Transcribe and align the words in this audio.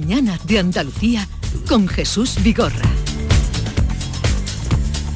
Mañana 0.00 0.38
de 0.44 0.58
Andalucía 0.58 1.28
con 1.68 1.86
Jesús 1.86 2.42
Vigorra. 2.42 2.99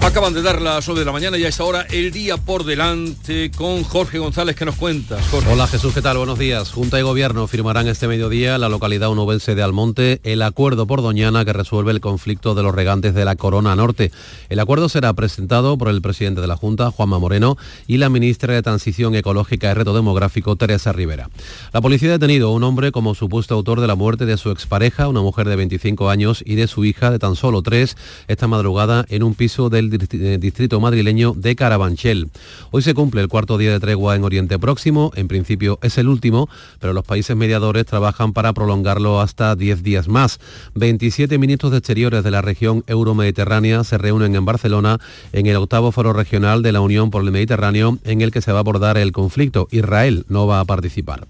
Acaban 0.04 0.34
de 0.34 0.42
dar 0.42 0.60
las 0.60 0.86
9 0.86 1.00
de 1.00 1.06
la 1.06 1.12
mañana 1.12 1.38
y 1.38 1.44
a 1.44 1.48
esta 1.48 1.64
hora 1.64 1.86
el 1.90 2.10
día 2.10 2.36
por 2.36 2.64
delante 2.64 3.50
con 3.50 3.82
Jorge 3.84 4.18
González 4.18 4.54
que 4.54 4.66
nos 4.66 4.76
cuenta. 4.76 5.16
Hola 5.50 5.66
Jesús, 5.66 5.94
¿qué 5.94 6.02
tal? 6.02 6.18
Buenos 6.18 6.38
días. 6.38 6.70
Junta 6.70 7.00
y 7.00 7.02
Gobierno 7.02 7.46
firmarán 7.46 7.88
este 7.88 8.06
mediodía 8.06 8.58
la 8.58 8.68
localidad 8.68 9.10
unovense 9.10 9.54
de 9.54 9.62
Almonte 9.62 10.20
el 10.22 10.42
acuerdo 10.42 10.86
por 10.86 11.00
Doñana 11.00 11.46
que 11.46 11.54
resuelve 11.54 11.90
el 11.90 12.02
conflicto 12.02 12.54
de 12.54 12.62
los 12.62 12.74
regantes 12.74 13.14
de 13.14 13.24
la 13.24 13.34
Corona 13.36 13.74
Norte. 13.76 14.12
El 14.50 14.60
acuerdo 14.60 14.90
será 14.90 15.10
presentado 15.14 15.78
por 15.78 15.88
el 15.88 16.02
presidente 16.02 16.42
de 16.42 16.48
la 16.48 16.58
Junta, 16.58 16.90
Juanma 16.90 17.18
Moreno, 17.18 17.56
y 17.86 17.96
la 17.96 18.10
ministra 18.10 18.52
de 18.52 18.62
Transición 18.62 19.14
Ecológica 19.14 19.70
y 19.70 19.74
Reto 19.74 19.94
Demográfico, 19.94 20.54
Teresa 20.56 20.92
Rivera. 20.92 21.30
La 21.72 21.80
policía 21.80 22.10
ha 22.10 22.18
detenido 22.18 22.48
a 22.48 22.52
un 22.52 22.62
hombre 22.62 22.92
como 22.92 23.14
supuesto 23.14 23.54
autor 23.54 23.80
de 23.80 23.86
la 23.86 23.94
muerte 23.94 24.26
de 24.26 24.36
su 24.36 24.50
expareja, 24.50 25.08
una 25.08 25.22
mujer 25.22 25.48
de 25.48 25.56
25 25.56 26.10
años, 26.10 26.42
y 26.44 26.56
de 26.56 26.66
su 26.66 26.84
hija 26.84 27.10
de 27.10 27.18
tan 27.18 27.36
solo 27.36 27.62
3, 27.62 27.96
esta 28.28 28.46
madrugada 28.46 29.06
en 29.08 29.22
un 29.22 29.34
piso 29.34 29.70
del 29.70 29.93
distrito 29.98 30.80
madrileño 30.80 31.34
de 31.34 31.56
Carabanchel. 31.56 32.30
Hoy 32.70 32.82
se 32.82 32.94
cumple 32.94 33.20
el 33.20 33.28
cuarto 33.28 33.58
día 33.58 33.72
de 33.72 33.80
tregua 33.80 34.16
en 34.16 34.24
Oriente 34.24 34.58
Próximo, 34.58 35.12
en 35.14 35.28
principio 35.28 35.78
es 35.82 35.98
el 35.98 36.08
último, 36.08 36.48
pero 36.80 36.92
los 36.92 37.04
países 37.04 37.36
mediadores 37.36 37.86
trabajan 37.86 38.32
para 38.32 38.52
prolongarlo 38.52 39.20
hasta 39.20 39.56
10 39.56 39.82
días 39.82 40.08
más. 40.08 40.40
27 40.74 41.38
ministros 41.38 41.72
de 41.72 41.78
Exteriores 41.78 42.24
de 42.24 42.30
la 42.30 42.42
región 42.42 42.84
euromediterránea 42.86 43.84
se 43.84 43.98
reúnen 43.98 44.34
en 44.34 44.44
Barcelona 44.44 44.98
en 45.32 45.46
el 45.46 45.56
octavo 45.56 45.92
foro 45.92 46.12
regional 46.12 46.62
de 46.62 46.72
la 46.72 46.80
Unión 46.80 47.10
por 47.10 47.22
el 47.22 47.32
Mediterráneo 47.32 47.98
en 48.04 48.20
el 48.20 48.30
que 48.30 48.40
se 48.40 48.52
va 48.52 48.58
a 48.58 48.60
abordar 48.60 48.96
el 48.96 49.12
conflicto. 49.12 49.68
Israel 49.70 50.24
no 50.28 50.46
va 50.46 50.60
a 50.60 50.64
participar. 50.64 51.26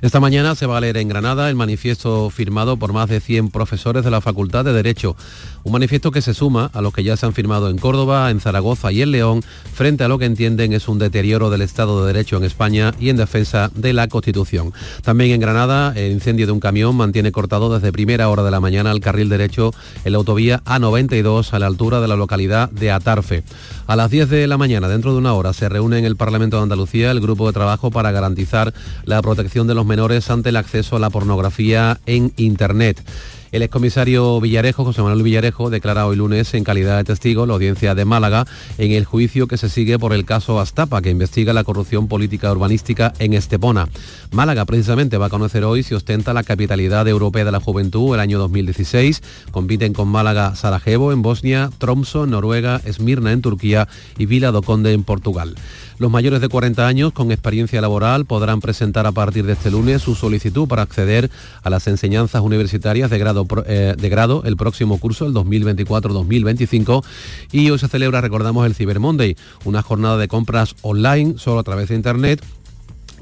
Esta 0.00 0.20
mañana 0.20 0.54
se 0.54 0.66
va 0.66 0.78
a 0.78 0.80
leer 0.80 0.96
en 0.98 1.08
Granada 1.08 1.50
el 1.50 1.56
manifiesto 1.56 2.30
firmado 2.30 2.76
por 2.76 2.92
más 2.92 3.08
de 3.08 3.18
100 3.18 3.50
profesores 3.50 4.04
de 4.04 4.12
la 4.12 4.20
Facultad 4.20 4.64
de 4.64 4.72
Derecho. 4.72 5.16
Un 5.64 5.72
manifiesto 5.72 6.12
que 6.12 6.22
se 6.22 6.34
suma 6.34 6.70
a 6.72 6.80
los 6.80 6.94
que 6.94 7.02
ya 7.02 7.16
se 7.16 7.26
han 7.26 7.32
firmado 7.32 7.68
en 7.68 7.78
Córdoba, 7.78 8.30
en 8.30 8.38
Zaragoza 8.38 8.92
y 8.92 9.02
en 9.02 9.10
León, 9.10 9.42
frente 9.74 10.04
a 10.04 10.08
lo 10.08 10.16
que 10.20 10.26
entienden 10.26 10.72
es 10.72 10.86
un 10.86 11.00
deterioro 11.00 11.50
del 11.50 11.62
Estado 11.62 12.00
de 12.00 12.12
Derecho 12.12 12.36
en 12.36 12.44
España 12.44 12.94
y 13.00 13.08
en 13.08 13.16
defensa 13.16 13.72
de 13.74 13.92
la 13.92 14.06
Constitución. 14.06 14.72
También 15.02 15.32
en 15.32 15.40
Granada, 15.40 15.92
el 15.96 16.12
incendio 16.12 16.46
de 16.46 16.52
un 16.52 16.60
camión 16.60 16.94
mantiene 16.94 17.32
cortado 17.32 17.74
desde 17.74 17.90
primera 17.90 18.28
hora 18.28 18.44
de 18.44 18.52
la 18.52 18.60
mañana 18.60 18.92
el 18.92 19.00
carril 19.00 19.28
derecho 19.28 19.72
en 20.04 20.12
la 20.12 20.18
autovía 20.18 20.62
A92 20.64 21.52
a 21.52 21.58
la 21.58 21.66
altura 21.66 22.00
de 22.00 22.06
la 22.06 22.14
localidad 22.14 22.70
de 22.70 22.92
Atarfe. 22.92 23.42
A 23.88 23.96
las 23.96 24.12
10 24.12 24.30
de 24.30 24.46
la 24.46 24.58
mañana, 24.58 24.86
dentro 24.86 25.10
de 25.10 25.18
una 25.18 25.34
hora, 25.34 25.52
se 25.52 25.68
reúne 25.68 25.98
en 25.98 26.04
el 26.04 26.14
Parlamento 26.14 26.56
de 26.56 26.62
Andalucía 26.62 27.10
el 27.10 27.20
grupo 27.20 27.48
de 27.48 27.52
trabajo 27.52 27.90
para 27.90 28.12
garantizar 28.12 28.72
la 29.04 29.20
protección 29.22 29.66
de 29.66 29.74
los 29.74 29.87
menores 29.88 30.30
ante 30.30 30.50
el 30.50 30.56
acceso 30.56 30.94
a 30.94 31.00
la 31.00 31.10
pornografía 31.10 31.98
en 32.06 32.32
Internet. 32.36 33.02
El 33.50 33.62
excomisario 33.62 34.40
Villarejo, 34.42 34.84
José 34.84 35.00
Manuel 35.00 35.22
Villarejo, 35.22 35.70
declara 35.70 36.06
hoy 36.06 36.16
lunes 36.16 36.52
en 36.52 36.64
calidad 36.64 36.98
de 36.98 37.04
testigo 37.04 37.46
la 37.46 37.54
audiencia 37.54 37.94
de 37.94 38.04
Málaga 38.04 38.46
en 38.76 38.92
el 38.92 39.06
juicio 39.06 39.46
que 39.46 39.56
se 39.56 39.70
sigue 39.70 39.98
por 39.98 40.12
el 40.12 40.26
caso 40.26 40.60
Astapa, 40.60 41.00
que 41.00 41.08
investiga 41.08 41.54
la 41.54 41.64
corrupción 41.64 42.08
política 42.08 42.52
urbanística 42.52 43.14
en 43.18 43.32
Estepona. 43.32 43.88
Málaga 44.32 44.66
precisamente 44.66 45.16
va 45.16 45.26
a 45.26 45.30
conocer 45.30 45.64
hoy 45.64 45.82
si 45.82 45.94
ostenta 45.94 46.34
la 46.34 46.42
capitalidad 46.42 47.08
europea 47.08 47.46
de 47.46 47.52
la 47.52 47.60
juventud 47.60 48.14
el 48.14 48.20
año 48.20 48.38
2016. 48.38 49.22
Compiten 49.50 49.94
con 49.94 50.08
Málaga 50.08 50.54
Sarajevo 50.54 51.12
en 51.12 51.22
Bosnia, 51.22 51.70
Tromso 51.78 52.24
en 52.24 52.30
Noruega, 52.30 52.82
Esmirna 52.84 53.32
en 53.32 53.40
Turquía 53.40 53.88
y 54.18 54.26
Vila 54.26 54.52
do 54.52 54.60
Conde 54.60 54.92
en 54.92 55.04
Portugal. 55.04 55.54
Los 55.98 56.12
mayores 56.12 56.40
de 56.40 56.48
40 56.48 56.86
años 56.86 57.12
con 57.12 57.32
experiencia 57.32 57.80
laboral 57.80 58.24
podrán 58.24 58.60
presentar 58.60 59.06
a 59.06 59.12
partir 59.12 59.44
de 59.46 59.54
este 59.54 59.68
lunes 59.68 60.00
su 60.00 60.14
solicitud 60.14 60.68
para 60.68 60.82
acceder 60.82 61.28
a 61.64 61.70
las 61.70 61.88
enseñanzas 61.88 62.42
universitarias 62.42 63.10
de 63.10 63.18
grado, 63.18 63.37
eh, 63.66 63.94
de 63.98 64.08
grado 64.08 64.42
el 64.44 64.56
próximo 64.56 64.98
curso, 64.98 65.26
el 65.26 65.34
2024-2025. 65.34 67.04
Y 67.52 67.70
hoy 67.70 67.78
se 67.78 67.88
celebra, 67.88 68.20
recordamos, 68.20 68.66
el 68.66 68.74
Cyber 68.74 69.00
Monday, 69.00 69.36
una 69.64 69.82
jornada 69.82 70.16
de 70.16 70.28
compras 70.28 70.74
online 70.82 71.34
solo 71.36 71.60
a 71.60 71.64
través 71.64 71.88
de 71.88 71.94
Internet 71.94 72.44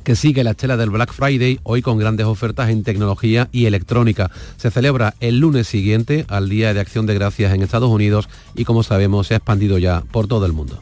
que 0.06 0.14
sigue 0.14 0.44
la 0.44 0.52
estela 0.52 0.76
del 0.76 0.90
Black 0.90 1.12
Friday, 1.12 1.58
hoy 1.64 1.82
con 1.82 1.98
grandes 1.98 2.26
ofertas 2.26 2.70
en 2.70 2.84
tecnología 2.84 3.48
y 3.50 3.66
electrónica. 3.66 4.30
Se 4.56 4.70
celebra 4.70 5.16
el 5.18 5.40
lunes 5.40 5.66
siguiente 5.66 6.24
al 6.28 6.48
Día 6.48 6.72
de 6.72 6.78
Acción 6.78 7.06
de 7.06 7.14
Gracias 7.14 7.52
en 7.52 7.60
Estados 7.60 7.90
Unidos 7.90 8.28
y 8.54 8.64
como 8.64 8.84
sabemos 8.84 9.26
se 9.26 9.34
ha 9.34 9.38
expandido 9.38 9.78
ya 9.78 10.02
por 10.12 10.28
todo 10.28 10.46
el 10.46 10.52
mundo. 10.52 10.80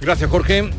Gracias 0.00 0.30
Jorge. 0.30 0.70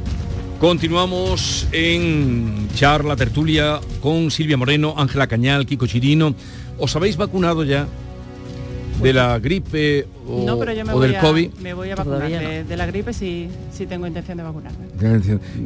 Continuamos 0.61 1.67
en 1.73 2.69
charla, 2.73 3.17
tertulia 3.17 3.81
con 4.01 4.31
Silvia 4.31 4.55
Moreno, 4.55 4.95
Ángela 4.97 5.27
Cañal, 5.27 5.65
Kiko 5.65 5.88
Chirino. 5.88 6.35
¿Os 6.77 6.95
habéis 6.95 7.17
vacunado 7.17 7.63
ya 7.63 7.88
de 9.01 9.13
la 9.13 9.38
gripe 9.39 10.07
o, 10.27 10.43
no, 10.45 10.57
pero 10.57 10.73
yo 10.73 10.85
me 10.85 10.93
o 10.93 10.97
voy 10.97 11.07
del 11.07 11.17
a, 11.17 11.19
COVID? 11.21 11.53
Me 11.61 11.73
voy 11.73 11.91
a 11.91 11.95
vacunar. 11.95 12.29
De, 12.29 12.63
de, 12.63 12.77
la 12.77 12.85
gripe 12.85 13.13
sí, 13.13 13.49
sí 13.71 13.85
tengo 13.85 14.07
intención 14.07 14.38
de 14.38 14.43
vacunarme. 14.43 14.85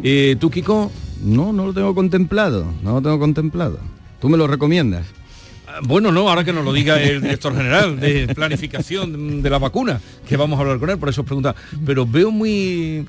Eh, 0.04 0.36
¿Tú, 0.40 0.50
Kiko? 0.50 0.92
No, 1.24 1.54
no 1.54 1.66
lo 1.68 1.74
tengo 1.74 1.94
contemplado. 1.96 2.66
No 2.84 2.94
lo 2.94 3.02
tengo 3.02 3.20
contemplado. 3.20 3.80
¿Tú 4.20 4.30
me 4.30 4.38
lo 4.38 4.48
recomiendas? 4.48 5.06
Bueno, 5.84 6.12
no, 6.12 6.30
ahora 6.30 6.44
que 6.44 6.54
nos 6.54 6.64
lo 6.66 6.74
diga 6.74 7.02
el 7.02 7.22
director 7.22 7.56
general 7.56 8.00
de 8.00 8.28
planificación 8.34 9.42
de 9.42 9.50
la 9.50 9.58
vacuna, 9.58 10.00
que 10.28 10.38
vamos 10.38 10.58
a 10.58 10.62
hablar 10.62 10.80
con 10.80 10.90
él, 10.90 10.98
por 10.98 11.10
eso 11.10 11.22
os 11.22 11.28
pregunta. 11.28 11.56
Pero 11.86 12.06
veo 12.06 12.32
muy... 12.32 13.06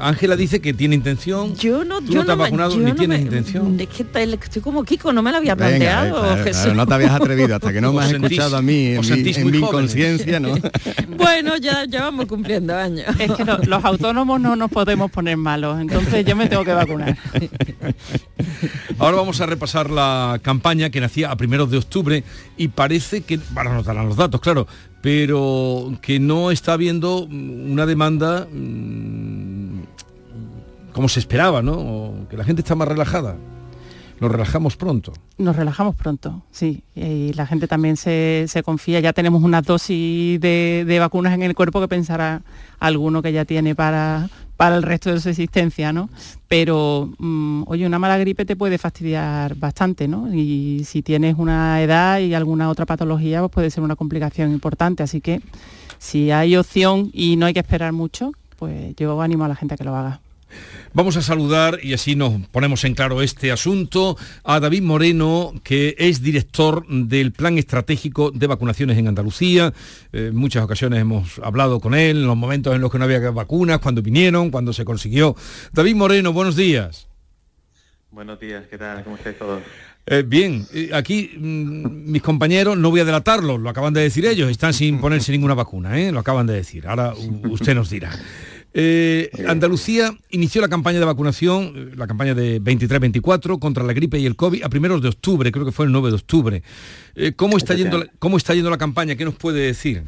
Ángela 0.00 0.36
dice 0.36 0.60
que 0.60 0.74
tiene 0.74 0.94
intención. 0.96 1.54
Yo 1.56 1.84
no, 1.84 2.00
¿Tú 2.00 2.12
yo 2.12 2.20
no 2.20 2.26
te 2.26 2.32
has 2.32 2.36
no, 2.38 2.42
vacunado 2.44 2.70
yo 2.74 2.78
ni 2.80 2.90
no 2.90 2.94
tienes 2.96 3.18
me- 3.20 3.24
intención. 3.24 3.78
Es 3.80 3.88
que 3.88 4.02
estoy 4.02 4.60
como 4.62 4.84
Kiko, 4.84 5.12
no 5.12 5.22
me 5.22 5.30
lo 5.30 5.36
había 5.38 5.54
Venga, 5.54 5.68
planteado, 5.68 6.20
claro, 6.22 6.44
claro, 6.50 6.74
no 6.74 6.86
te 6.86 6.94
habías 6.94 7.12
atrevido 7.12 7.54
hasta 7.54 7.72
que 7.72 7.80
no 7.80 7.92
me 7.94 8.00
has 8.02 8.10
sentís- 8.12 8.24
escuchado 8.24 8.56
a 8.56 8.62
mí 8.62 8.86
en 8.86 9.00
mi, 9.00 9.30
en 9.30 9.50
mi 9.50 9.58
inconsciencia, 9.58 10.40
¿no? 10.40 10.54
Bueno, 11.16 11.56
ya, 11.58 11.84
ya 11.84 12.02
vamos 12.04 12.26
cumpliendo 12.26 12.74
años. 12.74 13.06
Es 13.18 13.30
que 13.32 13.44
no- 13.44 13.58
los 13.58 13.84
autónomos 13.84 14.40
no 14.40 14.56
nos 14.56 14.70
podemos 14.70 15.10
poner 15.10 15.36
malos, 15.36 15.80
entonces 15.80 16.24
yo 16.24 16.34
me 16.34 16.48
tengo 16.48 16.64
que 16.64 16.72
vacunar. 16.72 17.16
Ahora 18.98 19.16
vamos 19.16 19.40
a 19.40 19.46
repasar 19.46 19.90
la 19.90 20.38
campaña 20.42 20.90
que 20.90 21.00
nacía 21.00 21.30
a 21.30 21.36
de 21.68 21.78
octubre 21.78 22.24
y 22.56 22.68
parece 22.68 23.22
que, 23.22 23.38
bueno, 23.50 23.74
nos 23.74 23.84
darán 23.84 24.08
los 24.08 24.16
datos, 24.16 24.40
claro, 24.40 24.66
pero 25.02 25.92
que 26.00 26.20
no 26.20 26.50
está 26.50 26.74
habiendo 26.74 27.24
una 27.24 27.86
demanda 27.86 28.46
mm, 28.50 29.82
como 30.92 31.08
se 31.08 31.20
esperaba, 31.20 31.62
¿no? 31.62 32.26
Que 32.30 32.36
la 32.36 32.44
gente 32.44 32.62
está 32.62 32.74
más 32.74 32.88
relajada. 32.88 33.36
Nos 34.20 34.30
relajamos 34.30 34.76
pronto. 34.76 35.14
Nos 35.38 35.56
relajamos 35.56 35.94
pronto, 35.94 36.42
sí. 36.50 36.84
Y 36.94 37.32
la 37.32 37.46
gente 37.46 37.66
también 37.66 37.96
se, 37.96 38.44
se 38.48 38.62
confía. 38.62 39.00
Ya 39.00 39.14
tenemos 39.14 39.42
una 39.42 39.62
dosis 39.62 40.38
de, 40.38 40.84
de 40.86 40.98
vacunas 40.98 41.32
en 41.32 41.42
el 41.42 41.54
cuerpo 41.54 41.80
que 41.80 41.88
pensará 41.88 42.42
alguno 42.78 43.22
que 43.22 43.32
ya 43.32 43.46
tiene 43.46 43.74
para, 43.74 44.28
para 44.60 44.76
el 44.76 44.82
resto 44.82 45.10
de 45.10 45.18
su 45.20 45.30
existencia, 45.30 45.90
¿no? 45.90 46.10
Pero, 46.46 47.14
mm, 47.16 47.62
oye, 47.66 47.86
una 47.86 47.98
mala 47.98 48.18
gripe 48.18 48.44
te 48.44 48.56
puede 48.56 48.76
fastidiar 48.76 49.54
bastante, 49.54 50.06
¿no? 50.06 50.30
Y 50.34 50.84
si 50.84 51.00
tienes 51.00 51.36
una 51.38 51.80
edad 51.80 52.18
y 52.18 52.34
alguna 52.34 52.68
otra 52.68 52.84
patología, 52.84 53.40
pues 53.40 53.52
puede 53.52 53.70
ser 53.70 53.82
una 53.82 53.96
complicación 53.96 54.52
importante. 54.52 55.02
Así 55.02 55.22
que 55.22 55.40
si 55.96 56.30
hay 56.30 56.56
opción 56.56 57.08
y 57.14 57.36
no 57.36 57.46
hay 57.46 57.54
que 57.54 57.60
esperar 57.60 57.94
mucho, 57.94 58.32
pues 58.58 58.94
yo 58.96 59.22
animo 59.22 59.46
a 59.46 59.48
la 59.48 59.56
gente 59.56 59.72
a 59.72 59.76
que 59.78 59.84
lo 59.84 59.96
haga. 59.96 60.20
Vamos 60.92 61.16
a 61.16 61.22
saludar, 61.22 61.78
y 61.82 61.92
así 61.92 62.16
nos 62.16 62.46
ponemos 62.48 62.84
en 62.84 62.94
claro 62.94 63.22
este 63.22 63.52
asunto, 63.52 64.16
a 64.42 64.58
David 64.58 64.82
Moreno, 64.82 65.52
que 65.62 65.94
es 65.98 66.22
director 66.22 66.86
del 66.88 67.32
Plan 67.32 67.58
Estratégico 67.58 68.30
de 68.30 68.46
Vacunaciones 68.46 68.98
en 68.98 69.08
Andalucía. 69.08 69.72
Eh, 70.12 70.28
en 70.28 70.36
muchas 70.36 70.64
ocasiones 70.64 71.00
hemos 71.00 71.38
hablado 71.38 71.80
con 71.80 71.94
él, 71.94 72.18
en 72.18 72.26
los 72.26 72.36
momentos 72.36 72.74
en 72.74 72.80
los 72.80 72.90
que 72.90 72.98
no 72.98 73.04
había 73.04 73.30
vacunas, 73.30 73.78
cuando 73.78 74.02
vinieron, 74.02 74.50
cuando 74.50 74.72
se 74.72 74.84
consiguió. 74.84 75.36
David 75.72 75.94
Moreno, 75.94 76.32
buenos 76.32 76.56
días. 76.56 77.06
Buenos 78.10 78.40
días, 78.40 78.64
¿qué 78.68 78.76
tal? 78.76 79.04
¿Cómo 79.04 79.16
estáis 79.16 79.38
todos? 79.38 79.62
Eh, 80.06 80.24
bien, 80.26 80.66
eh, 80.72 80.90
aquí 80.92 81.30
mm, 81.38 82.10
mis 82.10 82.22
compañeros, 82.22 82.76
no 82.76 82.90
voy 82.90 82.98
a 82.98 83.04
delatarlos, 83.04 83.60
lo 83.60 83.70
acaban 83.70 83.94
de 83.94 84.00
decir 84.00 84.26
ellos, 84.26 84.50
están 84.50 84.72
sin 84.72 84.98
ponerse 85.00 85.30
ninguna 85.30 85.54
vacuna, 85.54 86.00
¿eh? 86.00 86.10
lo 86.10 86.18
acaban 86.18 86.46
de 86.48 86.54
decir, 86.54 86.88
ahora 86.88 87.14
usted 87.48 87.74
nos 87.74 87.90
dirá. 87.90 88.10
Eh, 88.72 89.30
Andalucía 89.48 90.12
inició 90.30 90.60
la 90.60 90.68
campaña 90.68 91.00
de 91.00 91.04
vacunación, 91.04 91.72
eh, 91.74 91.96
la 91.96 92.06
campaña 92.06 92.34
de 92.34 92.60
23-24 92.60 93.58
contra 93.58 93.82
la 93.82 93.92
gripe 93.92 94.18
y 94.18 94.26
el 94.26 94.36
COVID 94.36 94.62
a 94.62 94.68
primeros 94.68 95.02
de 95.02 95.08
octubre, 95.08 95.50
creo 95.50 95.64
que 95.64 95.72
fue 95.72 95.86
el 95.86 95.92
9 95.92 96.08
de 96.08 96.14
octubre. 96.14 96.62
Eh, 97.16 97.32
¿cómo, 97.34 97.56
está 97.56 97.74
yendo 97.74 97.98
la, 97.98 98.06
¿Cómo 98.18 98.36
está 98.36 98.54
yendo 98.54 98.70
la 98.70 98.78
campaña? 98.78 99.16
¿Qué 99.16 99.24
nos 99.24 99.34
puede 99.34 99.60
decir? 99.60 100.04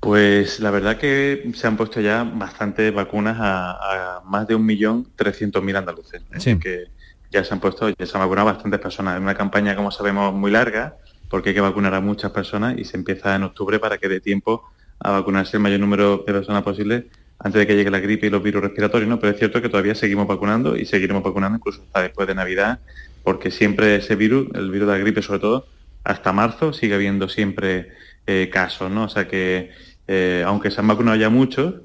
Pues 0.00 0.60
la 0.60 0.70
verdad 0.70 0.96
que 0.96 1.50
se 1.54 1.66
han 1.66 1.76
puesto 1.76 2.00
ya 2.00 2.24
bastantes 2.24 2.94
vacunas 2.94 3.36
a, 3.38 4.16
a 4.16 4.22
más 4.24 4.46
de 4.48 4.56
1.300.000 4.56 5.76
andaluces. 5.76 6.22
¿eh? 6.32 6.40
Sí. 6.40 6.58
Que 6.58 6.84
ya 7.30 7.44
se 7.44 7.52
han 7.52 7.60
puesto, 7.60 7.90
ya 7.90 8.06
se 8.06 8.16
han 8.16 8.22
vacunado 8.22 8.46
bastantes 8.46 8.80
personas. 8.80 9.16
Es 9.16 9.20
una 9.20 9.34
campaña, 9.34 9.76
como 9.76 9.90
sabemos, 9.90 10.32
muy 10.32 10.50
larga, 10.50 10.96
porque 11.28 11.50
hay 11.50 11.54
que 11.54 11.60
vacunar 11.60 11.92
a 11.94 12.00
muchas 12.00 12.30
personas 12.30 12.78
y 12.78 12.86
se 12.86 12.96
empieza 12.96 13.36
en 13.36 13.42
octubre 13.42 13.78
para 13.78 13.98
que 13.98 14.08
dé 14.08 14.20
tiempo 14.20 14.64
a 14.98 15.10
vacunarse 15.10 15.58
el 15.58 15.62
mayor 15.62 15.80
número 15.80 16.18
de 16.18 16.32
personas 16.32 16.62
posible 16.62 17.08
antes 17.42 17.58
de 17.58 17.66
que 17.66 17.74
llegue 17.74 17.90
la 17.90 18.00
gripe 18.00 18.26
y 18.26 18.30
los 18.30 18.42
virus 18.42 18.62
respiratorios, 18.62 19.08
¿no? 19.08 19.18
Pero 19.18 19.32
es 19.32 19.38
cierto 19.38 19.62
que 19.62 19.70
todavía 19.70 19.94
seguimos 19.94 20.26
vacunando 20.26 20.76
y 20.76 20.84
seguiremos 20.84 21.22
vacunando 21.22 21.56
incluso 21.56 21.82
hasta 21.82 22.02
después 22.02 22.28
de 22.28 22.34
Navidad, 22.34 22.80
porque 23.22 23.50
siempre 23.50 23.96
ese 23.96 24.14
virus, 24.14 24.48
el 24.54 24.70
virus 24.70 24.88
de 24.88 24.92
la 24.92 24.98
gripe 24.98 25.22
sobre 25.22 25.40
todo, 25.40 25.66
hasta 26.04 26.32
marzo 26.32 26.74
sigue 26.74 26.94
habiendo 26.94 27.28
siempre 27.30 27.92
eh, 28.26 28.50
casos, 28.52 28.90
¿no? 28.90 29.04
O 29.04 29.08
sea 29.08 29.26
que 29.26 29.70
eh, 30.06 30.42
aunque 30.46 30.70
se 30.70 30.80
han 30.80 30.86
vacunado 30.86 31.16
ya 31.16 31.30
muchos, 31.30 31.76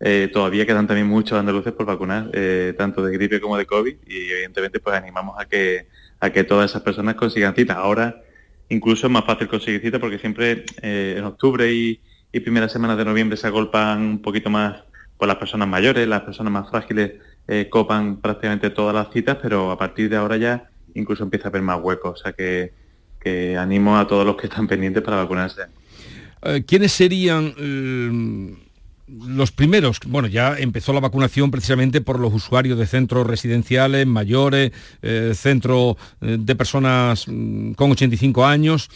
eh, 0.00 0.28
todavía 0.32 0.66
quedan 0.66 0.88
también 0.88 1.06
muchos 1.06 1.38
andaluces 1.38 1.72
por 1.72 1.86
vacunar, 1.86 2.30
tanto 2.76 3.04
de 3.04 3.12
gripe 3.12 3.40
como 3.40 3.56
de 3.56 3.66
COVID, 3.66 3.94
y 4.08 4.16
evidentemente 4.16 4.80
pues 4.80 4.96
animamos 4.96 5.36
a 5.38 5.44
que, 5.44 5.86
a 6.18 6.30
que 6.30 6.42
todas 6.42 6.72
esas 6.72 6.82
personas 6.82 7.14
consigan 7.14 7.54
cita. 7.54 7.74
Ahora 7.74 8.20
incluso 8.68 9.06
es 9.06 9.12
más 9.12 9.24
fácil 9.24 9.46
conseguir 9.46 9.80
cita 9.80 10.00
porque 10.00 10.18
siempre 10.18 10.64
en 10.82 11.22
octubre 11.22 11.72
y, 11.72 12.00
y 12.32 12.40
primeras 12.40 12.72
semanas 12.72 12.96
de 12.98 13.04
noviembre 13.04 13.36
se 13.36 13.46
agolpan 13.46 14.00
un 14.00 14.22
poquito 14.22 14.50
más 14.50 14.82
por 15.18 15.28
las 15.28 15.36
personas 15.36 15.68
mayores, 15.68 16.06
las 16.08 16.22
personas 16.22 16.52
más 16.52 16.70
frágiles 16.70 17.12
copan 17.70 18.16
prácticamente 18.16 18.70
todas 18.70 18.94
las 18.94 19.12
citas, 19.12 19.36
pero 19.40 19.70
a 19.70 19.76
partir 19.76 20.08
de 20.08 20.16
ahora 20.16 20.38
ya 20.38 20.70
incluso 20.94 21.24
empieza 21.24 21.48
a 21.48 21.50
haber 21.50 21.62
más 21.62 21.80
huecos. 21.82 22.20
O 22.20 22.22
sea 22.22 22.32
que, 22.32 22.72
animo 23.58 23.96
a 23.96 24.06
todos 24.06 24.26
los 24.26 24.36
que 24.36 24.48
están 24.48 24.66
pendientes 24.66 25.02
para 25.02 25.16
vacunarse. 25.16 25.62
Eh, 26.42 26.62
¿Quiénes 26.66 26.92
serían 26.92 27.54
eh, 27.56 28.54
los 29.08 29.50
primeros? 29.50 29.98
Bueno, 30.06 30.28
ya 30.28 30.58
empezó 30.58 30.92
la 30.92 31.00
vacunación 31.00 31.50
precisamente 31.50 32.02
por 32.02 32.20
los 32.20 32.34
usuarios 32.34 32.78
de 32.78 32.86
centros 32.86 33.26
residenciales, 33.26 34.06
mayores, 34.06 34.72
eh, 35.00 35.32
centros 35.34 35.96
de 36.20 36.54
personas 36.54 37.24
mm, 37.26 37.72
con 37.72 37.92
85 37.92 38.44
años, 38.44 38.90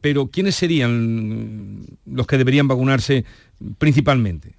pero 0.00 0.28
¿quiénes 0.28 0.54
serían 0.54 1.84
los 2.06 2.26
que 2.26 2.38
deberían 2.38 2.68
vacunarse 2.68 3.26
principalmente? 3.76 4.54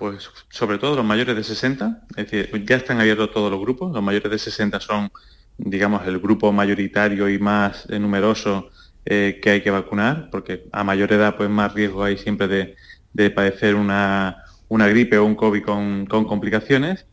Pues 0.00 0.30
sobre 0.48 0.78
todo 0.78 0.96
los 0.96 1.04
mayores 1.04 1.36
de 1.36 1.44
60, 1.44 2.04
es 2.16 2.30
decir, 2.30 2.64
ya 2.64 2.76
están 2.76 3.00
abiertos 3.00 3.32
todos 3.32 3.50
los 3.50 3.60
grupos, 3.60 3.92
los 3.92 4.02
mayores 4.02 4.30
de 4.30 4.38
60 4.38 4.80
son, 4.80 5.12
digamos, 5.58 6.06
el 6.06 6.18
grupo 6.20 6.50
mayoritario 6.52 7.28
y 7.28 7.38
más 7.38 7.86
numeroso 7.90 8.70
eh, 9.04 9.40
que 9.42 9.50
hay 9.50 9.60
que 9.60 9.70
vacunar, 9.70 10.30
porque 10.30 10.64
a 10.72 10.84
mayor 10.84 11.12
edad 11.12 11.36
pues 11.36 11.50
más 11.50 11.74
riesgo 11.74 12.02
hay 12.02 12.16
siempre 12.16 12.48
de, 13.12 13.30
padecer 13.30 13.74
una, 13.74 14.42
gripe 14.70 15.18
o 15.18 15.26
un 15.26 15.34
COVID 15.34 15.62
con, 15.62 16.06
complicaciones. 16.06 17.04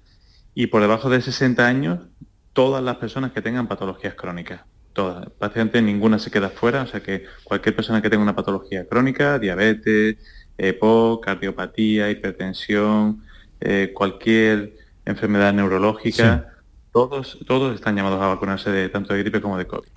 Y 0.54 0.68
por 0.68 0.80
debajo 0.80 1.10
de 1.10 1.22
60 1.22 1.68
años, 1.68 2.08
todas 2.54 2.82
las 2.82 2.96
personas 2.96 3.34
que 3.34 3.42
tengan 3.42 3.68
patologías 3.68 4.14
crónicas. 4.14 4.62
Todas. 4.94 5.30
Prácticamente 5.38 5.82
ninguna 5.82 6.20
se 6.20 6.32
queda 6.32 6.48
fuera, 6.48 6.84
o 6.84 6.88
sea 6.88 7.04
que 7.04 7.26
cualquier 7.44 7.76
persona 7.76 8.02
que 8.02 8.10
tenga 8.10 8.24
una 8.24 8.36
patología 8.36 8.88
crónica, 8.88 9.40
diabetes, 9.40 10.16
EPOC, 10.58 11.24
cardiopatía, 11.24 12.10
hipertensión, 12.10 13.24
eh, 13.60 13.92
cualquier 13.94 14.74
enfermedad 15.06 15.54
neurológica, 15.54 16.54
todos, 16.92 17.38
todos 17.46 17.76
están 17.76 17.96
llamados 17.96 18.22
a 18.22 18.28
vacunarse 18.28 18.70
de 18.72 18.90
tanto 18.90 19.14
de 19.14 19.20
gripe 19.20 19.42
como 19.42 19.58
de 19.58 19.68
COVID. 19.68 19.88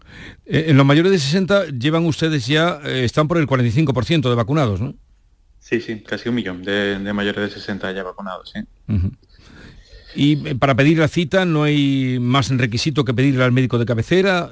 Eh, 0.47 0.67
en 0.69 0.77
los 0.77 0.87
mayores 0.87 1.13
de 1.13 1.19
60 1.19 1.67
llevan 1.67 2.05
ustedes 2.07 2.47
ya, 2.47 2.81
eh, 2.85 3.05
están 3.05 3.27
por 3.27 3.39
el 3.39 3.47
45% 3.47 4.29
de 4.29 4.35
vacunados, 4.35 4.81
¿no? 4.81 4.95
Sí, 5.59 5.81
sí, 5.81 6.01
casi 6.01 6.29
un 6.29 6.35
millón 6.35 6.63
de, 6.63 6.99
mayores 7.13 7.43
de 7.43 7.61
60 7.61 7.93
ya 7.93 8.03
vacunados, 8.03 8.53
sí. 8.53 8.61
Y 10.15 10.55
para 10.55 10.75
pedir 10.75 10.99
la 10.99 11.07
cita 11.07 11.45
no 11.45 11.63
hay 11.63 12.19
más 12.19 12.51
requisito 12.51 13.05
que 13.05 13.15
pedirle 13.15 13.45
al 13.45 13.53
médico 13.53 13.79
de 13.79 13.87
cabecera. 13.87 14.51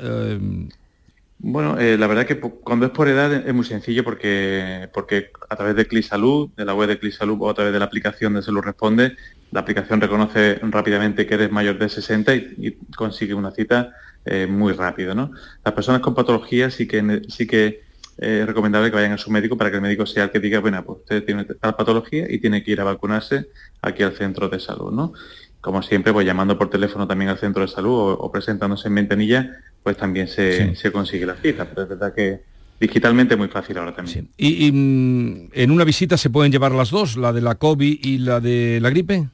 Bueno, 1.40 1.76
la 1.76 2.06
verdad 2.08 2.26
que 2.26 2.40
cuando 2.40 2.86
es 2.86 2.92
por 2.92 3.06
edad 3.08 3.32
es 3.32 3.54
muy 3.54 3.64
sencillo 3.64 4.02
porque, 4.02 4.88
porque 4.92 5.30
a 5.48 5.54
través 5.54 5.76
de 5.76 5.86
CliSalud, 5.86 6.50
de 6.56 6.64
la 6.64 6.74
web 6.74 6.88
de 6.88 6.98
CliSalud 6.98 7.38
o 7.40 7.48
a 7.48 7.54
través 7.54 7.72
de 7.72 7.78
la 7.78 7.84
aplicación 7.84 8.34
de 8.34 8.42
Salud 8.42 8.60
Responde, 8.60 9.16
la 9.52 9.60
aplicación 9.60 10.00
reconoce 10.00 10.56
rápidamente 10.62 11.26
que 11.26 11.34
eres 11.34 11.52
mayor 11.52 11.78
de 11.78 11.88
60 11.88 12.34
y 12.34 12.76
consigue 12.96 13.34
una 13.34 13.52
cita 13.52 13.92
eh, 14.24 14.46
muy 14.46 14.72
rápido. 14.72 15.14
¿no? 15.14 15.30
Las 15.64 15.74
personas 15.74 16.02
con 16.02 16.14
patologías 16.14 16.74
sí 16.74 16.86
que, 16.86 17.22
sí 17.28 17.46
que 17.46 17.82
eh, 18.18 18.40
es 18.40 18.46
recomendable 18.46 18.90
que 18.90 18.96
vayan 18.96 19.12
a 19.12 19.18
su 19.18 19.30
médico 19.30 19.56
para 19.56 19.70
que 19.70 19.76
el 19.76 19.82
médico 19.82 20.04
sea 20.04 20.24
el 20.24 20.30
que 20.30 20.40
diga, 20.40 20.58
bueno, 20.58 20.84
pues 20.84 20.98
usted 20.98 21.24
tiene 21.24 21.44
tal 21.44 21.76
patología 21.76 22.26
y 22.28 22.38
tiene 22.38 22.62
que 22.62 22.72
ir 22.72 22.80
a 22.80 22.84
vacunarse 22.84 23.46
aquí 23.80 24.02
al 24.02 24.12
centro 24.14 24.48
de 24.48 24.60
salud. 24.60 24.92
¿no? 24.92 25.14
Como 25.60 25.82
siempre, 25.82 26.12
pues 26.12 26.26
llamando 26.26 26.56
por 26.56 26.70
teléfono 26.70 27.06
también 27.06 27.30
al 27.30 27.38
centro 27.38 27.62
de 27.62 27.68
salud 27.68 28.16
o, 28.18 28.32
presentándose 28.32 28.88
en 28.88 28.94
ventanilla, 28.94 29.56
pues 29.82 29.96
también 29.96 30.28
se, 30.28 30.74
consigue 30.92 31.26
la 31.26 31.34
cita. 31.34 31.64
Pero 31.68 31.82
es 31.82 31.88
verdad 31.88 32.14
que 32.14 32.42
digitalmente 32.80 33.34
es 33.34 33.38
muy 33.38 33.48
fácil 33.48 33.78
ahora 33.78 33.94
también. 33.94 34.28
¿Y, 34.36 34.70
mm, 34.70 35.50
en 35.52 35.70
una 35.70 35.84
visita 35.84 36.16
se 36.16 36.30
pueden 36.30 36.52
llevar 36.52 36.72
las 36.72 36.90
dos, 36.90 37.16
la 37.16 37.32
de 37.32 37.40
la 37.40 37.56
COVID 37.56 37.98
y 38.02 38.18
la 38.18 38.40
de 38.40 38.78
la 38.80 38.90
gripe? 38.90 39.28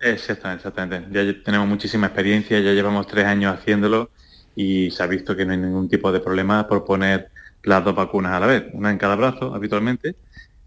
Exactamente, 0.00 0.66
exactamente. 0.66 1.08
Ya 1.12 1.42
tenemos 1.44 1.68
muchísima 1.68 2.06
experiencia, 2.06 2.58
ya 2.58 2.72
llevamos 2.72 3.06
tres 3.06 3.26
años 3.26 3.54
haciéndolo 3.54 4.10
y 4.56 4.90
se 4.90 5.02
ha 5.02 5.06
visto 5.06 5.36
que 5.36 5.44
no 5.44 5.52
hay 5.52 5.58
ningún 5.58 5.88
tipo 5.88 6.10
de 6.10 6.20
problema 6.20 6.66
por 6.66 6.84
poner 6.84 7.28
las 7.62 7.84
dos 7.84 7.94
vacunas 7.94 8.32
a 8.32 8.40
la 8.40 8.46
vez, 8.46 8.64
una 8.72 8.90
en 8.90 8.98
cada 8.98 9.14
brazo 9.14 9.54
habitualmente. 9.54 10.16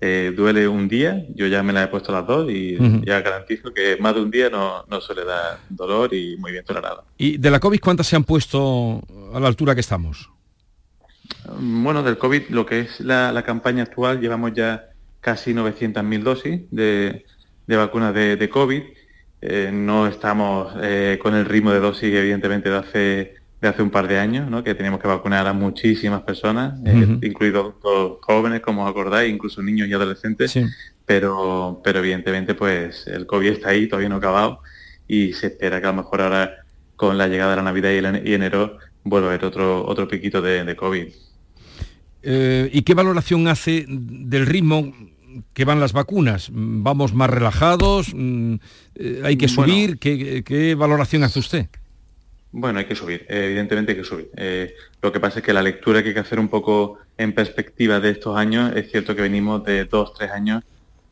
Eh, 0.02 0.34
duele 0.36 0.68
un 0.68 0.90
día, 0.90 1.26
yo 1.34 1.48
ya 1.48 1.64
me 1.64 1.72
la 1.72 1.84
he 1.84 1.88
puesto 1.88 2.12
las 2.12 2.28
dos 2.28 2.52
y 2.52 2.78
ya 3.06 3.22
garantizo 3.22 3.74
que 3.74 3.96
más 3.98 4.14
de 4.14 4.22
un 4.22 4.32
día 4.32 4.50
no, 4.50 4.84
suele 5.00 5.24
dar 5.24 5.60
dolor 5.70 6.14
y 6.14 6.36
muy 6.38 6.52
bien 6.52 6.66
tolerado. 6.66 7.06
¿Y 7.18 7.38
de 7.38 7.50
la 7.50 7.60
COVID 7.60 7.80
cuántas 7.80 8.08
se 8.08 8.18
han 8.18 8.26
puesto 8.26 9.02
a 9.34 9.40
la 9.40 9.48
altura 9.48 9.74
que 9.74 9.82
estamos? 9.82 10.30
Bueno, 11.58 12.04
del 12.04 12.18
COVID, 12.18 12.50
lo 12.50 12.66
que 12.66 12.82
es 12.82 13.00
la, 13.00 13.44
campaña 13.46 13.84
actual, 13.84 14.20
llevamos 14.20 14.54
ya 14.54 14.90
casi 15.22 15.54
900.000 15.54 16.22
dosis 16.22 16.62
de, 16.70 17.26
de 17.68 17.78
vacunas 17.78 18.14
de, 18.14 18.36
de 18.36 18.50
COVID. 18.50 18.82
Eh, 19.42 19.72
no 19.74 20.08
estamos 20.08 20.74
eh, 20.82 21.20
con 21.22 21.36
el 21.36 21.46
ritmo 21.46 21.72
de 21.72 21.80
dosis, 21.80 22.14
evidentemente, 22.14 22.70
de 22.70 22.78
hace 22.78 23.36
de 23.64 23.70
hace 23.70 23.82
un 23.82 23.90
par 23.90 24.10
de 24.10 24.20
años, 24.20 24.52
¿no? 24.52 24.62
que 24.62 24.76
teníamos 24.76 25.00
que 25.00 25.08
vacunar 25.08 25.48
a 25.48 25.54
muchísimas 25.54 26.22
personas, 26.24 26.78
eh, 26.86 27.18
incluidos 27.22 27.76
jóvenes, 28.22 28.60
como 28.60 28.84
os 28.84 28.90
acordáis, 28.90 29.34
incluso 29.34 29.64
niños 29.64 29.88
y 29.88 29.94
adolescentes, 29.94 30.60
pero, 31.06 31.80
pero 31.82 32.00
evidentemente 32.00 32.56
pues 32.56 33.08
el 33.08 33.26
COVID 33.26 33.48
está 33.48 33.70
ahí, 33.70 33.88
todavía 33.88 34.10
no 34.10 34.16
ha 34.16 34.18
acabado, 34.18 34.60
y 35.08 35.32
se 35.32 35.48
espera 35.48 35.80
que 35.80 35.88
a 35.88 35.92
lo 35.92 36.04
mejor 36.04 36.22
ahora 36.22 36.66
con 36.98 37.18
la 37.18 37.30
llegada 37.30 37.52
de 37.52 37.56
la 37.56 37.64
Navidad 37.64 37.92
y, 38.26 38.34
enero 38.34 38.80
vuelva 39.06 39.28
a 39.28 39.32
haber 39.32 39.46
otro, 39.46 39.86
otro 39.86 40.10
piquito 40.10 40.42
de, 40.42 40.76
COVID. 40.76 41.08
Eh, 42.22 42.70
¿Y 42.74 42.82
qué 42.82 42.94
valoración 42.94 43.48
hace 43.48 43.86
del 43.88 44.46
ritmo 44.46 44.92
que 45.54 45.64
van 45.64 45.80
las 45.80 45.94
vacunas? 45.94 46.50
¿Vamos 46.52 47.14
más 47.14 47.30
relajados? 47.30 48.14
Mm, 48.14 48.56
eh, 48.96 49.22
¿Hay 49.24 49.38
que 49.38 49.48
subir? 49.48 50.00
¿Qué 50.00 50.76
valoración 50.78 51.24
hace 51.24 51.40
usted? 51.40 51.70
Bueno, 52.56 52.78
hay 52.78 52.86
que 52.86 52.96
subir, 52.96 53.26
evidentemente 53.30 53.94
hay 53.94 53.98
que 53.98 54.04
subir. 54.04 54.30
Eh, 54.38 54.76
lo 55.02 55.12
que 55.12 55.20
pasa 55.20 55.40
es 55.40 55.46
que 55.46 55.54
la 55.54 55.64
lectura 55.64 56.04
que 56.04 56.10
hay 56.10 56.14
que 56.14 56.20
hacer 56.20 56.40
un 56.40 56.50
poco 56.50 57.00
en 57.18 57.34
perspectiva 57.34 58.00
de 58.00 58.12
estos 58.12 58.38
años, 58.38 58.76
es 58.76 58.92
cierto 58.92 59.16
que 59.16 59.24
venimos 59.24 59.64
de 59.64 59.86
dos, 59.86 60.14
tres 60.14 60.30
años 60.30 60.64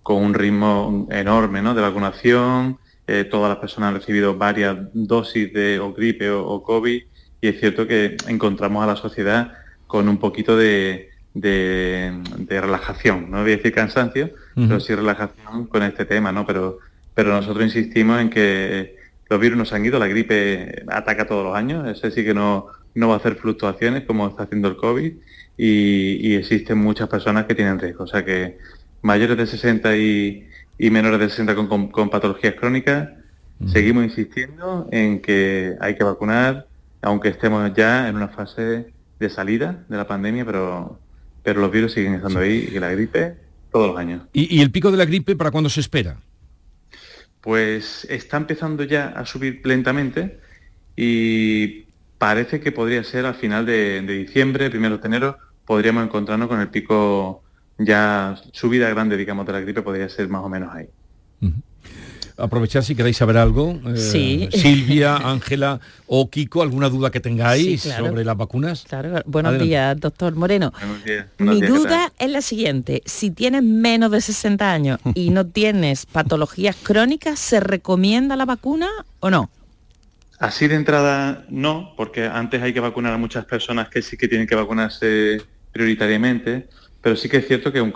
con 0.03 0.17
un 0.23 0.35
ritmo 0.35 1.07
enorme 1.09 1.63
¿no? 1.63 1.73
de 1.73 1.81
vacunación, 1.81 2.77
eh, 3.07 3.23
todas 3.23 3.49
las 3.49 3.57
personas 3.57 3.87
han 3.87 3.95
recibido 3.95 4.37
varias 4.37 4.77
dosis 4.93 5.51
de 5.51 5.79
o 5.79 5.91
gripe 5.93 6.29
o, 6.29 6.61
COVID 6.61 7.01
y 7.41 7.47
es 7.47 7.59
cierto 7.59 7.87
que 7.87 8.17
encontramos 8.27 8.83
a 8.83 8.87
la 8.87 8.95
sociedad 8.95 9.53
con 9.87 10.07
un 10.09 10.19
poquito 10.19 10.55
de, 10.55 11.09
relajación, 11.33 13.31
no 13.31 13.41
voy 13.41 13.53
a 13.53 13.57
decir 13.57 13.73
cansancio, 13.73 14.29
pero 14.53 14.79
sí 14.79 14.93
relajación 14.93 15.65
con 15.65 15.81
este 15.81 16.05
tema, 16.05 16.31
¿no? 16.31 16.45
Pero, 16.45 16.77
pero 17.15 17.33
nosotros 17.33 17.65
insistimos 17.65 18.21
en 18.21 18.29
que 18.29 19.00
los 19.31 19.39
virus 19.39 19.57
nos 19.57 19.71
han 19.71 19.85
ido, 19.85 19.97
la 19.97 20.07
gripe 20.07 20.83
ataca 20.89 21.25
todos 21.25 21.45
los 21.45 21.55
años, 21.55 21.87
ese 21.87 22.11
sí 22.11 22.25
que 22.25 22.33
no, 22.33 22.67
no 22.95 23.07
va 23.07 23.13
a 23.13 23.17
hacer 23.17 23.35
fluctuaciones 23.35 24.03
como 24.03 24.27
está 24.27 24.43
haciendo 24.43 24.67
el 24.67 24.75
COVID 24.75 25.13
y, 25.55 26.35
existen 26.35 26.77
muchas 26.77 27.07
personas 27.07 27.45
que 27.45 27.55
tienen 27.55 27.79
riesgo. 27.79 28.03
O 28.03 28.07
sea 28.07 28.25
que 28.25 28.57
mayores 29.01 29.37
de 29.37 29.47
60 29.47 29.95
y, 29.95 30.49
menores 30.77 31.17
de 31.17 31.29
60 31.29 31.55
con, 31.55 32.09
patologías 32.09 32.55
crónicas, 32.55 33.07
seguimos 33.67 34.03
insistiendo 34.03 34.89
en 34.91 35.21
que 35.21 35.75
hay 35.79 35.95
que 35.95 36.03
vacunar, 36.03 36.67
aunque 37.01 37.29
estemos 37.29 37.71
ya 37.73 38.09
en 38.09 38.17
una 38.17 38.27
fase 38.27 38.91
de 39.17 39.29
salida 39.29 39.85
de 39.87 39.95
la 39.95 40.07
pandemia, 40.07 40.43
pero, 40.43 40.99
pero 41.41 41.61
los 41.61 41.71
virus 41.71 41.93
siguen 41.93 42.15
estando 42.15 42.39
ahí 42.39 42.69
y 42.69 42.79
la 42.79 42.91
gripe 42.91 43.35
todos 43.71 43.91
los 43.91 43.97
años. 43.97 44.23
¿Y, 44.33 44.57
¿Y 44.57 44.61
el 44.61 44.71
pico 44.71 44.91
de 44.91 44.97
la 44.97 45.05
gripe 45.05 45.37
para 45.37 45.51
cuándo 45.51 45.69
se 45.69 45.79
espera? 45.79 46.17
Pues 47.41 48.05
está 48.09 48.37
empezando 48.37 48.83
ya 48.83 49.09
a 49.09 49.25
subir 49.25 49.61
lentamente 49.65 50.39
y 50.95 51.85
parece 52.17 52.59
que 52.59 52.71
podría 52.71 53.03
ser 53.03 53.25
al 53.25 53.35
final 53.35 53.65
de, 53.65 54.01
diciembre, 54.01 54.69
primero 54.69 54.97
de 54.97 55.07
enero, 55.07 55.37
podríamos 55.65 56.03
encontrarnos 56.03 56.47
con 56.47 56.59
el 56.59 56.69
pico 56.69 57.43
ya 57.77 58.39
subida 58.51 58.89
grande, 58.89 59.17
digamos, 59.17 59.45
de 59.47 59.53
la 59.53 59.59
gripe, 59.61 59.81
podría 59.81 60.07
ser 60.07 60.29
más 60.29 60.43
o 60.43 60.49
menos 60.49 60.73
ahí 60.73 60.87
aprovechar 62.41 62.83
si 62.83 62.95
queréis 62.95 63.17
saber 63.17 63.37
algo. 63.37 63.79
Eh, 63.85 64.49
Silvia, 64.51 65.15
Ángela 65.23 65.79
o 66.07 66.29
Kiko, 66.29 66.61
alguna 66.61 66.89
duda 66.89 67.11
que 67.11 67.19
tengáis 67.19 67.81
sobre 67.81 68.25
las 68.25 68.37
vacunas. 68.37 68.85
Claro. 68.87 69.21
Buenos 69.25 69.59
días, 69.59 69.99
doctor 69.99 70.35
Moreno. 70.35 70.73
Mi 71.37 71.61
duda 71.61 72.11
es 72.19 72.29
la 72.29 72.41
siguiente. 72.41 73.01
Si 73.05 73.31
tienes 73.31 73.63
menos 73.63 74.11
de 74.11 74.21
60 74.21 74.71
años 74.71 74.99
y 75.13 75.29
no 75.29 75.45
tienes 75.61 76.05
patologías 76.05 76.75
crónicas, 76.75 77.39
¿se 77.39 77.59
recomienda 77.59 78.35
la 78.35 78.45
vacuna 78.45 78.89
o 79.19 79.29
no? 79.29 79.49
Así 80.39 80.67
de 80.67 80.75
entrada 80.75 81.45
no, 81.49 81.93
porque 81.95 82.25
antes 82.25 82.61
hay 82.63 82.73
que 82.73 82.79
vacunar 82.79 83.13
a 83.13 83.17
muchas 83.17 83.45
personas 83.45 83.89
que 83.89 84.01
sí 84.01 84.17
que 84.17 84.27
tienen 84.27 84.47
que 84.47 84.55
vacunarse 84.55 85.39
prioritariamente, 85.71 86.67
pero 87.01 87.15
sí 87.15 87.27
que 87.27 87.37
es 87.37 87.47
cierto 87.47 87.71
que 87.73 87.91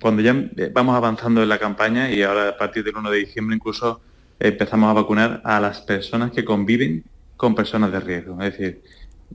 cuando 0.00 0.22
ya 0.22 0.34
vamos 0.72 0.94
avanzando 0.94 1.42
en 1.42 1.48
la 1.48 1.58
campaña 1.58 2.10
y 2.10 2.22
ahora 2.22 2.50
a 2.50 2.56
partir 2.56 2.84
del 2.84 2.96
1 2.96 3.10
de 3.10 3.18
diciembre 3.18 3.56
incluso 3.56 4.02
empezamos 4.38 4.90
a 4.90 4.92
vacunar 4.92 5.40
a 5.44 5.58
las 5.58 5.80
personas 5.80 6.32
que 6.32 6.44
conviven 6.44 7.04
con 7.36 7.54
personas 7.54 7.90
de 7.92 8.00
riesgo. 8.00 8.40
Es 8.42 8.52
decir, 8.52 8.82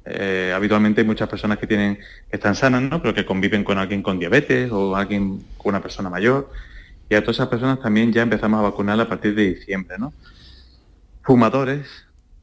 eh, 0.06 0.54
habitualmente 0.56 1.02
hay 1.02 1.08
muchas 1.08 1.28
personas 1.28 1.58
que 1.58 1.68
tienen 1.68 1.96
que 1.96 2.36
están 2.36 2.56
sanas, 2.56 2.82
¿no? 2.84 3.02
pero 3.02 3.14
que 3.14 3.26
conviven 3.26 3.64
con 3.64 3.78
alguien 3.78 4.04
con 4.04 4.20
diabetes 4.20 4.72
o 4.72 4.96
alguien 4.96 5.44
con 5.58 5.70
una 5.70 5.82
persona 5.82 6.10
mayor. 6.10 6.52
Y 7.10 7.16
a 7.16 7.22
todas 7.22 7.38
esas 7.38 7.48
personas 7.48 7.80
también 7.80 8.12
ya 8.14 8.22
empezamos 8.22 8.60
a 8.60 8.64
vacunar 8.64 9.00
a 9.00 9.08
partir 9.08 9.34
de 9.34 9.56
diciembre. 9.56 9.98
¿no? 9.98 10.14
Fumadores, 11.24 11.88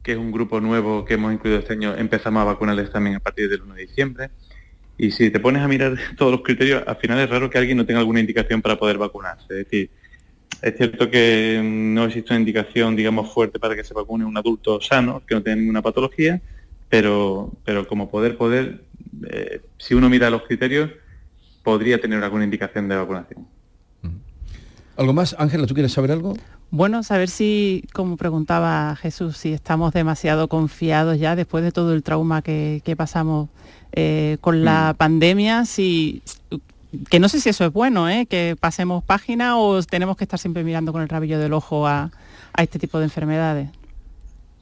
que 0.02 0.12
es 0.12 0.18
un 0.18 0.32
grupo 0.32 0.60
nuevo 0.60 1.04
que 1.04 1.14
hemos 1.14 1.32
incluido 1.32 1.60
este 1.60 1.74
año, 1.74 1.94
empezamos 1.94 2.40
a 2.42 2.44
vacunarles 2.44 2.90
también 2.90 3.16
a 3.16 3.20
partir 3.20 3.48
del 3.48 3.62
1 3.62 3.74
de 3.74 3.80
diciembre. 3.82 4.30
Y 4.96 5.10
si 5.10 5.30
te 5.30 5.40
pones 5.40 5.62
a 5.62 5.68
mirar 5.68 5.96
todos 6.16 6.32
los 6.32 6.42
criterios, 6.42 6.82
al 6.86 6.96
final 6.96 7.18
es 7.18 7.28
raro 7.28 7.50
que 7.50 7.58
alguien 7.58 7.76
no 7.76 7.86
tenga 7.86 8.00
alguna 8.00 8.20
indicación 8.20 8.62
para 8.62 8.78
poder 8.78 8.98
vacunarse. 8.98 9.44
Es 9.50 9.64
decir, 9.64 9.90
es 10.62 10.76
cierto 10.76 11.10
que 11.10 11.60
no 11.62 12.04
existe 12.04 12.32
una 12.32 12.40
indicación, 12.40 12.96
digamos, 12.96 13.32
fuerte 13.32 13.58
para 13.58 13.74
que 13.74 13.84
se 13.84 13.94
vacune 13.94 14.24
un 14.24 14.36
adulto 14.36 14.80
sano, 14.80 15.22
que 15.26 15.34
no 15.34 15.42
tenga 15.42 15.56
ninguna 15.56 15.82
patología, 15.82 16.40
pero, 16.88 17.52
pero 17.64 17.86
como 17.86 18.10
poder, 18.10 18.36
poder, 18.36 18.82
eh, 19.28 19.60
si 19.78 19.94
uno 19.94 20.08
mira 20.08 20.30
los 20.30 20.42
criterios, 20.42 20.90
podría 21.62 22.00
tener 22.00 22.22
alguna 22.22 22.44
indicación 22.44 22.88
de 22.88 22.96
vacunación. 22.96 23.46
¿Algo 24.96 25.12
más? 25.12 25.34
Ángela, 25.38 25.66
¿tú 25.66 25.74
quieres 25.74 25.92
saber 25.92 26.12
algo? 26.12 26.34
Bueno, 26.70 27.02
saber 27.02 27.28
si, 27.28 27.84
como 27.92 28.16
preguntaba 28.16 28.96
Jesús, 28.96 29.36
si 29.36 29.52
estamos 29.52 29.92
demasiado 29.92 30.48
confiados 30.48 31.18
ya 31.18 31.36
después 31.36 31.64
de 31.64 31.72
todo 31.72 31.94
el 31.94 32.02
trauma 32.02 32.42
que, 32.42 32.94
pasamos 32.96 33.48
eh, 33.96 34.38
con 34.40 34.64
la 34.64 34.92
mm. 34.92 34.96
pandemia, 34.96 35.64
si 35.64 36.22
que 37.10 37.18
no 37.18 37.28
sé 37.28 37.40
si 37.40 37.48
eso 37.48 37.64
es 37.64 37.72
bueno, 37.72 38.08
¿eh? 38.08 38.26
que 38.26 38.56
pasemos 38.58 39.02
página 39.02 39.58
o 39.58 39.82
tenemos 39.82 40.16
que 40.16 40.24
estar 40.24 40.38
siempre 40.38 40.62
mirando 40.62 40.92
con 40.92 41.02
el 41.02 41.08
rabillo 41.08 41.38
del 41.38 41.52
ojo 41.52 41.86
a, 41.86 42.10
este 42.56 42.78
tipo 42.78 42.98
de 42.98 43.04
enfermedades. 43.04 43.68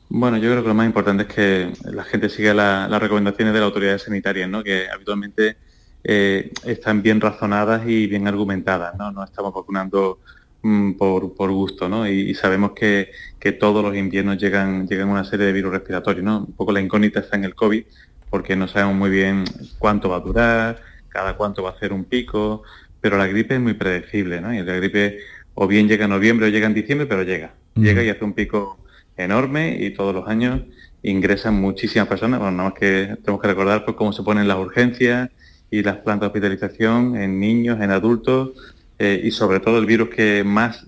Bueno, 0.08 0.38
yo 0.38 0.50
creo 0.50 0.62
que 0.62 0.68
lo 0.68 0.74
más 0.74 0.86
importante 0.86 1.24
es 1.24 1.28
que 1.28 1.72
la 1.84 2.04
gente 2.04 2.30
siga 2.30 2.54
las 2.54 3.02
recomendaciones 3.02 3.52
de 3.52 3.60
las 3.60 3.66
autoridades 3.66 4.02
sanitarias, 4.02 4.48
¿no? 4.48 4.62
que 4.62 4.88
habitualmente 4.88 5.56
eh, 6.04 6.50
están 6.64 7.02
bien 7.02 7.20
razonadas 7.20 7.86
y 7.86 8.06
bien 8.06 8.26
argumentadas. 8.26 8.94
No, 8.96 9.12
no 9.12 9.24
estamos 9.24 9.52
vacunando 9.52 10.20
Mm, 10.64 10.92
por, 10.92 11.34
por, 11.34 11.50
gusto, 11.50 11.88
¿no? 11.88 12.06
Y, 12.06 12.34
sabemos 12.34 12.70
que, 12.72 13.10
que, 13.40 13.50
todos 13.50 13.82
los 13.82 13.96
inviernos 13.96 14.38
llegan, 14.38 14.86
llegan 14.86 15.08
una 15.08 15.24
serie 15.24 15.46
de 15.46 15.52
virus 15.52 15.72
respiratorios, 15.72 16.24
¿no? 16.24 16.38
Un 16.38 16.52
poco 16.52 16.70
la 16.70 16.80
incógnita 16.80 17.18
está 17.18 17.36
en 17.36 17.44
el 17.44 17.56
COVID, 17.56 17.84
porque 18.32 18.56
no 18.56 18.66
sabemos 18.66 18.96
muy 18.96 19.10
bien 19.10 19.44
cuánto 19.78 20.08
va 20.08 20.16
a 20.16 20.20
durar, 20.20 20.80
cada 21.10 21.36
cuánto 21.36 21.62
va 21.62 21.68
a 21.68 21.72
hacer 21.74 21.92
un 21.92 22.04
pico, 22.04 22.62
pero 22.98 23.18
la 23.18 23.26
gripe 23.26 23.56
es 23.56 23.60
muy 23.60 23.74
predecible, 23.74 24.40
¿no? 24.40 24.54
Y 24.54 24.62
la 24.62 24.74
gripe 24.74 25.18
o 25.52 25.66
bien 25.66 25.86
llega 25.86 26.04
en 26.04 26.12
noviembre 26.12 26.46
o 26.46 26.48
llega 26.48 26.66
en 26.66 26.72
diciembre, 26.72 27.06
pero 27.06 27.24
llega. 27.24 27.52
Llega 27.74 28.02
y 28.02 28.08
hace 28.08 28.24
un 28.24 28.32
pico 28.32 28.78
enorme 29.18 29.76
y 29.78 29.90
todos 29.90 30.14
los 30.14 30.26
años 30.26 30.62
ingresan 31.02 31.60
muchísimas 31.60 32.08
personas. 32.08 32.40
Bueno, 32.40 32.56
nada 32.56 32.70
más 32.70 32.78
que 32.78 33.18
tenemos 33.22 33.42
que 33.42 33.48
recordar 33.48 33.84
pues, 33.84 33.98
cómo 33.98 34.14
se 34.14 34.22
ponen 34.22 34.48
las 34.48 34.56
urgencias 34.56 35.28
y 35.70 35.82
las 35.82 35.98
plantas 35.98 36.20
de 36.20 36.26
hospitalización 36.28 37.16
en 37.16 37.38
niños, 37.38 37.82
en 37.82 37.90
adultos, 37.90 38.52
eh, 38.98 39.20
y 39.22 39.30
sobre 39.32 39.60
todo 39.60 39.78
el 39.78 39.84
virus 39.84 40.08
que 40.08 40.42
más 40.42 40.86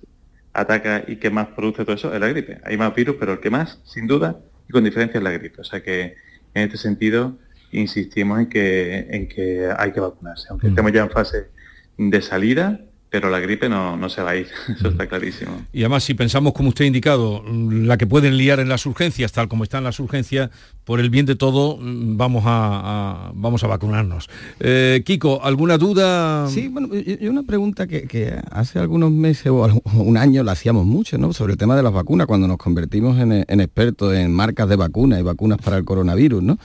ataca 0.55 1.05
y 1.07 1.17
que 1.17 1.29
más 1.29 1.49
produce 1.49 1.85
todo 1.85 1.95
eso 1.95 2.15
es 2.15 2.21
la 2.21 2.29
gripe. 2.29 2.63
Hay 2.65 2.79
más 2.79 2.95
virus, 2.95 3.17
pero 3.21 3.35
el 3.35 3.41
que 3.41 3.51
más, 3.51 3.81
sin 3.85 4.07
duda, 4.07 4.41
y 4.67 4.73
con 4.73 4.83
diferencia 4.83 5.19
es 5.19 5.25
la 5.25 5.31
gripe. 5.31 5.61
O 5.61 5.65
sea 5.65 5.83
que 5.83 6.25
en 6.54 6.62
este 6.62 6.78
sentido 6.78 7.38
insistimos 7.73 8.38
en 8.40 8.49
que, 8.49 8.99
en 9.11 9.28
que 9.28 9.68
hay 9.76 9.92
que 9.92 10.00
vacunarse. 10.00 10.46
Aunque 10.50 10.68
estemos 10.68 10.92
ya 10.92 11.02
en 11.02 11.11
fase 11.11 11.49
de 11.99 12.23
salida, 12.23 12.80
pero 13.14 13.30
la 13.30 13.38
gripe 13.38 13.68
no, 13.68 13.97
no 13.97 14.09
se 14.09 14.23
va 14.23 14.30
a 14.30 14.37
ir, 14.37 14.49
eso 14.76 14.88
está 14.88 15.06
clarísimo. 15.06 15.52
Y 15.73 15.83
además, 15.83 16.02
si 16.02 16.14
pensamos, 16.14 16.52
como 16.52 16.71
usted 16.71 16.83
ha 16.83 16.88
indicado, 16.88 17.44
la 17.47 17.97
que 17.97 18.09
pueden 18.09 18.37
liar 18.37 18.59
en 18.59 18.68
las 18.68 18.87
urgencias, 18.87 19.30
tal 19.30 19.47
como 19.47 19.62
están 19.62 19.85
las 19.85 20.00
urgencias, 20.00 20.50
por 20.83 20.99
el 20.99 21.11
bien 21.11 21.25
de 21.25 21.37
todo, 21.37 21.78
vamos 21.80 22.42
a, 22.44 23.30
vamos 23.33 23.62
a 23.62 23.68
vacunarnos. 23.68 24.28
Eh, 24.59 25.04
Kiko, 25.06 25.44
¿alguna 25.44 25.78
duda? 25.78 26.49
Sí, 26.49 26.66
bueno, 26.66 26.88
y 26.92 27.28
una 27.28 27.44
pregunta 27.44 27.87
que, 27.87 28.37
hace 28.50 28.80
algunos 28.80 29.12
meses 29.12 29.47
o 29.47 29.64
un 29.94 30.16
año 30.16 30.42
la 30.42 30.50
hacíamos 30.50 30.85
mucho, 30.85 31.16
¿no? 31.16 31.33
Sobre 31.33 31.52
el 31.52 31.56
tema 31.56 31.76
de 31.76 31.85
las 31.85 31.92
vacunas, 31.92 32.26
cuando 32.26 32.49
nos 32.49 32.56
convertimos 32.56 33.16
en, 33.21 33.44
en 33.47 33.61
expertos 33.61 34.12
en 34.12 34.33
marcas 34.33 34.68
de 34.68 34.75
vacunas 34.75 35.21
y 35.21 35.23
vacunas 35.23 35.59
para 35.59 35.76
el 35.76 35.85
coronavirus, 35.85 36.42
¿no? 36.42 36.59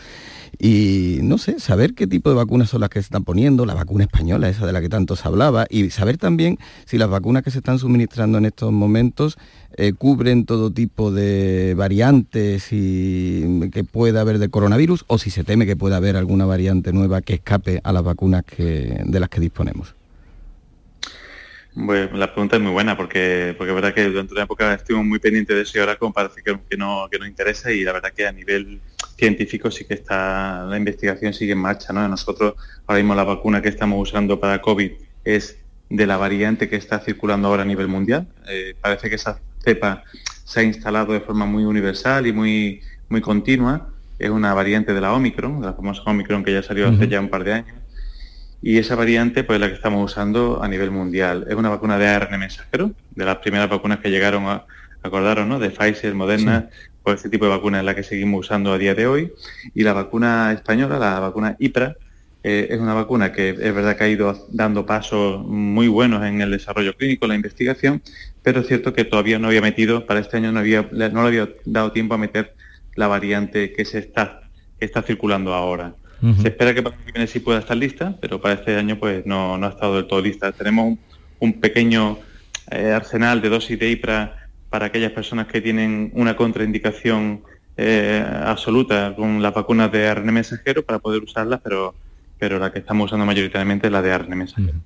Y 0.58 1.20
no 1.24 1.38
sé, 1.38 1.60
saber 1.60 1.94
qué 1.94 2.08
tipo 2.08 2.30
de 2.30 2.36
vacunas 2.36 2.70
son 2.70 2.82
las 2.82 2.90
que 2.90 3.00
se 3.00 3.06
están 3.06 3.24
poniendo, 3.24 3.66
la 3.66 3.74
vacuna 3.74 4.06
española, 4.06 4.50
esa 4.50 4.66
de 4.66 4.74
la 4.74 4.82
que 4.82 4.90
tanto 4.90 5.16
se 5.16 5.28
hablaba, 5.28 5.66
y 5.70 5.90
saber 5.90 6.18
también 6.18 6.58
si 6.86 6.98
las 6.98 7.10
vacunas 7.10 7.44
que 7.44 7.52
se 7.52 7.60
están 7.60 7.80
suministrando 7.80 8.38
en 8.38 8.46
estos 8.46 8.72
momentos 8.72 9.38
eh, 9.78 9.94
cubren 9.94 10.46
todo 10.46 10.72
tipo 10.72 11.12
de 11.12 11.74
variantes 11.78 12.70
y 12.72 13.70
que 13.72 13.84
pueda 13.84 14.22
haber 14.22 14.40
de 14.40 14.50
coronavirus 14.50 15.06
o 15.08 15.18
si 15.18 15.30
se 15.30 15.44
teme 15.44 15.66
que 15.66 15.76
pueda 15.76 15.98
haber 15.98 16.18
alguna 16.18 16.46
variante 16.46 16.92
nueva 16.92 17.22
que 17.22 17.36
escape 17.36 17.82
a 17.84 17.94
las 17.94 18.04
vacunas 18.04 18.44
de 18.58 19.20
las 19.20 19.30
que 19.30 19.40
disponemos. 19.40 19.96
Bueno, 21.76 22.18
la 22.18 22.34
pregunta 22.34 22.58
es 22.58 22.62
muy 22.62 22.72
buena 22.72 22.98
porque 22.98 23.56
porque 23.58 23.72
es 23.72 23.76
verdad 23.76 23.94
que 23.94 24.04
durante 24.06 24.34
una 24.34 24.44
época 24.44 24.74
estuvimos 24.74 25.06
muy 25.06 25.20
pendientes 25.20 25.56
de 25.56 25.62
eso 25.62 25.78
y 25.78 25.82
ahora 25.82 25.96
como 25.96 26.12
parece 26.12 26.42
que, 26.44 26.78
no, 26.78 27.08
que 27.10 27.20
no 27.20 27.26
interesa 27.26 27.72
y 27.72 27.84
la 27.84 27.94
verdad 27.94 28.12
que 28.12 28.28
a 28.28 28.32
nivel 28.32 28.82
científico 29.20 29.70
sí 29.70 29.86
que 29.86 29.94
está, 29.94 30.66
la 30.66 30.78
investigación 30.78 31.34
sigue 31.34 31.52
en 31.52 31.60
marcha. 31.60 31.94
¿no? 31.94 32.08
Nosotros 32.08 32.56
ahora 32.88 33.02
mismo 33.02 33.14
la 33.14 33.24
vacuna 33.24 33.62
que 33.62 33.70
estamos 33.70 34.02
usando 34.02 34.40
para 34.40 34.62
COVID 34.62 34.92
es 35.26 35.58
de 35.90 36.06
la 36.08 36.18
variante 36.18 36.70
que 36.70 36.78
está 36.78 37.00
circulando 37.00 37.48
ahora 37.48 37.64
a 37.64 37.66
nivel 37.66 37.88
mundial. 37.88 38.28
Eh, 38.48 38.76
parece 38.80 39.10
que 39.10 39.16
esa 39.16 39.40
cepa 39.64 40.04
se 40.44 40.62
ha 40.62 40.64
instalado 40.64 41.14
de 41.14 41.20
forma 41.20 41.46
muy 41.46 41.66
universal 41.66 42.26
y 42.26 42.34
muy, 42.34 42.82
muy 43.10 43.22
continua. 43.22 43.90
Es 44.18 44.30
una 44.30 44.54
variante 44.54 44.94
de 44.94 45.02
la 45.02 45.14
Omicron, 45.14 45.60
de 45.62 45.68
la 45.68 45.74
famosa 45.74 46.02
Omicron 46.06 46.44
que 46.44 46.54
ya 46.54 46.64
salió 46.64 46.88
hace 46.88 47.08
ya 47.08 47.20
un 47.20 47.30
par 47.30 47.44
de 47.44 47.54
años. 47.54 47.78
Y 48.62 48.78
esa 48.78 48.96
variante 48.96 49.44
pues 49.44 49.58
es 49.58 49.62
la 49.62 49.68
que 49.68 49.76
estamos 49.76 50.12
usando 50.12 50.62
a 50.62 50.68
nivel 50.68 50.92
mundial. 50.92 51.46
Es 51.50 51.56
una 51.56 51.70
vacuna 51.70 51.98
de 51.98 52.08
ARN 52.08 52.40
mensajero, 52.40 52.92
de 53.16 53.26
las 53.26 53.38
primeras 53.38 53.70
vacunas 53.70 54.00
que 54.00 54.10
llegaron 54.10 54.46
a, 54.48 54.66
acordaron, 55.02 55.50
¿no? 55.50 55.60
De 55.60 55.70
Pfizer, 55.70 56.14
Moderna, 56.14 56.70
pues 57.04 57.18
este 57.18 57.30
tipo 57.30 57.46
de 57.46 57.52
vacuna 57.52 57.80
es 57.80 57.86
la 57.86 57.96
que 57.96 58.04
seguimos 58.04 58.42
usando 58.42 58.74
a 58.74 58.78
día 58.78 58.96
de 58.96 59.08
hoy. 59.08 59.34
Y 59.74 59.84
la 59.84 59.94
vacuna 59.94 60.52
española, 60.52 61.00
la 61.00 61.20
vacuna 61.20 61.56
IPRA, 61.60 61.96
eh, 62.42 62.68
es 62.70 62.80
una 62.80 62.94
vacuna 62.94 63.34
que 63.34 63.50
es 63.50 63.76
verdad 63.76 63.98
que 63.98 64.04
ha 64.06 64.08
ido 64.08 64.48
dando 64.52 64.86
pasos 64.86 65.46
muy 65.46 65.90
buenos 65.90 66.26
en 66.26 66.40
el 66.42 66.52
desarrollo 66.52 66.96
clínico, 66.96 67.28
la 67.28 67.36
investigación, 67.36 68.02
pero 68.44 68.62
es 68.62 68.68
cierto 68.68 68.94
que 68.94 69.04
todavía 69.04 69.40
no 69.40 69.48
había 69.48 69.62
metido, 69.62 70.06
para 70.06 70.22
este 70.22 70.38
año 70.38 70.52
no, 70.52 70.60
había, 70.60 70.88
no 70.92 71.22
le 71.22 71.28
había 71.28 71.50
dado 71.66 71.92
tiempo 71.92 72.14
a 72.14 72.18
meter 72.18 72.56
la 72.96 73.08
variante 73.08 73.74
que 73.74 73.84
se 73.84 74.00
está, 74.00 74.42
está 74.80 75.02
circulando 75.02 75.54
ahora. 75.54 75.96
Se 76.42 76.50
espera 76.50 76.74
que 76.74 76.84
para 76.84 76.98
el 76.98 77.14
viene 77.14 77.28
sí 77.28 77.40
pueda 77.40 77.60
estar 77.60 77.78
lista, 77.78 78.14
pero 78.20 78.42
para 78.42 78.56
este 78.56 78.76
año 78.76 79.00
pues 79.00 79.26
no, 79.26 79.58
no 79.58 79.68
ha 79.68 79.70
estado 79.70 79.96
del 79.96 80.06
todo 80.06 80.22
lista. 80.22 80.52
Tenemos 80.52 80.98
un, 81.40 81.54
pequeño 81.62 82.20
eh, 82.72 82.92
arsenal 82.92 83.42
de 83.42 83.48
dosis 83.48 83.80
de 83.80 83.90
IPRA 83.90 84.49
para 84.70 84.88
aquellas 84.88 85.12
personas 85.12 85.48
que 85.48 85.62
tienen 85.62 86.12
una 86.14 86.36
contraindicación 86.36 87.42
eh, 87.78 88.24
absoluta 88.44 89.16
con 89.16 89.42
las 89.42 89.54
vacunas 89.54 89.92
de 89.92 90.08
ARN 90.08 90.34
mensajero 90.34 90.84
para 90.84 91.00
poder 91.00 91.24
usarlas, 91.24 91.62
pero, 91.64 91.96
pero 92.38 92.60
la 92.60 92.72
que 92.72 92.80
estamos 92.80 93.06
usando 93.06 93.26
mayoritariamente 93.26 93.88
es 93.88 93.94
la 93.94 94.02
de 94.02 94.12
ARN 94.12 94.38
mensajero. 94.38 94.80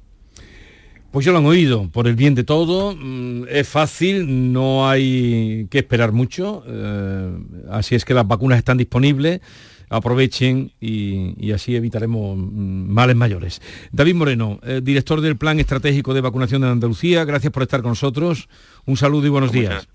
Pues 1.11 1.25
ya 1.25 1.31
lo 1.31 1.37
han 1.37 1.45
oído, 1.45 1.89
por 1.89 2.07
el 2.07 2.15
bien 2.15 2.33
de 2.33 2.43
todo, 2.43 2.95
mm, 2.95 3.45
es 3.47 3.67
fácil, 3.67 4.51
no 4.51 4.89
hay 4.89 5.67
que 5.69 5.79
esperar 5.79 6.11
mucho, 6.11 6.63
eh, 6.67 7.37
así 7.69 7.93
es 7.93 8.03
que 8.03 8.15
las 8.15 8.27
vacunas 8.27 8.57
están 8.57 8.77
disponibles 8.77 9.41
aprovechen 9.89 10.71
y, 10.79 11.51
así 11.51 11.75
evitaremos 11.75 12.37
mm, 12.37 12.91
males 12.91 13.15
mayores. 13.15 13.61
David 13.91 14.15
Moreno, 14.15 14.59
eh, 14.63 14.81
director 14.83 15.21
del 15.21 15.37
Plan 15.37 15.59
Estratégico 15.59 16.13
de 16.13 16.21
Vacunación 16.21 16.61
de 16.61 16.69
Andalucía, 16.69 17.25
gracias 17.25 17.51
por 17.53 17.63
estar 17.63 17.81
con 17.81 17.91
nosotros. 17.91 18.49
Un 18.85 18.97
saludo 18.97 19.27
y 19.27 19.29
buenos 19.29 19.51
días. 19.51 19.87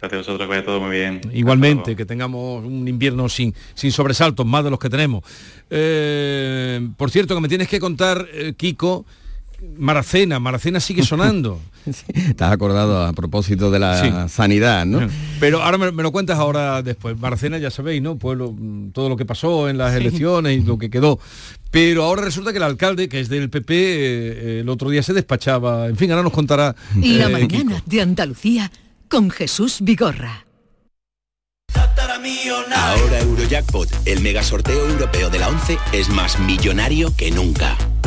Gracias 0.00 0.12
a 0.12 0.18
vosotros, 0.18 0.46
que 0.46 0.54
vaya 0.54 0.64
todo 0.64 0.80
muy 0.80 0.90
bien. 0.90 1.20
Igualmente, 1.32 1.96
que 1.96 2.06
tengamos 2.06 2.64
un 2.64 2.86
invierno 2.86 3.28
sin, 3.28 3.52
sin 3.74 3.90
sobresaltos, 3.90 4.46
más 4.46 4.62
de 4.62 4.70
los 4.70 4.78
que 4.78 4.88
tenemos. 4.88 5.24
Eh, 5.70 6.88
por 6.96 7.10
cierto, 7.10 7.34
que 7.34 7.40
me 7.40 7.48
tienes 7.48 7.66
que 7.66 7.80
contar, 7.80 8.26
eh, 8.32 8.54
Kiko, 8.56 9.04
Maracena, 9.76 10.38
Maracena 10.38 10.80
sigue 10.80 11.02
sonando. 11.02 11.60
estás 12.14 12.52
acordado 12.52 13.04
a 13.04 13.12
propósito 13.12 13.70
de 13.70 13.78
la 13.78 14.28
sanidad, 14.28 14.86
¿no? 14.86 15.08
Pero 15.40 15.62
ahora 15.62 15.78
me, 15.78 16.02
lo 16.02 16.12
cuentas 16.12 16.38
ahora 16.38 16.82
después. 16.82 17.18
Maracena 17.18 17.58
ya 17.58 17.70
sabéis, 17.70 18.02
¿no? 18.02 18.16
Pueblo, 18.16 18.52
mm, 18.56 18.90
todo 18.90 19.08
lo 19.08 19.16
que 19.16 19.24
pasó 19.24 19.68
en 19.68 19.78
las 19.78 19.94
elecciones 19.94 20.58
y 20.58 20.62
lo 20.62 20.78
que 20.78 20.90
quedó. 20.90 21.18
Pero 21.70 22.04
ahora 22.04 22.22
resulta 22.22 22.52
que 22.52 22.58
el 22.58 22.64
alcalde, 22.64 23.08
que 23.08 23.20
es 23.20 23.28
del 23.28 23.50
PP, 23.50 23.74
eh, 23.74 24.60
el 24.60 24.68
otro 24.68 24.90
día 24.90 25.02
se 25.02 25.12
despachaba. 25.12 25.88
En 25.88 25.96
fin, 25.96 26.10
ahora 26.10 26.22
nos 26.22 26.32
contará. 26.32 26.74
La 26.94 27.26
eh, 27.26 27.28
mañana 27.28 27.82
de 27.84 28.00
Andalucía 28.00 28.70
con 29.08 29.30
Jesús 29.30 29.78
Vigorra. 29.80 30.44
Ahora 32.74 33.20
Eurojackpot, 33.20 33.88
el 34.06 34.20
mega 34.20 34.42
sorteo 34.42 34.88
europeo 34.88 35.30
de 35.30 35.38
la 35.38 35.48
11, 35.48 35.78
es 35.92 36.08
más 36.08 36.38
millonario 36.40 37.14
que 37.16 37.30
nunca. 37.30 37.76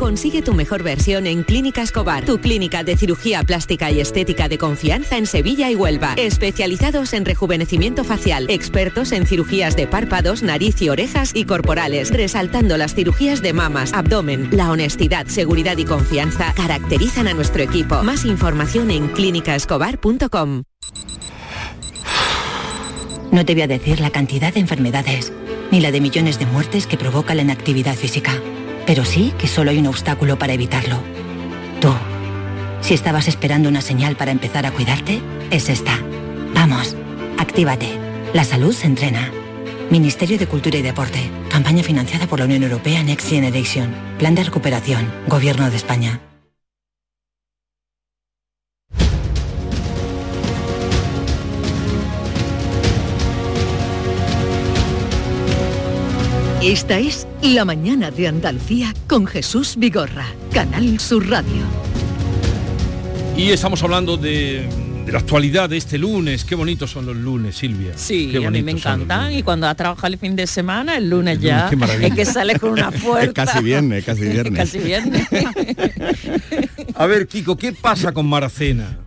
Consigue 0.00 0.40
tu 0.40 0.54
mejor 0.54 0.82
versión 0.82 1.26
en 1.26 1.42
Clínica 1.42 1.82
Escobar, 1.82 2.24
tu 2.24 2.40
clínica 2.40 2.82
de 2.82 2.96
cirugía 2.96 3.42
plástica 3.42 3.90
y 3.90 4.00
estética 4.00 4.48
de 4.48 4.56
confianza 4.56 5.18
en 5.18 5.26
Sevilla 5.26 5.70
y 5.70 5.74
Huelva. 5.74 6.14
Especializados 6.16 7.12
en 7.12 7.26
rejuvenecimiento 7.26 8.02
facial, 8.02 8.46
expertos 8.48 9.12
en 9.12 9.26
cirugías 9.26 9.76
de 9.76 9.86
párpados, 9.86 10.42
nariz 10.42 10.80
y 10.80 10.88
orejas 10.88 11.32
y 11.34 11.44
corporales, 11.44 12.10
resaltando 12.14 12.78
las 12.78 12.94
cirugías 12.94 13.42
de 13.42 13.52
mamas, 13.52 13.92
abdomen. 13.92 14.48
La 14.52 14.70
honestidad, 14.70 15.26
seguridad 15.26 15.76
y 15.76 15.84
confianza 15.84 16.54
caracterizan 16.54 17.28
a 17.28 17.34
nuestro 17.34 17.62
equipo. 17.62 18.02
Más 18.02 18.24
información 18.24 18.90
en 18.90 19.06
clínicaescobar.com. 19.08 20.62
No 23.32 23.44
te 23.44 23.52
voy 23.52 23.62
a 23.62 23.68
decir 23.68 24.00
la 24.00 24.08
cantidad 24.08 24.54
de 24.54 24.60
enfermedades, 24.60 25.30
ni 25.70 25.80
la 25.80 25.92
de 25.92 26.00
millones 26.00 26.38
de 26.38 26.46
muertes 26.46 26.86
que 26.86 26.96
provoca 26.96 27.34
la 27.34 27.42
inactividad 27.42 27.94
física 27.94 28.40
pero 28.90 29.04
sí 29.04 29.32
que 29.38 29.46
solo 29.46 29.70
hay 29.70 29.78
un 29.78 29.86
obstáculo 29.86 30.36
para 30.36 30.52
evitarlo. 30.52 30.96
Tú. 31.80 31.94
Si 32.80 32.92
estabas 32.92 33.28
esperando 33.28 33.68
una 33.68 33.82
señal 33.82 34.16
para 34.16 34.32
empezar 34.32 34.66
a 34.66 34.72
cuidarte, 34.72 35.20
es 35.52 35.68
esta. 35.68 35.96
Vamos, 36.56 36.96
actívate. 37.38 37.86
La 38.34 38.42
salud 38.42 38.74
se 38.74 38.88
entrena. 38.88 39.30
Ministerio 39.90 40.38
de 40.38 40.48
Cultura 40.48 40.78
y 40.78 40.82
Deporte. 40.82 41.30
Campaña 41.48 41.84
financiada 41.84 42.26
por 42.26 42.40
la 42.40 42.46
Unión 42.46 42.64
Europea 42.64 43.04
Next 43.04 43.28
Generation. 43.28 43.94
Plan 44.18 44.34
de 44.34 44.42
recuperación. 44.42 45.08
Gobierno 45.28 45.70
de 45.70 45.76
España. 45.76 46.20
Esta 56.62 56.98
es 56.98 57.26
La 57.42 57.64
Mañana 57.64 58.10
de 58.10 58.28
Andalucía 58.28 58.94
con 59.08 59.26
Jesús 59.26 59.76
Vigorra, 59.78 60.26
Canal 60.52 60.98
Sur 61.00 61.28
Radio. 61.28 61.62
Y 63.36 63.50
estamos 63.50 63.82
hablando 63.82 64.18
de, 64.18 64.68
de 65.06 65.12
la 65.12 65.18
actualidad 65.20 65.70
de 65.70 65.78
este 65.78 65.96
lunes. 65.96 66.44
Qué 66.44 66.54
bonitos 66.54 66.90
son 66.90 67.06
los 67.06 67.16
lunes, 67.16 67.56
Silvia. 67.56 67.92
Sí, 67.96 68.28
Qué 68.30 68.44
a 68.46 68.50
mí 68.50 68.62
me 68.62 68.72
encantan. 68.72 69.32
Y 69.32 69.42
cuando 69.42 69.66
has 69.68 69.76
trabajado 69.76 70.08
el 70.12 70.18
fin 70.18 70.36
de 70.36 70.46
semana, 70.46 70.98
el 70.98 71.08
lunes 71.08 71.38
El 71.38 71.44
lunes, 71.44 72.00
ya 72.00 72.06
es 72.08 72.14
que 72.14 72.24
sales 72.26 72.58
con 72.58 72.70
una 72.72 72.92
fuerza. 72.92 73.32
casi 73.46 73.64
viernes, 73.64 74.04
casi 74.04 74.24
Es 74.24 74.32
viernes. 74.32 74.58
casi 74.58 74.78
viernes. 74.78 75.26
A 76.94 77.06
ver, 77.06 77.26
Kiko, 77.26 77.56
¿qué 77.56 77.72
pasa 77.72 78.12
con 78.12 78.26
Maracena? 78.28 78.98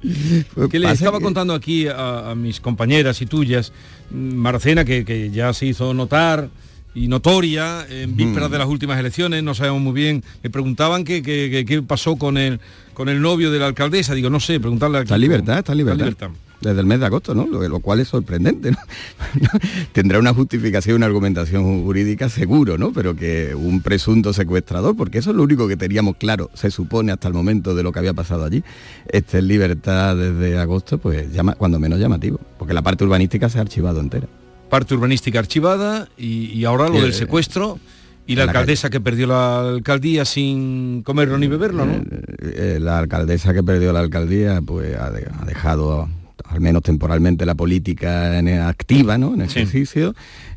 Que 0.71 0.79
le 0.79 0.91
estaba 0.91 1.19
que- 1.19 1.23
contando 1.23 1.53
aquí 1.53 1.87
a, 1.87 2.31
a 2.31 2.35
mis 2.35 2.59
compañeras 2.59 3.21
y 3.21 3.27
tuyas, 3.27 3.71
Maracena 4.09 4.83
que, 4.83 5.05
que 5.05 5.29
ya 5.29 5.53
se 5.53 5.67
hizo 5.67 5.93
notar 5.93 6.49
y 6.95 7.07
notoria 7.07 7.85
en 7.89 8.15
vísperas 8.15 8.51
de 8.51 8.57
las 8.59 8.67
últimas 8.67 8.99
elecciones, 8.99 9.43
no 9.43 9.53
sabemos 9.55 9.81
muy 9.81 9.93
bien. 9.93 10.23
Me 10.43 10.49
preguntaban 10.49 11.03
qué 11.03 11.21
qué- 11.23 11.65
qué- 11.67 11.81
pasó 11.81 12.15
con 12.17 12.37
el, 12.37 12.59
con 12.93 13.09
el 13.09 13.21
novio 13.21 13.51
de 13.51 13.59
la 13.59 13.65
alcaldesa. 13.67 14.13
Digo, 14.13 14.29
no 14.29 14.39
sé, 14.39 14.59
preguntarle 14.59 14.99
a 14.99 15.01
Está 15.01 15.15
en 15.15 15.21
libertad, 15.21 15.57
está 15.59 15.71
en 15.71 15.77
libertad. 15.79 16.29
Desde 16.61 16.79
el 16.79 16.85
mes 16.85 17.01
de 17.01 17.07
agosto, 17.07 17.35
¿no? 17.35 17.45
Lo, 17.45 17.67
lo 17.67 17.79
cual 17.81 17.99
es 17.99 18.07
sorprendente, 18.07 18.71
¿no? 18.71 18.77
Tendrá 19.91 20.17
una 20.19 20.33
justificación, 20.33 20.95
una 20.95 21.07
argumentación 21.07 21.83
jurídica 21.83 22.29
seguro, 22.29 22.77
¿no? 22.77 22.93
Pero 22.93 23.15
que 23.17 23.53
un 23.53 23.81
presunto 23.81 24.31
secuestrador, 24.31 24.95
porque 24.95 25.17
eso 25.17 25.31
es 25.31 25.35
lo 25.35 25.43
único 25.43 25.67
que 25.67 25.75
teníamos 25.75 26.15
claro, 26.15 26.49
se 26.53 26.71
supone 26.71 27.11
hasta 27.11 27.27
el 27.27 27.33
momento 27.33 27.75
de 27.75 27.83
lo 27.83 27.91
que 27.91 27.99
había 27.99 28.13
pasado 28.13 28.45
allí, 28.45 28.63
esté 29.11 29.39
en 29.39 29.47
libertad 29.49 30.15
desde 30.15 30.57
agosto, 30.57 30.99
pues 30.99 31.33
llama, 31.33 31.55
cuando 31.55 31.79
menos 31.79 31.99
llamativo, 31.99 32.39
porque 32.57 32.73
la 32.73 32.81
parte 32.81 33.03
urbanística 33.03 33.49
se 33.49 33.57
ha 33.57 33.61
archivado 33.61 33.99
entera. 33.99 34.27
Parte 34.73 34.95
urbanística 34.95 35.37
archivada 35.37 36.07
y, 36.17 36.45
y 36.45 36.65
ahora 36.65 36.89
lo 36.89 36.95
Eh, 36.97 37.01
del 37.03 37.13
secuestro 37.13 37.77
y 38.25 38.35
la 38.35 38.45
la 38.45 38.51
alcaldesa 38.53 38.89
que 38.89 38.99
perdió 38.99 39.27
la 39.27 39.59
alcaldía 39.69 40.25
sin 40.25 41.03
comerlo 41.03 41.37
ni 41.37 41.45
beberlo, 41.45 41.85
¿no? 41.85 42.01
Eh, 42.41 42.79
la 42.81 42.97
alcaldesa 42.97 43.53
que 43.53 43.61
perdió 43.61 43.93
la 43.93 43.99
alcaldía 43.99 44.61
pues 44.65 44.95
ha, 44.97 45.11
de- 45.11 45.27
ha 45.39 45.45
dejado 45.45 46.09
al 46.45 46.59
menos 46.59 46.81
temporalmente 46.81 47.45
la 47.45 47.53
política 47.53 48.39
en, 48.39 48.47
activa 48.61 49.19
¿no? 49.19 49.35
en 49.35 49.47
Sí. 49.47 49.59
ejercicio 49.59 50.15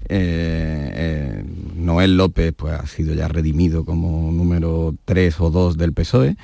Eh, 0.09 0.91
eh, 0.95 1.45
Noel 1.77 2.17
López 2.17 2.55
pues 2.57 2.73
ha 2.75 2.87
sido 2.87 3.13
ya 3.13 3.27
redimido 3.29 3.85
como 3.85 4.31
número 4.33 4.95
3 5.05 5.41
o 5.41 5.51
2 5.51 5.77
del 5.77 5.93
PSOE 5.93 6.37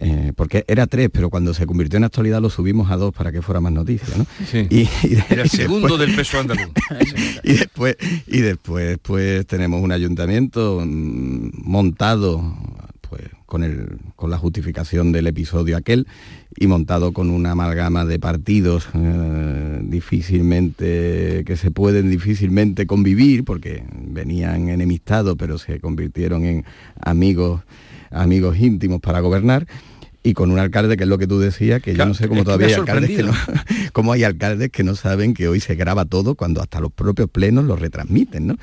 eh, 0.00 0.32
porque 0.34 0.64
era 0.66 0.86
tres, 0.86 1.08
pero 1.12 1.30
cuando 1.30 1.54
se 1.54 1.66
convirtió 1.66 1.96
en 1.96 2.04
actualidad 2.04 2.40
lo 2.40 2.50
subimos 2.50 2.90
a 2.90 2.96
dos 2.96 3.14
para 3.14 3.32
que 3.32 3.42
fuera 3.42 3.60
más 3.60 3.72
noticia, 3.72 4.16
¿no? 4.16 4.26
Y, 4.70 4.88
era 5.30 5.42
el 5.42 5.50
segundo 5.50 5.96
del 5.96 6.14
peso 6.14 6.38
andaluz. 6.38 6.70
y 7.42 7.52
después, 7.54 7.96
y 8.26 8.40
después 8.40 8.98
pues 9.02 9.46
tenemos 9.46 9.82
un 9.82 9.92
ayuntamiento 9.92 10.82
mm, 10.84 11.50
montado 11.62 12.56
pues 13.08 13.22
con 13.46 13.62
el 13.62 13.98
con 14.16 14.30
la 14.30 14.38
justificación 14.38 15.12
del 15.12 15.26
episodio 15.26 15.76
aquel 15.76 16.06
y 16.56 16.66
montado 16.66 17.12
con 17.12 17.30
una 17.30 17.52
amalgama 17.52 18.04
de 18.04 18.18
partidos 18.18 18.88
eh, 18.94 19.80
difícilmente 19.82 21.42
que 21.44 21.56
se 21.56 21.70
pueden 21.70 22.10
difícilmente 22.10 22.86
convivir 22.86 23.44
porque 23.44 23.84
venían 23.92 24.68
enemistados 24.68 25.36
pero 25.38 25.58
se 25.58 25.80
convirtieron 25.80 26.44
en 26.44 26.64
amigos 27.00 27.62
amigos 28.14 28.58
íntimos 28.58 29.00
para 29.00 29.20
gobernar 29.20 29.66
y 30.26 30.32
con 30.32 30.50
un 30.50 30.58
alcalde 30.58 30.96
que 30.96 31.02
es 31.02 31.08
lo 31.08 31.18
que 31.18 31.26
tú 31.26 31.38
decías, 31.38 31.82
que 31.82 31.94
yo 31.94 32.06
no 32.06 32.14
sé 32.14 32.28
cómo 32.28 32.44
todavía 32.44 32.68
hay 32.68 32.72
alcaldes 32.72 33.10
que 33.10 33.22
no, 33.22 33.32
cómo 33.92 34.12
hay 34.12 34.24
alcaldes 34.24 34.70
que 34.70 34.82
no 34.82 34.94
saben 34.94 35.34
que 35.34 35.48
hoy 35.48 35.60
se 35.60 35.74
graba 35.74 36.06
todo 36.06 36.34
cuando 36.34 36.62
hasta 36.62 36.80
los 36.80 36.90
propios 36.90 37.28
plenos 37.28 37.66
lo 37.66 37.76
retransmiten, 37.76 38.46
¿no? 38.46 38.56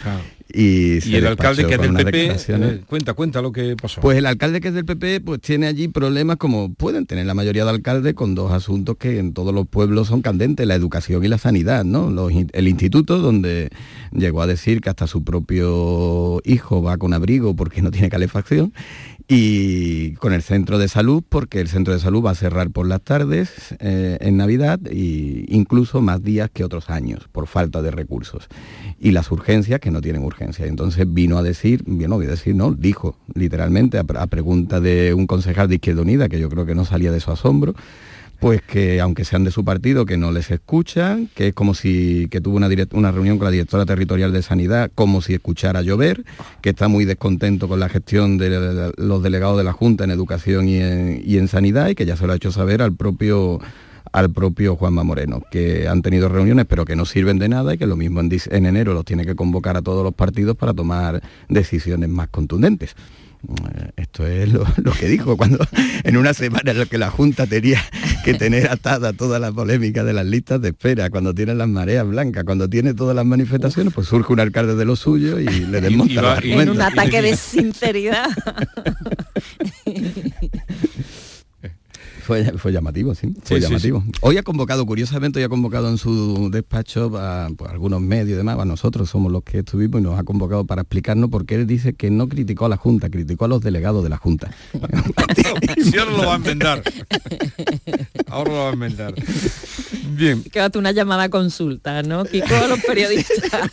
Y, 0.53 1.15
el 1.15 1.27
alcalde 1.27 1.65
que 1.65 1.75
es 1.75 1.81
del 1.81 1.93
PP, 1.93 2.35
eh, 2.47 2.81
cuenta, 2.87 3.13
cuenta 3.13 3.41
lo 3.41 3.51
que 3.51 3.75
pasó. 3.75 4.01
Pues 4.01 4.17
el 4.17 4.25
alcalde 4.25 4.61
que 4.61 4.69
es 4.69 4.73
del 4.73 4.85
PP, 4.85 5.21
pues 5.21 5.41
tiene 5.41 5.67
allí 5.67 5.87
problemas 5.87 6.37
como 6.37 6.73
pueden 6.73 7.05
tener 7.05 7.25
la 7.25 7.33
mayoría 7.33 7.63
de 7.63 7.69
alcaldes 7.69 8.13
con 8.13 8.35
dos 8.35 8.51
asuntos 8.51 8.97
que 8.97 9.19
en 9.19 9.33
todos 9.33 9.53
los 9.53 9.67
pueblos 9.67 10.07
son 10.07 10.21
candentes, 10.21 10.67
la 10.67 10.75
educación 10.75 11.23
y 11.23 11.27
la 11.27 11.37
sanidad, 11.37 11.83
¿no? 11.83 12.29
el 12.29 12.67
instituto 12.67 13.19
donde 13.19 13.69
llegó 14.11 14.41
a 14.41 14.47
decir 14.47 14.81
que 14.81 14.89
hasta 14.89 15.07
su 15.07 15.23
propio 15.23 16.41
hijo 16.43 16.81
va 16.81 16.97
con 16.97 17.13
abrigo 17.13 17.55
porque 17.55 17.81
no 17.81 17.91
tiene 17.91 18.09
calefacción 18.09 18.73
y 19.27 20.13
con 20.15 20.33
el 20.33 20.41
centro 20.41 20.77
de 20.77 20.89
salud 20.89 21.23
porque 21.27 21.61
el 21.61 21.69
centro 21.69 21.93
de 21.93 21.99
salud 21.99 22.25
va 22.25 22.31
a 22.31 22.35
cerrar 22.35 22.69
por 22.71 22.85
las 22.85 23.01
tardes 23.01 23.75
eh, 23.79 24.17
en 24.19 24.35
Navidad 24.35 24.79
e 24.85 25.45
incluso 25.47 26.01
más 26.01 26.21
días 26.21 26.49
que 26.51 26.65
otros 26.65 26.89
años 26.89 27.29
por 27.31 27.47
falta 27.47 27.81
de 27.81 27.91
recursos 27.91 28.49
y 28.99 29.11
las 29.11 29.31
urgencias 29.31 29.79
que 29.79 29.89
no 29.89 30.01
tienen 30.01 30.23
urgencia 30.41 30.65
entonces 30.65 31.05
vino 31.11 31.37
a 31.37 31.43
decir 31.43 31.83
no 31.87 32.15
voy 32.15 32.25
a 32.25 32.31
decir 32.31 32.55
no 32.55 32.73
dijo 32.73 33.15
literalmente 33.33 33.97
a, 33.97 34.03
pregunta 34.03 34.79
de 34.79 35.13
un 35.13 35.27
concejal 35.27 35.67
de 35.67 35.75
Izquierda 35.75 36.01
Unida 36.01 36.29
que 36.29 36.39
yo 36.39 36.49
creo 36.49 36.65
que 36.65 36.75
no 36.75 36.85
salía 36.85 37.11
de 37.11 37.19
su 37.19 37.31
asombro 37.31 37.75
pues 38.41 38.63
que 38.63 38.99
aunque 38.99 39.23
sean 39.23 39.43
de 39.43 39.51
su 39.51 39.63
partido, 39.63 40.07
que 40.07 40.17
no 40.17 40.31
les 40.31 40.49
escuchan, 40.49 41.29
que 41.35 41.49
es 41.49 41.53
como 41.53 41.75
si 41.75 42.27
que 42.31 42.41
tuvo 42.41 42.57
una, 42.57 42.67
una 42.93 43.11
reunión 43.11 43.37
con 43.37 43.45
la 43.45 43.51
directora 43.51 43.85
territorial 43.85 44.33
de 44.33 44.41
Sanidad, 44.41 44.89
como 44.95 45.21
si 45.21 45.35
escuchara 45.35 45.83
llover, 45.83 46.23
que 46.59 46.71
está 46.71 46.87
muy 46.87 47.05
descontento 47.05 47.67
con 47.67 47.79
la 47.79 47.87
gestión 47.87 48.39
de, 48.39 48.91
los 48.97 49.21
delegados 49.21 49.59
de 49.59 49.63
la 49.63 49.73
Junta 49.73 50.05
en 50.05 50.09
Educación 50.09 50.67
y 50.67 50.81
en, 50.81 51.47
Sanidad 51.49 51.89
y 51.89 51.95
que 51.95 52.07
ya 52.07 52.17
se 52.17 52.25
lo 52.25 52.33
ha 52.33 52.35
hecho 52.35 52.51
saber 52.51 52.81
al 52.81 52.93
propio 52.93 53.59
al 54.11 54.31
propio 54.31 54.75
Juanma 54.75 55.03
Moreno, 55.03 55.41
que 55.51 55.87
han 55.87 56.01
tenido 56.01 56.29
reuniones 56.29 56.65
pero 56.67 56.85
que 56.85 56.95
no 56.95 57.05
sirven 57.05 57.39
de 57.39 57.49
nada 57.49 57.73
y 57.73 57.77
que 57.77 57.87
lo 57.87 57.95
mismo 57.95 58.19
en, 58.19 58.29
en 58.31 58.65
enero 58.65 58.93
los 58.93 59.05
tiene 59.05 59.25
que 59.25 59.35
convocar 59.35 59.77
a 59.77 59.81
todos 59.81 60.03
los 60.03 60.13
partidos 60.13 60.57
para 60.57 60.73
tomar 60.73 61.21
decisiones 61.49 62.09
más 62.09 62.27
contundentes. 62.29 62.95
Eh, 63.43 63.91
esto 63.97 64.27
es 64.27 64.49
lo, 64.49 64.63
que 64.99 65.07
dijo 65.07 65.35
cuando 65.35 65.57
en 66.03 66.17
una 66.17 66.33
semana 66.33 66.71
en 66.71 66.79
la 66.79 66.85
que 66.85 66.97
la 66.97 67.09
Junta 67.09 67.47
tenía 67.47 67.81
que 68.23 68.35
tener 68.35 68.69
atada 68.69 69.13
toda 69.13 69.39
la 69.39 69.51
polémica 69.51 70.03
de 70.03 70.13
las 70.13 70.25
listas 70.25 70.61
de 70.61 70.69
espera, 70.69 71.09
cuando 71.09 71.33
tiene 71.33 71.55
las 71.55 71.67
mareas 71.67 72.07
blancas, 72.07 72.43
cuando 72.43 72.69
tiene 72.69 72.93
todas 72.93 73.15
las 73.15 73.25
manifestaciones, 73.25 73.93
pues 73.93 74.07
surge 74.07 74.31
un 74.31 74.39
alcalde 74.39 74.75
de 74.75 74.85
lo 74.85 74.95
suyo 74.95 75.39
y 75.39 75.47
le 75.47 75.81
desmonta 75.81 76.37
En 76.43 76.69
un 76.69 76.81
ataque 76.81 77.21
de 77.21 77.35
sinceridad. 77.35 78.29
Fue, 82.21 82.71
llamativo, 82.71 83.15
sí. 83.15 83.33
Fue 83.43 83.59
llamativo. 83.59 84.03
Hoy 84.21 84.37
ha 84.37 84.43
convocado, 84.43 84.85
curiosamente, 84.85 85.39
hoy 85.39 85.45
ha 85.45 85.49
convocado 85.49 85.89
en 85.89 85.97
su 85.97 86.49
despacho 86.51 87.11
a 87.17 87.49
pues, 87.55 87.71
algunos 87.71 88.01
medios 88.01 88.29
y 88.29 88.33
demás, 88.33 88.59
a 88.59 88.65
nosotros 88.65 89.09
somos 89.09 89.31
los 89.31 89.43
que 89.43 89.59
estuvimos 89.59 90.01
y 90.01 90.03
nos 90.03 90.19
ha 90.19 90.23
convocado 90.23 90.65
para 90.65 90.83
explicarnos 90.83 91.29
porque 91.29 91.55
él 91.55 91.67
dice 91.67 91.93
que 91.93 92.11
no 92.11 92.27
criticó 92.27 92.65
a 92.65 92.69
la 92.69 92.77
Junta, 92.77 93.09
criticó 93.09 93.45
a 93.45 93.47
los 93.47 93.61
delegados 93.61 94.03
de 94.03 94.09
la 94.09 94.17
Junta. 94.17 94.51
sí, 95.83 95.97
ahora 95.97 96.11
lo 96.11 96.25
va 96.25 96.33
a 96.33 96.35
enmendar. 96.35 96.83
Ahora 98.27 98.51
lo 98.51 98.57
va 98.57 98.69
a 98.69 98.73
enmendar. 98.73 99.13
Bien. 100.11 100.43
Quédate 100.43 100.77
una 100.77 100.91
llamada 100.91 101.23
a 101.23 101.29
consulta, 101.29 102.03
¿no? 102.03 102.25
Kiko 102.25 102.53
a 102.53 102.67
los 102.67 102.79
periodistas 102.81 103.69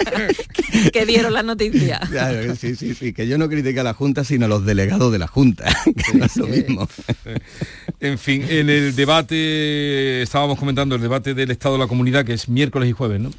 que, 0.93 1.07
dieron 1.07 1.33
la 1.33 1.43
noticia. 1.43 2.01
Claro, 2.11 2.55
sí, 2.55 2.77
sí, 2.77 2.95
sí, 2.95 3.13
que 3.13 3.27
yo 3.27 3.39
no 3.39 3.49
critiqué 3.49 3.81
a 3.81 3.85
la 3.85 3.95
Junta, 3.95 4.25
sino 4.25 4.47
a 4.47 4.49
los 4.49 4.65
delegados 4.65 5.13
de 5.13 5.19
la 5.19 5.27
Junta, 5.27 5.65
que 5.85 6.19
no 6.19 6.25
es 6.25 6.37
lo 6.37 6.47
mismo. 6.47 6.89
En 8.01 8.19
fin, 8.19 8.38
en 8.49 8.71
el 8.71 8.95
debate, 8.95 10.23
estábamos 10.23 10.59
comentando 10.59 10.95
el 10.95 11.03
debate 11.03 11.35
del 11.35 11.51
Estado 11.51 11.75
de 11.75 11.81
la 11.81 11.87
Comunidad, 11.87 12.25
que 12.25 12.35
es 12.35 12.49
miércoles 12.49 12.89
y 12.89 12.93
jueves, 12.93 13.21
¿no? 13.21 13.31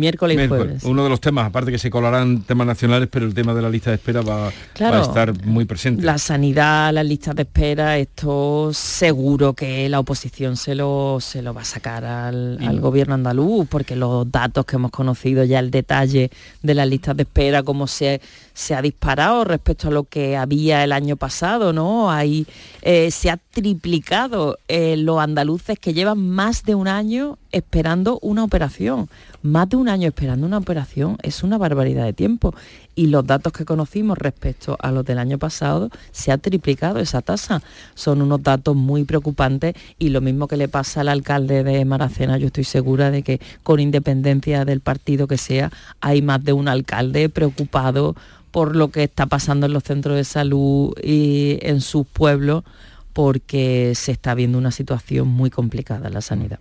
Miércoles 0.00 0.38
y 0.42 0.48
jueves. 0.48 0.84
Uno 0.84 1.04
de 1.04 1.10
los 1.10 1.20
temas, 1.20 1.46
aparte 1.46 1.70
que 1.70 1.78
se 1.78 1.90
colarán 1.90 2.42
temas 2.42 2.66
nacionales, 2.66 3.08
pero 3.10 3.26
el 3.26 3.34
tema 3.34 3.54
de 3.54 3.62
la 3.62 3.70
lista 3.70 3.90
de 3.90 3.96
espera 3.96 4.22
va, 4.22 4.48
a 4.48 5.00
estar 5.00 5.44
muy 5.44 5.64
presente. 5.66 6.02
La 6.02 6.18
sanidad, 6.18 6.92
las 6.92 7.06
listas 7.06 7.36
de 7.36 7.42
espera, 7.42 7.98
esto 7.98 8.70
seguro 8.72 9.52
que 9.52 9.88
la 9.88 10.00
oposición 10.00 10.56
se 10.56 10.74
lo, 10.74 11.18
se 11.20 11.42
lo 11.42 11.54
va 11.54 11.60
a 11.60 11.64
sacar 11.64 12.04
al, 12.04 12.80
gobierno 12.80 13.14
andaluz, 13.14 13.68
porque 13.68 13.94
los 13.94 14.30
datos 14.30 14.64
que 14.64 14.76
hemos 14.76 14.90
conocido 14.90 15.44
ya, 15.44 15.58
el 15.58 15.70
detalle 15.70 16.30
de 16.62 16.74
las 16.74 16.88
listas 16.88 17.16
de 17.16 17.24
espera, 17.24 17.62
cómo 17.62 17.86
se, 17.86 18.20
se 18.54 18.74
ha 18.74 18.82
disparado 18.82 19.44
respecto 19.44 19.88
a 19.88 19.90
lo 19.90 20.04
que 20.04 20.36
había 20.36 20.82
el 20.82 20.92
año 20.92 21.16
pasado, 21.16 21.72
¿no? 21.72 22.10
Ahí 22.10 22.46
eh, 22.82 23.10
se 23.10 23.30
ha 23.30 23.36
triplicado 23.36 24.58
eh, 24.68 24.96
los 24.96 25.20
andaluces 25.20 25.78
que 25.78 25.92
llevan 25.92 26.28
más 26.28 26.64
de 26.64 26.74
un 26.74 26.88
año 26.88 27.38
esperando 27.52 28.18
una 28.22 28.44
operación. 28.44 29.08
Más 29.42 29.68
de 29.68 29.76
un 29.76 29.88
año 29.90 30.08
esperando 30.08 30.46
una 30.46 30.58
operación 30.58 31.18
es 31.22 31.42
una 31.42 31.58
barbaridad 31.58 32.04
de 32.04 32.12
tiempo. 32.12 32.54
Y 32.94 33.06
los 33.06 33.26
datos 33.26 33.52
que 33.52 33.64
conocimos 33.64 34.18
respecto 34.18 34.76
a 34.80 34.90
los 34.90 35.04
del 35.04 35.18
año 35.18 35.38
pasado, 35.38 35.90
se 36.12 36.32
ha 36.32 36.38
triplicado 36.38 36.98
esa 36.98 37.22
tasa. 37.22 37.62
Son 37.94 38.22
unos 38.22 38.42
datos 38.42 38.74
muy 38.76 39.04
preocupantes 39.04 39.74
y 39.98 40.10
lo 40.10 40.20
mismo 40.20 40.48
que 40.48 40.56
le 40.56 40.68
pasa 40.68 41.02
al 41.02 41.08
alcalde 41.08 41.62
de 41.64 41.84
Maracena, 41.84 42.38
yo 42.38 42.46
estoy 42.46 42.64
segura 42.64 43.10
de 43.10 43.22
que 43.22 43.40
con 43.62 43.80
independencia 43.80 44.64
del 44.64 44.80
partido 44.80 45.26
que 45.26 45.38
sea, 45.38 45.70
hay 46.00 46.22
más 46.22 46.42
de 46.42 46.52
un 46.52 46.68
alcalde 46.68 47.28
preocupado 47.28 48.14
por 48.50 48.74
lo 48.76 48.88
que 48.88 49.04
está 49.04 49.26
pasando 49.26 49.66
en 49.66 49.72
los 49.72 49.84
centros 49.84 50.16
de 50.16 50.24
salud 50.24 50.92
y 51.02 51.58
en 51.62 51.80
sus 51.80 52.06
pueblos, 52.06 52.64
porque 53.12 53.92
se 53.94 54.12
está 54.12 54.34
viendo 54.34 54.58
una 54.58 54.70
situación 54.70 55.28
muy 55.28 55.50
complicada 55.50 56.08
en 56.08 56.14
la 56.14 56.20
sanidad. 56.20 56.58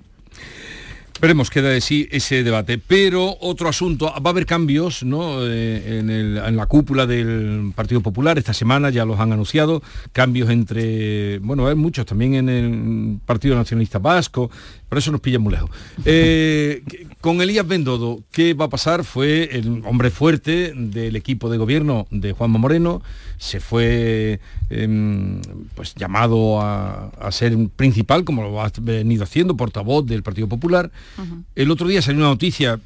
Veremos, 1.22 1.50
queda 1.50 1.70
de 1.70 1.82
sí 1.82 2.08
ese 2.12 2.44
debate. 2.44 2.78
Pero 2.78 3.36
otro 3.42 3.68
asunto, 3.68 4.06
va 4.06 4.22
a 4.24 4.30
haber 4.30 4.46
cambios 4.46 5.04
¿no? 5.04 5.46
Eh, 5.46 6.00
en, 6.00 6.56
la 6.56 6.66
cúpula 6.66 7.06
del 7.06 7.74
Partido 7.76 8.00
Popular. 8.00 8.38
Esta 8.38 8.54
semana 8.54 8.90
ya 8.90 9.04
los 9.04 9.20
han 9.20 9.34
anunciado. 9.34 9.82
Cambios 10.14 10.50
entre, 10.50 11.40
bueno, 11.40 11.68
hay 11.68 11.76
muchos 11.76 12.06
también 12.06 12.36
en 12.36 12.50
el 12.50 13.20
Partido 13.26 13.56
Nacionalista 13.56 14.00
Vasco. 14.00 14.50
Por 14.88 14.98
eso 14.98 15.12
nos 15.12 15.20
pilla 15.20 15.40
muy 15.40 15.54
lejos. 15.54 15.70
Eh, 16.06 16.84
con 17.22 17.42
Elías 17.42 17.68
Bendodo, 17.68 18.24
¿qué 18.32 18.54
va 18.54 18.66
a 18.66 18.70
pasar? 18.70 19.04
Fue 19.04 19.50
el 19.58 19.84
hombre 19.86 20.10
fuerte 20.10 20.74
del 20.76 21.16
equipo 21.16 21.50
de 21.50 21.58
gobierno 21.58 22.08
de 22.12 22.32
Juanma 22.32 22.60
Moreno. 22.60 23.02
Se 23.38 23.60
fue 23.60 24.40
em, 24.70 25.42
pues, 25.76 25.96
llamado 25.96 26.62
a, 26.62 27.08
a 27.20 27.32
ser 27.32 27.56
principal, 27.76 28.24
como 28.24 28.44
lo 28.44 28.62
ha 28.62 28.72
venido 28.82 29.24
haciendo, 29.24 29.56
portavoz 29.56 30.06
del 30.06 30.24
Partido 30.24 30.48
Popular 30.48 30.92
el 31.56 31.72
otro 31.72 31.88
día 31.88 32.02
salió 32.02 32.20
una 32.20 32.30
noticia 32.30 32.80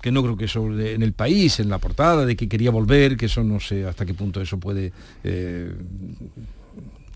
que 0.00 0.12
no 0.12 0.22
creo 0.22 0.36
que 0.36 0.44
eso 0.44 0.66
en 0.78 1.02
el 1.02 1.12
país, 1.14 1.60
en 1.60 1.70
la 1.70 1.78
portada, 1.78 2.26
de 2.26 2.36
que 2.36 2.48
quería 2.48 2.70
volver, 2.70 3.16
que 3.16 3.26
eso 3.26 3.42
no 3.42 3.58
sé 3.58 3.86
hasta 3.86 4.04
qué 4.04 4.12
punto 4.12 4.40
eso 4.40 4.58
puede... 4.58 4.92
Eh, 5.24 5.72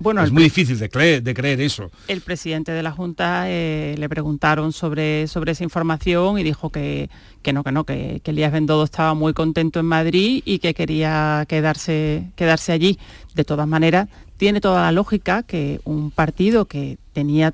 bueno, 0.01 0.23
es 0.23 0.31
muy 0.31 0.45
difícil 0.45 0.79
de 0.79 0.89
creer, 0.89 1.23
de 1.23 1.35
creer 1.35 1.61
eso. 1.61 1.91
El 2.07 2.21
presidente 2.21 2.73
de 2.73 2.83
la 2.83 2.93
Junta 2.93 3.45
eh, 3.47 3.95
le 3.99 4.09
preguntaron 4.09 4.73
sobre, 4.73 5.27
sobre 5.27 5.53
esa 5.53 5.65
información 5.65 6.39
y 6.39 6.43
dijo 6.43 6.71
que, 6.71 7.11
que 7.43 7.53
no, 7.53 7.65
que 7.65 7.73
no, 7.73 7.85
que, 7.85 8.21
que 8.23 8.31
Elías 8.31 8.53
Bendodo 8.53 8.85
estaba 8.85 9.15
muy 9.15 9.33
contento 9.33 9.81
en 9.81 9.87
Madrid 9.87 10.43
y 10.45 10.59
que 10.59 10.75
quería 10.75 11.45
quedarse, 11.49 12.31
quedarse 12.37 12.73
allí. 12.73 12.99
De 13.35 13.45
todas 13.45 13.67
maneras, 13.67 14.09
tiene 14.37 14.61
toda 14.61 14.83
la 14.83 14.93
lógica 14.93 15.43
que 15.43 15.81
un 15.85 16.11
partido 16.11 16.67
que 16.67 16.99
tenía 17.13 17.53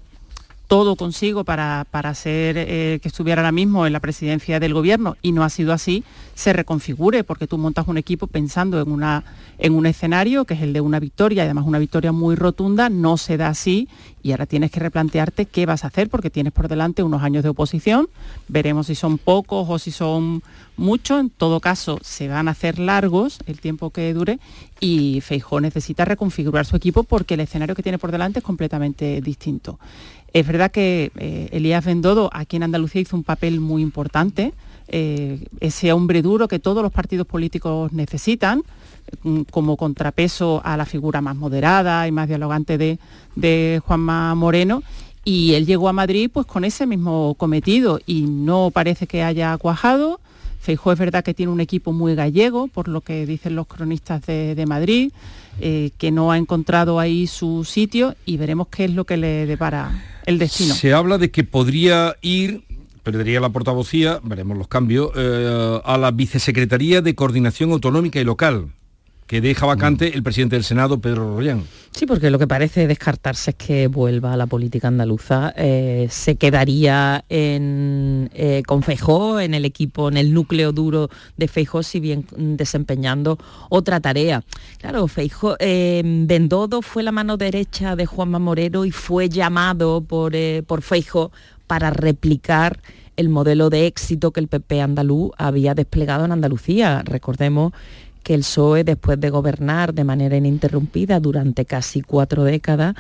todo 0.67 0.97
consigo 0.97 1.45
para, 1.45 1.87
para 1.91 2.15
ser 2.15 2.57
eh, 2.59 2.99
que 3.03 3.09
estuviera 3.09 3.43
ahora 3.43 3.53
mismo 3.53 3.87
en 3.87 3.93
la 3.93 4.01
presidencia 4.01 4.61
del 4.61 4.75
gobierno 4.75 5.17
y 5.23 5.33
no 5.33 5.45
ha 5.45 5.51
sido 5.51 5.73
así, 5.73 6.05
se 6.35 6.53
reconfigure, 6.53 7.25
porque 7.25 7.47
tú 7.47 7.59
montas 7.59 7.87
un 7.87 7.99
equipo 7.99 8.27
pensando 8.27 8.81
en, 8.81 8.91
una, 8.91 9.25
en 9.59 9.75
un 9.75 9.87
escenario 9.87 10.45
que 10.45 10.55
es 10.55 10.63
el 10.63 10.73
de 10.73 10.81
una 10.81 11.01
victoria, 11.01 11.43
y 11.43 11.45
además 11.45 11.67
una 11.67 11.79
victoria 11.79 12.13
muy 12.13 12.35
rotunda, 12.35 12.89
no 12.89 13.17
se 13.17 13.37
da 13.37 13.49
así 13.49 13.89
y 14.23 14.31
ahora 14.31 14.47
tienes 14.47 14.71
que 14.71 14.81
replantearte 14.81 15.45
qué 15.45 15.67
vas 15.67 15.85
a 15.85 15.89
hacer, 15.89 16.09
porque 16.09 16.31
tienes 16.31 16.53
por 16.53 16.69
delante 16.69 17.03
unos 17.03 17.23
años 17.23 17.43
de 17.43 17.51
oposición, 17.51 18.09
veremos 18.49 18.87
si 18.87 18.95
son 18.95 19.19
pocos 19.19 19.67
o 19.69 19.79
si 19.79 19.91
son 19.91 20.43
muchos, 20.77 21.21
en 21.21 21.31
todo 21.31 21.61
caso 21.61 21.99
se 22.03 22.29
van 22.29 22.49
a 22.49 22.53
hacer 22.53 22.79
largos 22.79 23.39
el 23.47 23.61
tiempo 23.61 23.91
que 23.91 24.13
dure 24.15 24.39
y 24.81 25.21
Feijó 25.21 25.61
necesita 25.61 26.05
reconfigurar 26.05 26.67
su 26.67 26.77
equipo 26.77 27.05
porque 27.05 27.35
el 27.35 27.41
escenario 27.41 27.75
que 27.75 27.83
tiene 27.83 27.99
por 27.99 28.13
delante 28.13 28.41
es 28.41 28.45
completamente 28.45 29.21
distinto. 29.21 29.79
Es 30.35 30.45
verdad 30.49 30.73
que 30.73 31.13
eh, 31.17 31.49
Elías 31.53 31.85
Bendodo 31.85 32.29
aquí 32.33 32.57
en 32.57 32.65
Andalucía 32.65 33.01
hizo 33.01 33.17
un 33.17 33.23
papel 33.23 33.61
muy 33.61 33.83
importante, 33.83 34.53
eh, 34.89 35.47
ese 35.61 35.93
hombre 35.93 36.23
duro 36.23 36.49
que 36.49 36.59
todos 36.59 36.83
los 36.83 36.93
partidos 36.93 37.25
políticos 37.27 37.93
necesitan 37.93 38.65
mm, 39.23 39.43
como 39.43 39.77
contrapeso 39.77 40.61
a 40.65 40.77
la 40.77 40.87
figura 40.87 41.21
más 41.21 41.37
moderada 41.37 42.09
y 42.09 42.13
más 42.13 42.27
dialogante 42.27 42.77
de, 42.77 42.99
de 43.37 43.81
Juanma 43.87 44.35
Moreno 44.35 44.83
y 45.25 45.55
él 45.55 45.67
llegó 45.67 45.89
a 45.89 45.93
Madrid 45.93 46.29
pues 46.33 46.47
con 46.47 46.65
ese 46.65 46.85
mismo 46.85 47.35
cometido 47.39 48.01
y 48.05 48.23
no 48.23 48.73
parece 48.73 49.07
que 49.07 49.23
haya 49.23 49.57
cuajado. 49.57 50.21
Feijó 50.65 50.93
es 50.93 50.99
verdad 50.99 51.23
que 51.23 51.35
tiene 51.35 51.53
un 51.53 51.61
equipo 51.61 51.93
muy 51.93 52.15
gallego, 52.15 52.69
por 52.69 52.89
lo 52.89 53.03
que 53.03 53.27
dicen 53.27 53.55
los 53.55 53.67
cronistas 53.67 54.25
de, 54.25 54.65
Madrid, 54.67 55.13
eh, 55.61 55.91
que 55.99 56.11
no 56.11 56.33
ha 56.33 56.39
encontrado 56.39 56.99
ahí 56.99 57.27
su 57.27 57.65
sitio 57.65 58.15
y 58.25 58.39
veremos 58.39 58.69
qué 58.69 58.87
es 58.87 58.91
lo 58.93 59.05
que 59.05 59.19
le 59.19 59.45
depara 59.45 60.03
el 60.25 60.39
destino. 60.39 60.75
Se 60.75 60.95
habla 60.95 61.19
de 61.19 61.31
que 61.31 61.45
podría 61.45 62.17
ir 62.23 62.65
perdería 63.03 63.41
la 63.41 63.51
portavocía, 63.51 64.21
veremos 64.23 64.57
los 64.57 64.67
cambios, 64.67 65.11
eh, 65.15 65.81
a 65.85 65.99
la 65.99 66.11
Vicesecretaría 66.11 67.03
de 67.03 67.15
Coordinación 67.15 67.71
Autonómica 67.71 68.19
y 68.19 68.25
Local, 68.25 68.69
que 69.35 69.41
deja 69.41 69.67
vacante 69.67 70.15
el 70.15 70.23
presidente 70.23 70.55
del 70.55 70.63
Senado, 70.63 71.01
Pedro 71.01 71.35
Rollán. 71.35 71.65
Sí, 71.91 72.07
porque 72.07 72.31
lo 72.31 72.39
que 72.39 72.47
parece 72.47 72.87
descartarse 72.87 73.51
es 73.51 73.57
que 73.57 73.89
vuelva 73.89 74.33
a 74.33 74.37
la 74.37 74.47
política 74.47 74.87
andaluza. 74.87 75.53
Eh, 75.57 76.07
se 76.09 76.37
quedaría 76.37 77.25
en, 77.29 78.31
eh, 78.33 78.63
con 78.65 78.85
Feijó, 78.85 79.41
en 79.41 79.55
el 79.55 79.65
equipo, 79.65 80.09
en 80.09 80.19
el 80.19 80.33
núcleo 80.33 80.71
duro 80.71 81.11
de 81.37 81.49
Feijó, 81.49 81.83
si 81.83 81.99
bien 81.99 82.25
desempeñando 82.37 83.37
otra 83.71 83.99
tarea. 83.99 84.45
Claro, 84.79 85.09
Feijó, 85.09 85.57
Bendodo 85.59 86.81
fue 86.81 87.03
la 87.03 87.11
mano 87.11 87.37
derecha 87.37 87.97
de 87.97 88.07
Juanma 88.07 88.39
Moreno 88.39 88.85
y 88.85 88.93
fue 88.93 89.29
llamado 89.29 90.01
por, 90.01 90.33
por 90.69 90.83
Feijó 90.83 91.33
para 91.67 91.91
replicar 91.91 92.79
el 93.17 93.29
modelo 93.29 93.71
de 93.71 93.87
éxito 93.87 94.33
que 94.33 94.41
el 94.41 94.49
PP 94.49 94.81
andaluz 94.81 95.31
había 95.39 95.75
desplegado 95.75 96.25
en 96.25 96.33
Andalucía. 96.33 97.03
Recordemos 97.05 97.73
que 98.25 98.35
el 98.35 98.41
PSOE, 98.41 98.83
después 98.83 99.21
de 99.21 99.31
gobernar 99.31 99.95
de 99.95 100.03
manera 100.03 100.37
ininterrumpida 100.37 101.21
durante 101.21 101.65
casi 101.65 102.03
cuatro 102.03 102.43
décadas, 102.43 102.97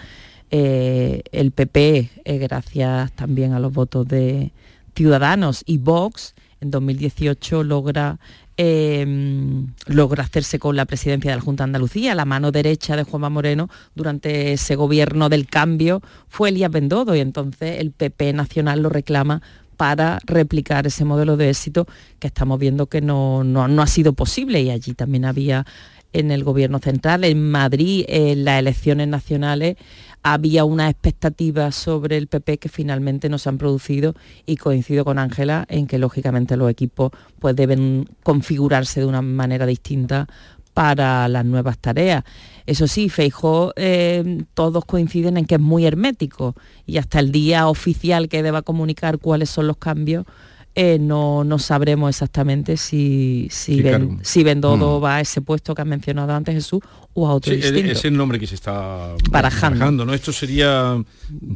eh, 0.50 1.22
el 1.32 1.50
PP, 1.50 2.10
eh, 2.24 2.38
gracias 2.38 3.10
también 3.12 3.52
a 3.54 3.58
los 3.58 3.72
votos 3.72 4.06
de 4.06 4.52
Ciudadanos 4.94 5.64
y 5.66 5.78
Vox, 5.78 6.36
en 6.60 6.70
2018 6.70 7.64
logra 7.64 8.20
Em, 8.56 9.74
logra 9.86 10.22
hacerse 10.22 10.60
con 10.60 10.76
la 10.76 10.84
presidencia 10.84 11.32
de 11.32 11.36
la 11.36 11.42
Junta 11.42 11.64
de 11.64 11.70
Andalucía. 11.70 12.14
La 12.14 12.24
mano 12.24 12.52
derecha 12.52 12.94
de 12.94 13.02
Juanma 13.02 13.28
Moreno 13.28 13.68
durante 13.96 14.52
ese 14.52 14.76
gobierno 14.76 15.28
del 15.28 15.48
cambio 15.48 16.02
fue 16.28 16.50
Elías 16.50 16.70
Bendodo 16.70 17.16
y 17.16 17.20
entonces 17.20 17.80
el 17.80 17.90
PP 17.90 18.32
nacional 18.32 18.80
lo 18.80 18.90
reclama 18.90 19.42
para 19.84 20.18
replicar 20.24 20.86
ese 20.86 21.04
modelo 21.04 21.36
de 21.36 21.50
éxito 21.50 21.86
que 22.18 22.28
estamos 22.28 22.58
viendo 22.58 22.86
que 22.86 23.02
no, 23.02 23.44
no 23.44 23.82
ha 23.82 23.86
sido 23.86 24.14
posible. 24.14 24.62
Y 24.62 24.70
allí 24.70 24.94
también 24.94 25.26
había 25.26 25.66
en 26.14 26.30
el 26.30 26.42
gobierno 26.42 26.78
central, 26.78 27.22
en 27.24 27.50
Madrid, 27.50 28.06
en 28.08 28.46
las 28.46 28.60
elecciones 28.60 29.08
nacionales, 29.08 29.76
había 30.22 30.64
una 30.64 30.88
expectativa 30.88 31.70
sobre 31.70 32.16
el 32.16 32.28
PP 32.28 32.56
que 32.56 32.70
finalmente 32.70 33.28
no 33.28 33.36
se 33.36 33.50
han 33.50 33.58
producido 33.58 34.14
y 34.46 34.56
coincido 34.56 35.04
con 35.04 35.18
Ángela 35.18 35.66
en 35.68 35.86
que 35.86 35.98
lógicamente 35.98 36.56
los 36.56 36.70
equipos 36.70 37.10
pues 37.38 37.54
deben 37.54 38.08
configurarse 38.22 39.00
de 39.00 39.06
una 39.06 39.20
manera 39.20 39.66
distinta 39.66 40.28
para 40.74 41.28
las 41.28 41.44
nuevas 41.44 41.78
tareas. 41.78 42.24
Eso 42.66 42.88
sí, 42.88 43.08
Feijó, 43.08 43.72
eh, 43.76 44.44
todos 44.54 44.84
coinciden 44.84 45.36
en 45.36 45.46
que 45.46 45.54
es 45.54 45.60
muy 45.60 45.86
hermético 45.86 46.54
y 46.86 46.98
hasta 46.98 47.20
el 47.20 47.30
día 47.30 47.68
oficial 47.68 48.28
que 48.28 48.42
deba 48.42 48.62
comunicar 48.62 49.18
cuáles 49.18 49.50
son 49.50 49.68
los 49.68 49.76
cambios, 49.76 50.26
eh, 50.76 50.98
no, 50.98 51.44
no, 51.44 51.60
sabremos 51.60 52.10
exactamente 52.10 52.76
si, 52.76 53.46
si, 53.50 53.80
si 54.22 54.42
Bendodo 54.42 54.98
mm. 54.98 55.04
va 55.04 55.16
a 55.16 55.20
ese 55.20 55.40
puesto 55.40 55.72
que 55.72 55.82
has 55.82 55.86
mencionado 55.86 56.32
antes, 56.32 56.52
Jesús, 56.52 56.80
o 57.14 57.28
a 57.28 57.34
otro 57.34 57.54
sí, 57.54 57.60
Es 57.62 58.04
el 58.04 58.16
nombre 58.16 58.40
que 58.40 58.46
se 58.46 58.56
está 58.56 59.14
barajando. 59.30 60.04
¿no? 60.04 60.14
Esto 60.14 60.32
sería, 60.32 61.02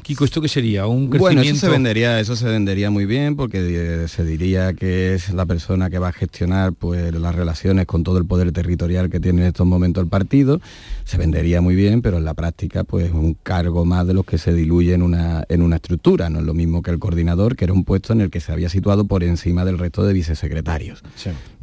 Kiko, 0.03 0.25
¿esto 0.25 0.41
qué 0.41 0.49
sería? 0.49 0.87
¿Un 0.87 1.09
crecimiento? 1.11 1.19
Bueno, 1.21 1.43
eso 1.43 1.67
se 1.67 1.69
vendería, 1.69 2.21
eso 2.21 2.37
se 2.37 2.47
vendería 2.47 2.91
muy 2.91 3.07
bien 3.07 3.35
porque 3.35 3.59
eh, 4.05 4.09
se 4.09 4.25
diría 4.25 4.73
que 4.73 5.15
es 5.15 5.31
la 5.31 5.47
persona 5.47 5.91
que 5.91 5.99
va 5.99 6.09
a 6.09 6.13
gestionar 6.13 6.73
pues 6.73 7.13
las 7.13 7.35
relaciones 7.35 7.87
con 7.87 8.05
todo 8.05 8.19
el 8.19 8.25
poder 8.25 8.53
territorial 8.53 9.11
que 9.11 9.19
tiene 9.19 9.43
en 9.43 9.49
estos 9.49 9.67
momentos 9.67 10.03
el 10.05 10.09
partido. 10.09 10.61
Se 11.05 11.19
vendería 11.19 11.61
muy 11.61 11.75
bien, 11.75 12.03
pero 12.03 12.19
en 12.19 12.25
la 12.25 12.35
práctica 12.35 12.85
pues 12.85 13.11
un 13.11 13.35
cargo 13.35 13.85
más 13.85 14.07
de 14.07 14.15
los 14.15 14.25
que 14.25 14.39
se 14.39 14.53
diluye 14.53 14.95
en 14.95 15.03
una, 15.03 15.45
en 15.49 15.63
una 15.63 15.77
estructura. 15.77 16.31
No 16.31 16.39
es 16.39 16.45
lo 16.45 16.55
mismo 16.55 16.83
que 16.83 16.93
el 16.93 17.01
coordinador, 17.01 17.57
que 17.57 17.65
era 17.65 17.73
un 17.73 17.85
puesto 17.85 18.13
en 18.13 18.21
el 18.21 18.31
que 18.31 18.41
se 18.41 18.53
había 18.53 18.69
situado 18.69 19.07
por 19.07 19.25
encima 19.25 19.65
del 19.65 19.79
resto 19.79 20.05
de 20.05 20.13
vicesecretarios. 20.13 21.03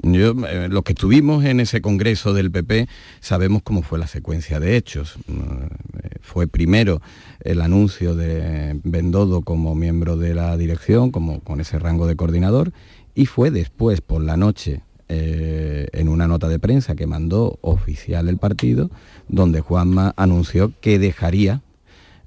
Yo, 0.02 0.36
eh, 0.48 0.68
los 0.70 0.84
que 0.84 0.92
estuvimos 0.92 1.46
en 1.46 1.62
ese 1.62 1.82
congreso 1.82 2.34
del 2.34 2.52
PP 2.52 2.88
sabemos 3.22 3.62
cómo 3.64 3.85
fue 3.86 4.00
la 4.00 4.08
secuencia 4.08 4.60
de 4.60 4.76
hechos. 4.76 5.18
Eh, 5.30 6.10
fue 6.22 6.48
primero 6.48 7.02
el 7.42 7.62
anuncio 7.62 8.16
de 8.16 8.80
Bendodo 8.84 9.42
como 9.42 9.76
miembro 9.76 10.18
de 10.18 10.34
la 10.34 10.58
dirección, 10.58 11.12
como 11.12 11.40
con 11.40 11.62
ese 11.62 11.80
rango 11.80 12.08
de 12.08 12.16
coordinador, 12.16 12.74
y 13.14 13.28
fue 13.28 13.52
después, 13.52 14.02
por 14.02 14.22
la 14.22 14.36
noche, 14.36 14.82
eh, 15.08 15.88
en 15.94 16.10
una 16.10 16.28
nota 16.28 16.50
de 16.50 16.60
prensa 16.60 16.96
que 16.96 17.08
mandó 17.08 17.60
oficial 17.62 18.28
el 18.28 18.38
partido, 18.38 18.90
donde 19.30 19.62
Juanma 19.62 20.14
anunció 20.18 20.74
que 20.82 21.00
dejaría 21.00 21.62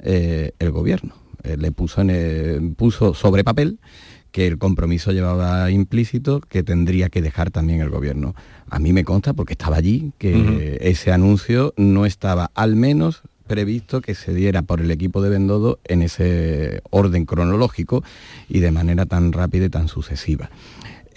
el 0.01 0.71
gobierno. 0.71 1.15
le 1.43 1.73
puso, 1.73 2.03
en 2.03 2.75
puso 2.77 3.15
sobre 3.15 3.43
papel 3.43 3.81
que 4.33 4.47
el 4.47 4.59
compromiso 4.59 5.13
llevaba 5.13 5.71
implícito 5.71 6.41
que 6.41 6.63
tendría 6.63 7.09
que 7.09 7.23
dejar 7.23 7.51
también 7.51 7.81
el 7.81 7.91
gobierno. 7.91 8.35
A 8.71 8.79
mí 8.79 8.93
me 8.93 9.05
consta, 9.05 9.33
porque 9.33 9.55
estaba 9.55 9.77
allí, 9.77 10.13
que 10.19 10.79
ese 10.81 11.13
anuncio 11.13 11.75
no 11.77 12.07
estaba 12.07 12.51
al 12.55 12.77
menos 12.77 13.23
previsto 13.49 14.01
que 14.01 14.15
se 14.15 14.33
diera 14.33 14.63
por 14.63 14.81
el 14.81 14.91
equipo 14.93 15.23
de 15.23 15.31
Bendodo 15.31 15.81
en 15.85 16.03
ese 16.03 16.83
orden 16.91 17.25
cronológico 17.25 18.05
y 18.49 18.61
de 18.61 18.71
manera 18.71 19.07
tan 19.07 19.33
rápida 19.33 19.65
y 19.65 19.71
tan 19.71 19.89
sucesiva. 19.89 20.51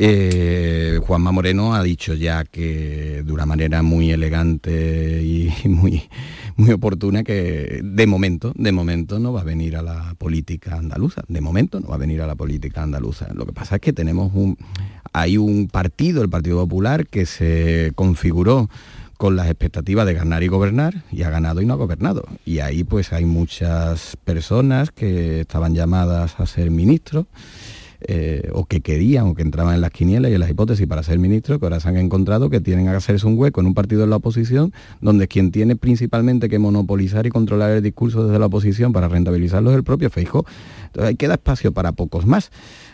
Eh, 0.04 1.00
Juanma 1.06 1.32
Moreno 1.32 1.76
ha 1.76 1.84
dicho 1.84 2.16
ya 2.16 2.44
que 2.44 3.22
de 3.24 3.32
una 3.32 3.46
manera 3.46 3.84
muy 3.84 4.10
elegante 4.10 5.22
y 5.22 5.54
muy, 5.68 6.02
muy 6.56 6.72
oportuna 6.72 7.24
que 7.24 7.82
de 7.84 8.08
momento, 8.08 8.52
de 8.56 8.72
momento 8.72 9.20
no 9.20 9.32
va 9.32 9.42
a 9.42 9.44
venir 9.44 9.76
a 9.78 9.84
la 9.84 10.16
política 10.18 10.78
andaluza. 10.78 11.22
De 11.28 11.40
momento 11.40 11.80
no 11.80 11.90
va 11.90 11.96
a 11.96 12.00
venir 12.00 12.20
a 12.24 12.26
la 12.26 12.34
política 12.34 12.82
andaluza. 12.82 13.28
Lo 13.36 13.46
que 13.46 13.54
pasa 13.54 13.76
es 13.76 13.82
que 13.82 13.94
tenemos 13.94 14.32
un, 14.34 14.58
hay 15.14 15.38
un 15.38 15.68
partido, 15.68 16.24
el 16.24 16.30
Partido 16.30 16.58
Popular, 16.62 17.06
que 17.06 17.28
se 17.28 17.92
configuró 17.94 18.72
con 19.18 19.36
las 19.36 19.52
expectativas 19.52 20.08
de 20.08 20.16
ganar 20.16 20.42
y 20.42 20.48
gobernar 20.48 21.04
y 21.12 21.22
ha 21.22 21.30
ganado 21.30 21.62
y 21.62 21.68
no 21.68 21.74
ha 21.74 21.78
gobernado. 21.78 22.24
Y 22.44 22.58
ahí 22.58 22.84
pues 22.84 23.14
hay 23.14 23.26
muchas 23.26 24.18
personas 24.26 24.90
que 24.90 25.42
estaban 25.42 25.76
llamadas 25.76 26.40
a 26.40 26.48
ser 26.48 26.72
ministros 26.72 27.28
eh, 28.08 28.50
o 28.54 28.66
que 28.66 28.82
querían 28.82 29.28
o 29.28 29.36
que 29.36 29.42
entraban 29.42 29.76
en 29.76 29.82
las 29.82 29.92
quinielas 29.92 30.32
y 30.32 30.34
en 30.34 30.40
las 30.40 30.50
hipótesis 30.50 30.88
para 30.88 31.04
ser 31.04 31.20
ministro, 31.20 31.60
que 31.60 31.66
ahora 31.66 31.80
se 31.80 31.90
han 31.90 31.98
encontrado 31.98 32.50
que 32.50 32.60
tienen 32.60 32.86
que 32.86 32.92
hacerse 32.92 33.28
un 33.28 33.38
hueco 33.38 33.62
en 33.62 33.68
un 33.68 33.74
partido 33.74 34.02
de 34.02 34.08
la 34.08 34.18
oposición, 34.18 34.74
donde 35.02 35.28
quien 35.28 35.52
tiene 35.52 35.76
principalmente 35.76 36.50
que 36.50 36.60
monopolizar 36.60 37.26
y 37.26 37.30
controlar 37.30 37.72
el 37.72 37.84
discurso 37.84 38.26
desde 38.26 38.40
la 38.40 38.48
oposición 38.48 38.94
para 38.94 39.08
rentabilizarlo 39.08 39.72
es 39.72 39.78
el 39.78 39.84
propio 39.84 40.10
Feijóo. 40.10 40.46
Entonces 40.88 41.18
queda 41.18 41.36
espacio 41.36 41.72
para 41.72 41.92
pocos 41.92 42.26
más 42.26 42.52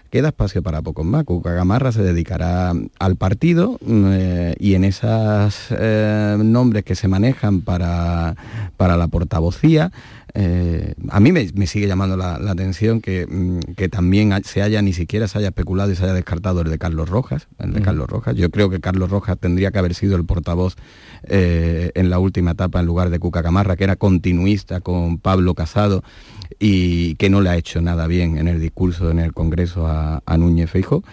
queda 0.10 0.30
espacio 0.30 0.64
para 0.64 0.82
pocos 0.82 1.06
más. 1.06 1.24
Cuca 1.24 1.52
Gamarra 1.52 1.92
se 1.92 2.04
dedicará 2.04 2.74
al 3.00 3.16
partido 3.16 3.80
eh, 3.88 4.56
y 4.60 4.76
en 4.76 4.84
esos 4.84 5.68
eh, 5.72 6.38
nombres 6.40 6.84
que 6.84 6.96
se 6.96 7.08
manejan 7.08 7.62
para, 7.62 8.36
para 8.78 8.98
la 8.98 9.08
portavocía, 9.08 9.92
eh, 10.34 10.94
a 11.10 11.20
mí 11.20 11.32
me, 11.32 11.68
sigue 11.68 11.88
llamando 11.88 12.18
la, 12.18 12.36
atención 12.36 13.02
que, 13.02 13.26
mm, 13.28 13.74
que, 13.76 13.90
también 13.90 14.34
se 14.44 14.62
haya, 14.62 14.82
ni 14.82 14.94
siquiera 14.94 15.28
se 15.28 15.38
haya 15.38 15.48
especulado 15.50 15.92
y 15.92 15.96
se 15.96 16.04
haya 16.04 16.14
descartado 16.14 16.62
el 16.62 16.70
de 16.70 16.78
Carlos 16.78 17.10
Rojas, 17.10 17.48
el 17.60 17.74
de 17.74 17.82
Carlos 17.82 18.10
Rojas. 18.10 18.36
Yo 18.36 18.50
creo 18.52 18.70
que 18.70 18.80
Carlos 18.80 19.10
Rojas 19.10 19.38
tendría 19.40 19.72
que 19.72 19.80
haber 19.80 19.96
sido 19.96 20.16
el 20.16 20.26
portavoz 20.26 20.76
eh, 21.24 21.92
en 21.96 22.10
la 22.10 22.20
última 22.20 22.52
etapa 22.52 22.80
en 22.80 22.86
lugar 22.86 23.10
de 23.10 23.20
Cuca 23.20 23.42
Camarra, 23.42 23.76
que 23.76 23.86
era 23.86 23.96
continuista 23.96 24.82
con 24.82 25.18
Pablo 25.18 25.54
Casado 25.54 26.04
y 26.60 27.16
que 27.16 27.30
no 27.30 27.42
le 27.42 27.50
ha 27.50 27.56
hecho 27.56 27.82
nada 27.82 28.08
bien 28.08 28.38
en 28.38 28.48
el 28.48 28.60
discurso 28.60 29.10
en 29.12 29.20
el 29.20 29.34
Congreso 29.34 29.88
a, 29.88 30.22
a 30.26 30.38
Núñez 30.38 30.70
Feijo 30.70 31.04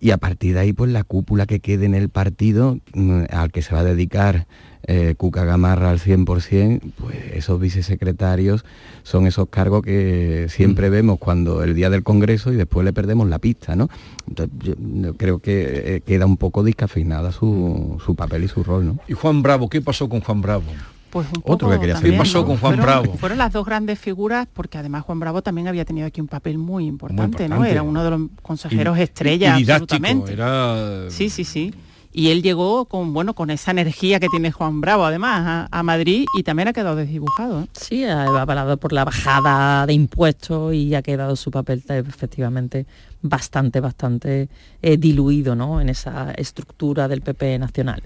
y 0.00 0.10
a 0.10 0.18
partir 0.18 0.54
de 0.54 0.60
ahí 0.60 0.72
pues 0.72 0.90
la 0.90 1.04
cúpula 1.04 1.46
que 1.46 1.60
quede 1.60 1.86
en 1.86 1.94
el 1.94 2.08
partido 2.08 2.78
mm, 2.94 3.24
al 3.30 3.50
que 3.50 3.62
se 3.62 3.74
va 3.74 3.80
a 3.80 3.84
dedicar 3.84 4.46
eh, 4.86 5.14
Cuca 5.16 5.44
Gamarra 5.44 5.90
al 5.90 5.98
100%, 5.98 6.80
pues 6.96 7.16
esos 7.32 7.60
vicesecretarios 7.60 8.64
son 9.02 9.26
esos 9.26 9.48
cargos 9.48 9.82
que 9.82 10.46
siempre 10.48 10.88
mm. 10.88 10.92
vemos 10.92 11.18
cuando 11.18 11.62
el 11.62 11.74
día 11.74 11.90
del 11.90 12.04
Congreso 12.04 12.52
y 12.52 12.56
después 12.56 12.84
le 12.84 12.92
perdemos 12.92 13.28
la 13.28 13.38
pista, 13.40 13.74
¿no? 13.74 13.88
Entonces 14.28 14.76
yo 14.78 15.14
creo 15.16 15.40
que 15.40 15.96
eh, 15.96 16.00
queda 16.02 16.26
un 16.26 16.36
poco 16.36 16.62
discafeinada 16.62 17.32
su, 17.32 18.00
su 18.04 18.14
papel 18.14 18.44
y 18.44 18.48
su 18.48 18.62
rol, 18.62 18.86
¿no? 18.86 18.98
¿Y 19.08 19.14
Juan 19.14 19.42
Bravo? 19.42 19.68
¿Qué 19.68 19.80
pasó 19.80 20.08
con 20.08 20.20
Juan 20.20 20.40
Bravo? 20.40 20.64
Pues 21.10 21.26
un 21.34 21.42
Otro 21.44 21.70
que 21.70 21.80
quería 21.80 22.00
¿Qué 22.00 22.12
pasó 22.12 22.44
con 22.44 22.56
Juan 22.58 22.76
Bravo? 22.76 23.14
Fueron 23.14 23.38
las 23.38 23.52
dos 23.52 23.66
grandes 23.66 23.98
figuras 23.98 24.46
porque 24.52 24.78
además 24.78 25.04
Juan 25.04 25.18
Bravo 25.18 25.42
también 25.42 25.66
había 25.66 25.84
tenido 25.84 26.06
aquí 26.06 26.20
un 26.20 26.28
papel 26.28 26.58
muy 26.58 26.86
importante, 26.86 27.48
¿no? 27.48 27.64
Era 27.64 27.82
uno 27.82 28.04
de 28.04 28.10
los 28.10 28.20
consejeros 28.42 28.98
estrella, 28.98 29.56
absolutamente. 29.56 30.32
Era... 30.32 31.10
Sí, 31.10 31.28
sí, 31.28 31.42
sí 31.42 31.74
y 32.16 32.30
él 32.30 32.42
llegó 32.42 32.86
con 32.86 33.12
bueno 33.12 33.34
con 33.34 33.50
esa 33.50 33.70
energía 33.70 34.18
que 34.18 34.28
tiene 34.28 34.50
Juan 34.50 34.80
Bravo 34.80 35.04
además 35.04 35.68
a, 35.70 35.82
Madrid 35.82 36.24
y 36.34 36.42
también 36.42 36.66
ha 36.66 36.72
quedado 36.72 36.96
desdibujado 36.96 37.60
¿eh? 37.60 37.66
sí 37.72 38.04
ha 38.04 38.24
avalado 38.24 38.78
por 38.78 38.94
la 38.94 39.04
bajada 39.04 39.86
de 39.86 39.92
impuestos 39.92 40.72
y 40.72 40.94
ha 40.94 41.02
quedado 41.02 41.36
su 41.36 41.50
papel 41.50 41.84
efectivamente 41.88 42.86
bastante 43.20 43.80
bastante 43.80 44.48
eh, 44.80 44.96
diluido 44.96 45.54
¿no? 45.54 45.78
en 45.78 45.90
esa 45.90 46.32
estructura 46.32 47.06
del 47.06 47.20
PP 47.20 47.58
nacional 47.58 48.00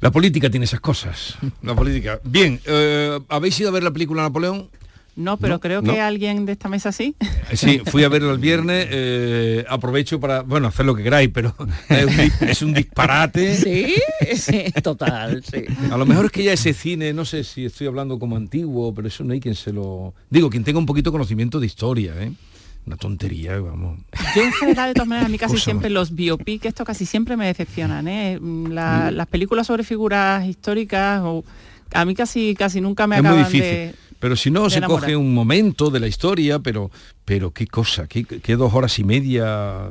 la 0.00 0.12
política 0.12 0.48
tiene 0.48 0.64
esas 0.64 0.80
cosas 0.80 1.36
la 1.62 1.74
política 1.74 2.20
bien 2.22 2.60
eh, 2.64 3.18
habéis 3.28 3.58
ido 3.58 3.70
a 3.70 3.72
ver 3.72 3.82
la 3.82 3.90
película 3.90 4.22
Napoleón 4.22 4.68
no, 5.18 5.36
pero 5.36 5.58
creo 5.58 5.82
que 5.82 6.00
alguien 6.00 6.46
de 6.46 6.52
esta 6.52 6.68
mesa 6.68 6.92
sí. 6.92 7.16
Eh, 7.50 7.56
sí, 7.56 7.82
fui 7.86 8.04
a 8.04 8.08
verlo 8.08 8.32
el 8.32 8.38
viernes, 8.38 8.86
eh, 8.88 9.64
aprovecho 9.68 10.20
para, 10.20 10.42
bueno, 10.42 10.68
hacer 10.68 10.86
lo 10.86 10.94
que 10.94 11.02
queráis, 11.02 11.28
pero 11.34 11.54
es 12.40 12.62
un, 12.62 12.72
disparate. 12.72 13.56
Sí, 13.56 13.94
sí, 14.36 14.72
total, 14.80 15.42
sí. 15.42 15.64
A 15.90 15.96
lo 15.96 16.06
mejor 16.06 16.26
es 16.26 16.30
que 16.30 16.44
ya 16.44 16.52
ese 16.52 16.72
cine, 16.72 17.12
no 17.12 17.24
sé 17.24 17.42
si 17.42 17.64
estoy 17.64 17.88
hablando 17.88 18.20
como 18.20 18.36
antiguo, 18.36 18.94
pero 18.94 19.08
eso 19.08 19.24
no 19.24 19.32
hay 19.32 19.40
quien 19.40 19.56
se 19.56 19.72
lo... 19.72 20.14
Digo, 20.30 20.50
quien 20.50 20.62
tenga 20.62 20.78
un 20.78 20.86
poquito 20.86 21.10
conocimiento 21.10 21.58
de 21.58 21.66
historia, 21.66 22.14
¿eh? 22.20 22.30
Una 22.86 22.96
tontería, 22.96 23.58
vamos. 23.58 23.98
Yo 24.36 24.42
en 24.44 24.52
general, 24.52 24.90
de 24.90 24.94
todas 24.94 25.08
maneras, 25.08 25.26
a 25.26 25.30
mí 25.30 25.38
casi 25.38 25.58
siempre 25.58 25.90
los 25.90 26.14
biopic, 26.14 26.64
esto 26.64 26.84
casi 26.84 27.06
siempre 27.06 27.36
me 27.36 27.46
decepcionan, 27.46 28.06
¿eh? 28.06 28.38
mm. 28.40 28.68
Las 28.70 29.26
películas 29.26 29.66
sobre 29.66 29.82
figuras 29.82 30.46
históricas, 30.46 31.22
o, 31.24 31.44
a 31.92 32.04
mí 32.04 32.14
casi, 32.14 32.54
casi 32.54 32.80
nunca 32.80 33.06
me 33.06 33.16
acaban 33.16 33.50
de 33.50 33.94
pero 34.20 34.34
si 34.34 34.50
no, 34.50 34.68
se 34.68 34.80
coge 34.82 35.14
un 35.14 35.32
momento 35.32 35.90
de 35.90 36.00
la 36.00 36.08
historia, 36.08 36.58
pero, 36.58 36.90
pero 37.24 37.52
qué 37.52 37.68
cosa, 37.68 38.08
qué, 38.08 38.56
dos 38.56 38.74
horas 38.74 38.98
y 38.98 39.04
media. 39.04 39.90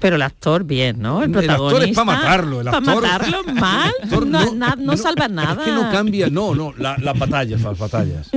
Pero 0.00 0.16
el 0.16 0.22
actor 0.22 0.64
bien, 0.64 1.00
¿no? 1.00 1.22
El, 1.22 1.30
protagonista, 1.30 1.76
actor 1.76 1.88
es 1.88 1.94
para 1.94 2.04
matarlo, 2.04 2.60
el 2.62 2.68
actor. 2.68 2.84
Para 2.84 3.00
matarlo 3.00 3.44
mal, 3.54 3.92
no, 4.78 4.96
salva 4.96 5.28
nada. 5.28 5.60
Es 5.60 5.68
que 5.68 5.72
no 5.72 5.90
cambia, 5.90 6.30
no, 6.30 6.54
no, 6.54 6.72
las 6.76 7.18
batallas, 7.18 7.60
las 7.60 7.78
batallas. 7.78 8.30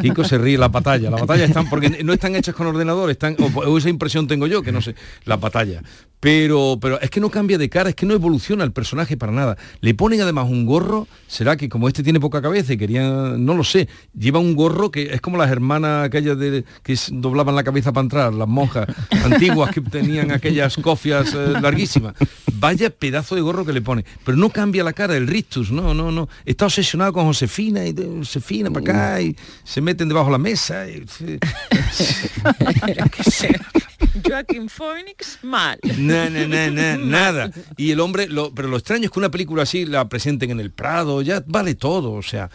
Kiko 0.00 0.24
se 0.24 0.38
ríe, 0.38 0.56
las 0.56 0.72
batallas, 0.72 1.10
las 1.10 1.20
batallas 1.20 1.50
están, 1.50 1.68
porque 1.68 2.02
no 2.02 2.12
están 2.14 2.34
hechas 2.34 2.54
con 2.54 2.66
ordenador, 2.66 3.10
están, 3.10 3.36
o, 3.38 3.76
esa 3.76 3.90
impresión 3.90 4.26
tengo 4.26 4.46
yo, 4.46 4.62
que 4.62 4.72
no 4.72 4.80
sé, 4.80 4.94
las 5.26 5.38
batallas. 5.38 5.84
Pero, 6.20 6.78
pero 6.80 7.00
es 7.00 7.08
que 7.08 7.18
no 7.18 7.30
cambia 7.30 7.56
de 7.56 7.70
cara, 7.70 7.88
es 7.88 7.96
que 7.96 8.04
no 8.04 8.12
evoluciona 8.12 8.62
el 8.62 8.72
personaje 8.72 9.16
para 9.16 9.32
nada. 9.32 9.56
Le 9.80 9.94
ponen 9.94 10.20
además 10.20 10.48
un 10.50 10.66
gorro, 10.66 11.08
será 11.26 11.56
que 11.56 11.70
como 11.70 11.88
este 11.88 12.02
tiene 12.02 12.20
poca 12.20 12.42
cabeza 12.42 12.74
y 12.74 12.76
querían, 12.76 13.42
no 13.44 13.54
lo 13.54 13.64
sé, 13.64 13.88
lleva 14.16 14.38
un 14.38 14.54
gorro 14.54 14.90
que 14.90 15.14
es 15.14 15.20
como 15.22 15.38
las 15.38 15.50
hermanas 15.50 16.04
aquellas 16.04 16.38
de, 16.38 16.64
que 16.82 16.98
doblaban 17.12 17.54
la 17.56 17.64
cabeza 17.64 17.92
para 17.92 18.04
entrar, 18.04 18.34
las 18.34 18.46
monjas 18.48 18.86
antiguas 19.24 19.72
que 19.72 19.80
tenían 19.80 20.30
aquellas 20.30 20.76
cofias 20.76 21.32
eh, 21.34 21.54
larguísimas. 21.60 22.14
Vaya 22.54 22.90
pedazo 22.90 23.34
de 23.34 23.40
gorro 23.40 23.64
que 23.64 23.72
le 23.72 23.80
pone. 23.80 24.04
Pero 24.24 24.36
no 24.36 24.50
cambia 24.50 24.84
la 24.84 24.92
cara, 24.92 25.16
el 25.16 25.26
rictus, 25.26 25.70
no, 25.70 25.94
no, 25.94 26.12
no. 26.12 26.28
Está 26.44 26.66
obsesionado 26.66 27.14
con 27.14 27.24
Josefina 27.24 27.86
y 27.86 27.94
Josefina 27.94 28.70
para 28.70 28.84
acá 28.84 29.22
y 29.22 29.34
se 29.64 29.80
meten 29.80 30.08
debajo 30.08 30.26
de 30.26 30.32
la 30.32 30.38
mesa. 30.38 30.86
Y, 30.86 31.06
Joaquín 34.26 34.68
Phoenix 34.68 35.38
mal. 35.42 35.78
Nada. 36.98 37.50
Y 37.76 37.90
el 37.90 38.00
hombre, 38.00 38.28
lo, 38.28 38.54
pero 38.54 38.68
lo 38.68 38.76
extraño 38.76 39.04
es 39.04 39.10
que 39.10 39.18
una 39.18 39.30
película 39.30 39.62
así 39.62 39.86
la 39.86 40.08
presenten 40.08 40.50
en 40.50 40.60
el 40.60 40.70
Prado, 40.70 41.22
ya 41.22 41.42
vale 41.46 41.74
todo, 41.74 42.12
o 42.12 42.22
sea, 42.22 42.50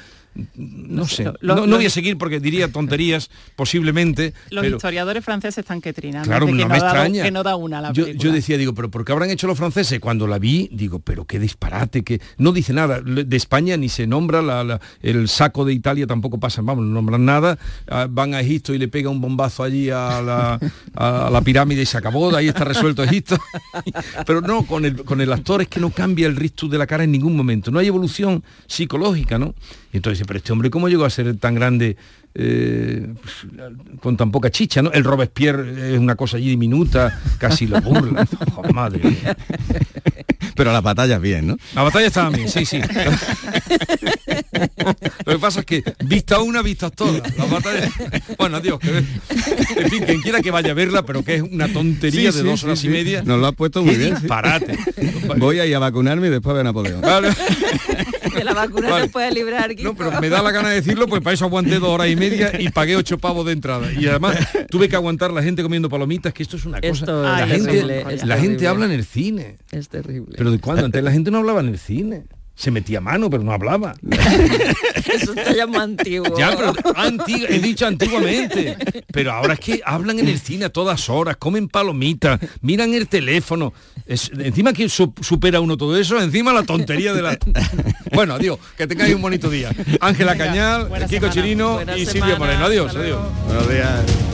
no, 0.55 1.07
sé, 1.07 1.31
no, 1.41 1.65
voy 1.65 1.85
a 1.85 1.89
seguir 1.89 2.17
porque 2.17 2.39
diría 2.39 2.69
tonterías 2.69 3.29
posiblemente. 3.55 4.33
Los 4.49 4.65
historiadores 4.65 5.23
franceses 5.23 5.59
están 5.59 5.79
que 5.81 5.93
trinan. 5.93 6.25
Claro, 6.25 6.45
no, 6.47 6.67
me 6.67 6.77
extraña. 6.77 7.23
que 7.23 7.31
no 7.31 7.43
da 7.43 7.55
una 7.55 7.81
la 7.81 7.93
yo, 7.93 8.07
yo, 8.07 8.31
decía, 8.31 8.57
digo, 8.57 8.73
pero 8.73 8.91
¿por 8.91 9.05
qué 9.05 9.13
habrán 9.13 9.29
hecho 9.29 9.47
los 9.47 9.57
franceses? 9.57 9.99
Cuando 9.99 10.27
la 10.27 10.37
vi, 10.37 10.69
digo, 10.71 10.99
pero 10.99 11.25
qué 11.25 11.39
disparate, 11.39 12.03
que 12.03 12.19
no 12.37 12.51
dice 12.51 12.73
nada. 12.73 13.01
De 13.01 13.37
España 13.37 13.77
ni 13.77 13.87
se 13.87 14.07
nombra, 14.07 14.41
la, 14.41 14.81
el 15.01 15.29
saco 15.29 15.63
de 15.63 15.73
Italia 15.73 16.05
tampoco 16.05 16.37
pasa, 16.37 16.61
vamos, 16.61 16.85
no 16.85 16.93
nombran 16.93 17.23
nada. 17.23 17.57
Ah, 17.87 18.07
van 18.09 18.33
a 18.33 18.41
Egipto 18.41 18.73
y 18.73 18.77
le 18.77 18.89
pega 18.89 19.09
un 19.09 19.21
bombazo 19.21 19.63
allí 19.63 19.89
a 19.89 20.21
la, 20.21 20.59
a 20.95 21.29
la 21.31 21.41
pirámide 21.41 21.83
y 21.83 21.85
se 21.85 21.97
acabó, 21.97 22.35
ahí 22.35 22.49
está 22.49 22.65
resuelto 22.65 23.03
Egipto. 23.03 23.37
pero 24.25 24.41
no, 24.41 24.65
con 24.65 24.83
el, 24.83 25.03
con 25.05 25.21
el 25.21 25.31
actor 25.31 25.61
es 25.61 25.69
que 25.69 25.79
no 25.79 25.91
cambia 25.91 26.27
el 26.27 26.35
rictus 26.35 26.69
de 26.69 26.77
la 26.77 26.87
cara 26.87 27.05
en 27.05 27.11
ningún 27.11 27.37
momento. 27.37 27.71
No 27.71 27.79
hay 27.79 27.87
evolución 27.87 28.43
psicológica, 28.67 29.39
¿no? 29.39 29.53
Entonces, 29.93 30.24
pero 30.25 30.37
este 30.37 30.51
hombre, 30.51 30.69
¿cómo 30.69 30.89
llegó 30.89 31.05
a 31.05 31.09
ser 31.09 31.37
tan 31.37 31.55
grande 31.55 31.97
eh, 32.37 33.07
pues, 33.21 33.33
con 34.01 34.17
tan 34.17 34.29
poca 34.29 34.51
chicha, 34.51 34.81
¿no? 34.81 34.91
El 34.91 35.05
Robespierre 35.05 35.93
es 35.93 35.99
una 35.99 36.15
cosa 36.15 36.35
allí 36.35 36.49
diminuta, 36.49 37.17
casi 37.37 37.65
lo 37.65 37.79
burla. 37.81 38.27
Oh, 38.55 38.63
madre 38.73 39.01
Pero 40.55 40.73
la 40.73 40.81
batalla 40.81 41.17
bien, 41.17 41.47
¿no? 41.47 41.57
La 41.73 41.83
batalla 41.83 42.07
estaba 42.07 42.29
bien, 42.29 42.49
sí, 42.49 42.65
sí. 42.65 42.81
Lo 45.25 45.33
que 45.33 45.39
pasa 45.39 45.61
es 45.61 45.65
que 45.65 45.83
vista 46.05 46.39
una, 46.39 46.61
vista 46.61 46.89
todas. 46.89 47.37
La 47.37 47.45
batalla... 47.45 47.89
Bueno, 48.37 48.57
adiós. 48.57 48.79
Que... 48.79 48.97
En 48.97 49.89
fin, 49.89 50.03
quien 50.05 50.21
quiera 50.21 50.41
que 50.41 50.51
vaya 50.51 50.71
a 50.71 50.73
verla, 50.73 51.03
pero 51.05 51.23
que 51.23 51.35
es 51.35 51.41
una 51.41 51.67
tontería 51.67 52.31
de 52.31 52.43
dos 52.43 52.63
horas 52.63 52.83
y 52.83 52.89
media. 52.89 53.23
Nos 53.23 53.39
lo 53.39 53.47
ha 53.47 53.51
puesto 53.51 53.83
muy 53.83 53.95
bien. 53.95 54.15
Disparate. 54.15 54.77
Voy 55.37 55.59
a 55.59 55.65
ir 55.65 55.75
a 55.75 55.79
vacunarme 55.79 56.27
y 56.27 56.29
después 56.31 56.57
a 56.57 56.63
Napoleón. 56.63 57.01
Vale. 57.01 57.29
Que 58.35 58.43
la 58.43 58.53
vacuna 58.53 58.89
vale. 58.89 59.07
puede 59.09 59.31
librar. 59.31 59.73
No, 59.79 59.95
pero 59.95 60.19
me 60.19 60.29
da 60.29 60.41
la 60.41 60.51
gana 60.51 60.69
de 60.69 60.75
decirlo, 60.75 61.07
pues 61.07 61.21
para 61.21 61.33
eso 61.33 61.45
aguanté 61.45 61.79
dos 61.79 61.89
horas 61.89 62.09
y 62.09 62.15
media 62.15 62.24
y 62.59 62.69
pagué 62.69 62.95
ocho 62.95 63.17
pavos 63.17 63.45
de 63.45 63.53
entrada. 63.53 63.91
Y 63.91 64.07
además 64.07 64.37
tuve 64.69 64.89
que 64.89 64.95
aguantar 64.95 65.31
la 65.31 65.43
gente 65.43 65.63
comiendo 65.63 65.89
palomitas, 65.89 66.33
que 66.33 66.43
esto 66.43 66.57
es 66.57 66.65
una 66.65 66.81
cosa. 66.81 67.05
la, 67.05 67.47
gente, 67.47 67.83
la 68.25 68.37
gente 68.37 68.67
habla 68.67 68.85
en 68.85 68.91
el 68.91 69.05
cine. 69.05 69.57
Es 69.71 69.89
terrible. 69.89 70.35
Pero 70.37 70.51
de 70.51 70.59
cuándo? 70.59 70.85
Antes 70.85 71.03
la 71.03 71.11
gente 71.11 71.31
no 71.31 71.39
hablaba 71.39 71.61
en 71.61 71.69
el 71.69 71.77
cine 71.79 72.25
se 72.55 72.71
metía 72.71 73.01
mano, 73.01 73.29
pero 73.29 73.43
no 73.43 73.51
hablaba. 73.51 73.93
Eso 75.13 75.33
está 75.33 75.53
ya 75.53 75.65
antiguo. 75.79 76.37
Ya, 76.37 76.55
pero 76.55 76.73
he 77.49 77.59
dicho 77.59 77.85
antiguamente. 77.85 78.77
Pero 79.11 79.33
ahora 79.33 79.53
es 79.53 79.59
que 79.59 79.81
hablan 79.85 80.19
en 80.19 80.27
el 80.27 80.39
cine 80.39 80.65
a 80.65 80.69
todas 80.69 81.09
horas, 81.09 81.37
comen 81.37 81.67
palomitas, 81.67 82.39
miran 82.61 82.93
el 82.93 83.07
teléfono. 83.07 83.73
encima 84.07 84.73
que 84.73 84.87
supera 84.89 85.59
uno 85.59 85.77
todo 85.77 85.97
eso, 85.97 86.21
encima 86.21 86.53
la 86.53 86.63
tontería 86.63 87.13
de 87.13 87.21
la... 87.21 87.37
Bueno, 88.13 88.35
adiós, 88.35 88.57
que 88.77 88.87
tengáis 88.87 89.13
un 89.13 89.21
bonito 89.21 89.49
día. 89.49 89.71
Ángela 89.99 90.37
Cañal, 90.37 90.89
Kiko 91.09 91.29
Chirino 91.29 91.79
y 91.95 92.05
Silvia 92.05 92.37
Moreno. 92.37 92.65
Adiós, 92.65 92.95
adiós. 92.95 93.19
Buenos 93.47 93.69
días. 93.69 94.24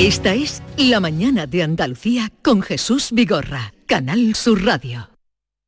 Esta 0.00 0.32
es 0.32 0.62
La 0.78 0.98
Mañana 0.98 1.46
de 1.46 1.62
Andalucía 1.62 2.32
con 2.42 2.62
Jesús 2.62 3.10
Vigorra, 3.12 3.74
Canal 3.86 4.34
Sur 4.34 4.64
Radio. 4.64 5.10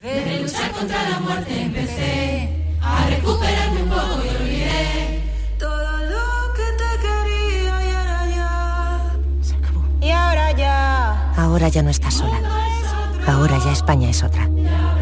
De 0.01 0.41
luchar 0.41 0.73
contra 0.73 1.11
la 1.11 1.21
muerte 1.21 1.61
empecé 1.61 2.49
a 2.81 3.11
recuperarme 3.11 3.83
un 3.83 3.89
poco 3.91 4.23
y 4.25 4.29
olvidé 4.35 5.23
todo 5.59 5.99
lo 5.99 6.55
que 6.55 6.63
te 6.79 7.03
quería 7.03 7.85
y 7.85 7.93
ahora 7.93 8.27
ya 8.31 9.17
se 9.43 9.55
acabó. 9.55 9.85
Y 10.01 10.11
ahora 10.11 10.57
ya. 10.57 11.33
Ahora 11.35 11.69
ya 11.69 11.83
no 11.83 11.91
estás 11.91 12.15
sola. 12.15 12.41
Ahora 13.27 13.61
ya 13.63 13.73
España 13.73 14.09
es 14.09 14.23
otra. 14.23 14.49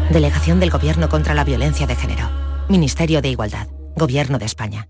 Delegación 0.09 0.59
del 0.59 0.71
Gobierno 0.71 1.07
contra 1.07 1.33
la 1.33 1.45
Violencia 1.45 1.87
de 1.87 1.95
Género. 1.95 2.29
Ministerio 2.67 3.21
de 3.21 3.29
Igualdad. 3.29 3.67
Gobierno 3.95 4.39
de 4.39 4.45
España. 4.45 4.89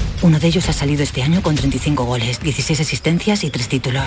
Uno 0.21 0.39
de 0.39 0.47
ellos 0.47 0.69
ha 0.69 0.73
salido 0.73 1.01
este 1.01 1.23
año 1.23 1.41
con 1.41 1.55
35 1.55 2.05
goles, 2.05 2.39
16 2.41 2.79
asistencias 2.79 3.43
y 3.43 3.49
3 3.49 3.67
títulos. 3.67 4.05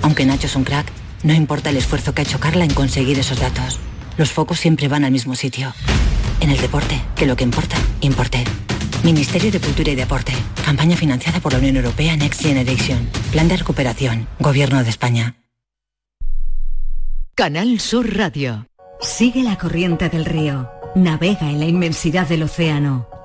Aunque 0.00 0.24
Nacho 0.24 0.46
es 0.46 0.56
un 0.56 0.64
crack, 0.64 0.86
no 1.22 1.34
importa 1.34 1.68
el 1.70 1.76
esfuerzo 1.76 2.14
que 2.14 2.22
ha 2.22 2.24
hecho 2.24 2.40
Carla 2.40 2.64
en 2.64 2.72
conseguir 2.72 3.18
esos 3.18 3.38
datos. 3.38 3.78
Los 4.16 4.32
focos 4.32 4.60
siempre 4.60 4.88
van 4.88 5.04
al 5.04 5.12
mismo 5.12 5.34
sitio. 5.34 5.74
En 6.40 6.50
el 6.50 6.58
deporte, 6.58 7.00
que 7.16 7.26
lo 7.26 7.36
que 7.36 7.44
importa, 7.44 7.76
importe. 8.00 8.44
Ministerio 9.02 9.50
de 9.50 9.60
Cultura 9.60 9.90
y 9.92 9.94
Deporte. 9.94 10.32
Campaña 10.64 10.96
financiada 10.96 11.38
por 11.40 11.52
la 11.52 11.58
Unión 11.58 11.76
Europea 11.76 12.16
Next 12.16 12.40
Generation. 12.40 13.06
Plan 13.30 13.48
de 13.48 13.58
recuperación. 13.58 14.26
Gobierno 14.38 14.82
de 14.82 14.88
España. 14.88 15.36
Canal 17.34 17.78
Sur 17.78 18.16
Radio. 18.16 18.68
Sigue 19.00 19.42
la 19.42 19.58
corriente 19.58 20.08
del 20.08 20.24
río. 20.24 20.70
Navega 20.94 21.50
en 21.50 21.60
la 21.60 21.66
inmensidad 21.66 22.26
del 22.26 22.44
océano. 22.44 23.13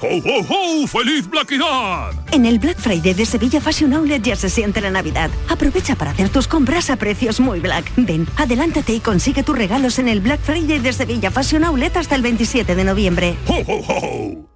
¡Ho, 0.00 0.08
ho, 0.08 0.40
ho! 0.40 0.86
¡Feliz 0.86 1.26
Blackidad! 1.28 2.12
En 2.30 2.44
el 2.44 2.58
Black 2.58 2.78
Friday 2.78 3.14
de 3.14 3.24
Sevilla 3.24 3.62
Fashion 3.62 3.94
Outlet 3.94 4.22
ya 4.22 4.36
se 4.36 4.50
siente 4.50 4.82
la 4.82 4.90
Navidad. 4.90 5.30
Aprovecha 5.48 5.94
para 5.94 6.10
hacer 6.10 6.28
tus 6.28 6.46
compras 6.46 6.90
a 6.90 6.96
precios 6.96 7.40
muy 7.40 7.60
black. 7.60 7.90
Ven, 7.96 8.26
adelántate 8.36 8.92
y 8.92 9.00
consigue 9.00 9.42
tus 9.42 9.56
regalos 9.56 9.98
en 9.98 10.08
el 10.08 10.20
Black 10.20 10.40
Friday 10.40 10.80
de 10.80 10.92
Sevilla 10.92 11.30
Fashion 11.30 11.64
Outlet 11.64 11.96
hasta 11.96 12.14
el 12.14 12.22
27 12.22 12.74
de 12.74 12.84
noviembre. 12.84 13.36
¡Ho, 13.46 13.54
ho, 13.66 13.84
ho! 13.88 14.55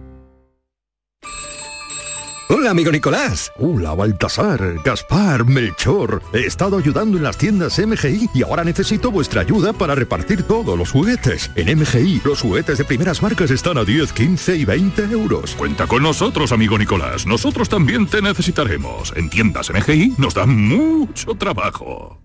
Hola, 2.53 2.71
amigo 2.71 2.91
Nicolás. 2.91 3.49
Hola, 3.59 3.93
Baltasar, 3.93 4.75
Gaspar, 4.83 5.45
Melchor. 5.45 6.21
He 6.33 6.45
estado 6.45 6.77
ayudando 6.77 7.15
en 7.15 7.23
las 7.23 7.37
tiendas 7.37 7.79
MGI 7.79 8.29
y 8.33 8.43
ahora 8.43 8.65
necesito 8.65 9.09
vuestra 9.09 9.39
ayuda 9.39 9.71
para 9.71 9.95
repartir 9.95 10.43
todos 10.43 10.77
los 10.77 10.91
juguetes. 10.91 11.49
En 11.55 11.79
MGI, 11.79 12.23
los 12.25 12.41
juguetes 12.41 12.77
de 12.77 12.83
primeras 12.83 13.21
marcas 13.21 13.51
están 13.51 13.77
a 13.77 13.85
10, 13.85 14.11
15 14.11 14.57
y 14.57 14.65
20 14.65 15.03
euros. 15.03 15.55
Cuenta 15.55 15.87
con 15.87 16.03
nosotros, 16.03 16.51
amigo 16.51 16.77
Nicolás. 16.77 17.25
Nosotros 17.25 17.69
también 17.69 18.05
te 18.05 18.21
necesitaremos. 18.21 19.13
En 19.15 19.29
tiendas 19.29 19.71
MGI 19.71 20.15
nos 20.17 20.33
dan 20.33 20.53
mucho 20.53 21.33
trabajo. 21.35 22.19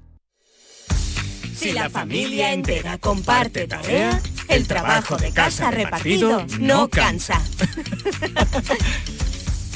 Si 1.55 1.71
la 1.71 1.89
familia 1.89 2.53
entera 2.53 2.99
comparte 2.99 3.69
tarea, 3.69 4.21
el 4.49 4.67
trabajo 4.67 5.17
de 5.19 5.31
casa 5.31 5.71
repartido 5.71 6.45
no 6.59 6.89
cansa. 6.89 7.41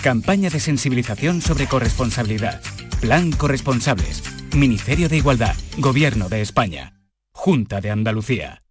Campaña 0.02 0.48
de 0.48 0.60
sensibilización 0.60 1.42
sobre 1.42 1.66
corresponsabilidad. 1.66 2.62
Plan 3.02 3.32
Corresponsables. 3.32 4.22
Ministerio 4.56 5.10
de 5.10 5.18
Igualdad. 5.18 5.54
Gobierno 5.76 6.30
de 6.30 6.40
España. 6.40 6.94
Junta 7.32 7.82
de 7.82 7.90
Andalucía. 7.90 8.62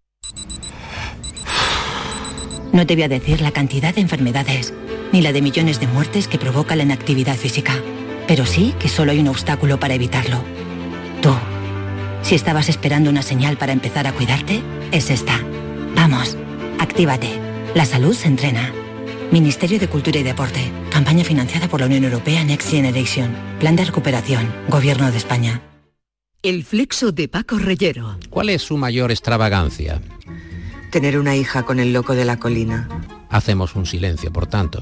No 2.74 2.88
te 2.88 2.96
voy 2.96 3.04
a 3.04 3.08
decir 3.08 3.42
la 3.42 3.52
cantidad 3.52 3.94
de 3.94 4.02
enfermedades, 4.02 4.74
ni 5.12 5.22
la 5.22 5.32
de 5.32 5.44
millones 5.44 5.80
de 5.80 5.86
muertes 5.86 6.28
que 6.28 6.40
provoca 6.40 6.76
la 6.76 6.84
inactividad 6.84 7.36
física, 7.36 7.74
pero 8.28 8.48
sí 8.48 8.74
que 8.80 8.90
solo 8.90 9.12
hay 9.12 9.20
un 9.20 9.28
obstáculo 9.28 9.80
para 9.80 9.94
evitarlo. 9.94 10.44
Tú. 11.22 11.36
Si 12.24 12.34
estabas 12.34 12.70
esperando 12.70 13.10
una 13.10 13.22
señal 13.22 13.58
para 13.58 13.72
empezar 13.72 14.08
a 14.08 14.14
cuidarte, 14.14 14.62
es 14.92 15.12
esta. 15.12 15.40
Vamos, 15.96 16.38
actívate. 16.80 17.40
La 17.76 17.86
salud 17.86 18.16
se 18.16 18.28
entrena. 18.28 18.74
Ministerio 19.32 19.78
de 19.78 19.88
Cultura 19.88 20.20
y 20.20 20.24
Deporte. 20.24 20.72
Campaña 20.90 21.24
financiada 21.24 21.68
por 21.68 21.82
la 21.82 21.86
Unión 21.86 22.04
Europea 22.04 22.44
Next 22.44 22.72
Generation. 22.72 23.36
Plan 23.60 23.76
de 23.76 23.86
recuperación. 23.86 24.52
Gobierno 24.70 25.12
de 25.12 25.18
España. 25.18 25.62
El 26.42 26.64
flexo 26.64 27.12
de 27.12 27.28
Paco 27.28 27.60
Reyero. 27.60 28.18
¿Cuál 28.32 28.50
es 28.50 28.64
su 28.64 28.76
mayor 28.78 29.12
extravagancia? 29.12 30.02
Tener 30.90 31.20
una 31.20 31.36
hija 31.36 31.64
con 31.64 31.80
el 31.80 31.94
loco 31.94 32.16
de 32.16 32.26
la 32.26 32.40
colina. 32.40 32.90
Hacemos 33.30 33.76
un 33.76 33.86
silencio, 33.86 34.34
por 34.34 34.48
tanto. 34.48 34.82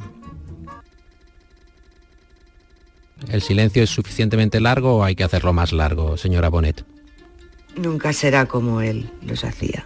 ¿El 3.27 3.41
silencio 3.41 3.83
es 3.83 3.89
suficientemente 3.89 4.61
largo 4.61 4.97
o 4.97 5.03
hay 5.03 5.15
que 5.15 5.25
hacerlo 5.25 5.51
más 5.51 5.73
largo, 5.73 6.15
señora 6.15 6.47
Bonet? 6.47 6.85
Nunca 7.75 8.13
será 8.13 8.45
como 8.45 8.79
él 8.79 9.09
los 9.23 9.43
hacía. 9.43 9.85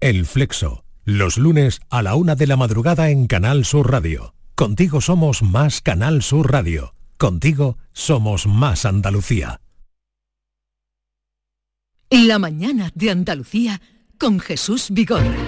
El 0.00 0.24
Flexo, 0.24 0.83
los 1.04 1.36
lunes 1.36 1.80
a 1.90 2.02
la 2.02 2.14
una 2.14 2.34
de 2.34 2.46
la 2.46 2.56
madrugada 2.56 3.10
en 3.10 3.26
Canal 3.26 3.64
Sur 3.64 3.90
Radio. 3.90 4.34
Contigo 4.54 5.00
somos 5.00 5.42
más 5.42 5.80
Canal 5.80 6.22
Sur 6.22 6.50
Radio. 6.50 6.94
Contigo 7.18 7.78
somos 7.92 8.46
más 8.46 8.84
Andalucía. 8.84 9.60
La 12.10 12.38
mañana 12.38 12.90
de 12.94 13.10
Andalucía 13.10 13.80
con 14.18 14.40
Jesús 14.40 14.88
Vigorra. 14.90 15.43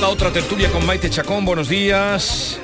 La 0.00 0.08
otra 0.08 0.32
tertulia 0.32 0.68
con 0.70 0.84
Maite 0.84 1.08
Chacón, 1.08 1.44
buenos 1.44 1.68
días. 1.68 2.58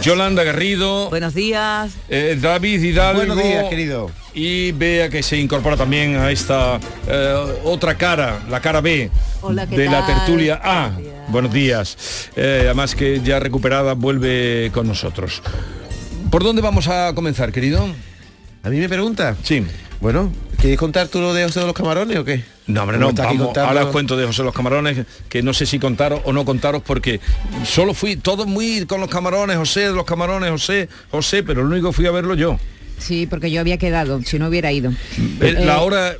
Yolanda 0.00 0.42
Garrido. 0.44 1.10
Buenos 1.10 1.34
días. 1.34 1.92
eh, 2.08 2.38
David 2.40 2.82
Hidalgo. 2.82 3.18
Buenos 3.18 3.36
días, 3.36 3.66
querido. 3.68 4.10
Y 4.32 4.72
Bea 4.72 5.10
que 5.10 5.22
se 5.22 5.36
incorpora 5.36 5.76
también 5.76 6.16
a 6.16 6.30
esta 6.30 6.80
eh, 7.06 7.60
otra 7.64 7.96
cara, 7.96 8.40
la 8.48 8.60
cara 8.60 8.80
B 8.80 9.10
Hola, 9.42 9.66
¿qué 9.66 9.76
de 9.76 9.86
la 9.90 10.06
tertulia 10.06 10.58
A. 10.64 10.90
Buenos 11.28 11.52
días. 11.52 12.30
Eh, 12.34 12.62
además 12.64 12.94
que 12.94 13.20
ya 13.20 13.38
recuperada 13.38 13.92
vuelve 13.92 14.70
con 14.72 14.86
nosotros. 14.86 15.42
¿Por 16.30 16.42
dónde 16.42 16.62
vamos 16.62 16.88
a 16.88 17.14
comenzar, 17.14 17.52
querido? 17.52 17.86
¿A 18.64 18.70
mí 18.70 18.78
me 18.78 18.88
pregunta? 18.88 19.36
Sí. 19.42 19.62
Bueno, 20.00 20.32
¿quieres 20.58 20.78
contar 20.78 21.08
tú 21.08 21.20
lo 21.20 21.34
de 21.34 21.44
José 21.44 21.60
de 21.60 21.66
los 21.66 21.74
Camarones 21.74 22.16
o 22.16 22.24
qué? 22.24 22.42
No, 22.66 22.82
hombre, 22.82 22.96
no, 22.96 23.12
vamos, 23.12 23.54
ahora 23.58 23.84
os 23.84 23.90
cuento 23.90 24.16
de 24.16 24.24
José 24.24 24.42
los 24.42 24.54
Camarones, 24.54 25.04
que 25.28 25.42
no 25.42 25.52
sé 25.52 25.66
si 25.66 25.78
contaros 25.78 26.22
o 26.24 26.32
no 26.32 26.46
contaros, 26.46 26.82
porque 26.82 27.20
solo 27.66 27.92
fui, 27.92 28.16
todo 28.16 28.46
muy 28.46 28.86
con 28.86 29.02
los 29.02 29.10
camarones, 29.10 29.58
José, 29.58 29.80
de 29.80 29.92
los 29.92 30.06
camarones, 30.06 30.50
José, 30.50 30.88
José, 31.10 31.42
pero 31.42 31.62
lo 31.62 31.68
único 31.68 31.90
que 31.90 31.92
fui 31.92 32.06
a 32.06 32.10
verlo 32.10 32.34
yo. 32.34 32.58
Sí, 32.98 33.26
porque 33.26 33.50
yo 33.50 33.60
había 33.60 33.76
quedado, 33.76 34.22
si 34.22 34.38
no 34.38 34.48
hubiera 34.48 34.72
ido. 34.72 34.90
Eh, 35.40 35.52
la 35.64 35.74
Eh, 35.76 35.78
hora 35.80 36.12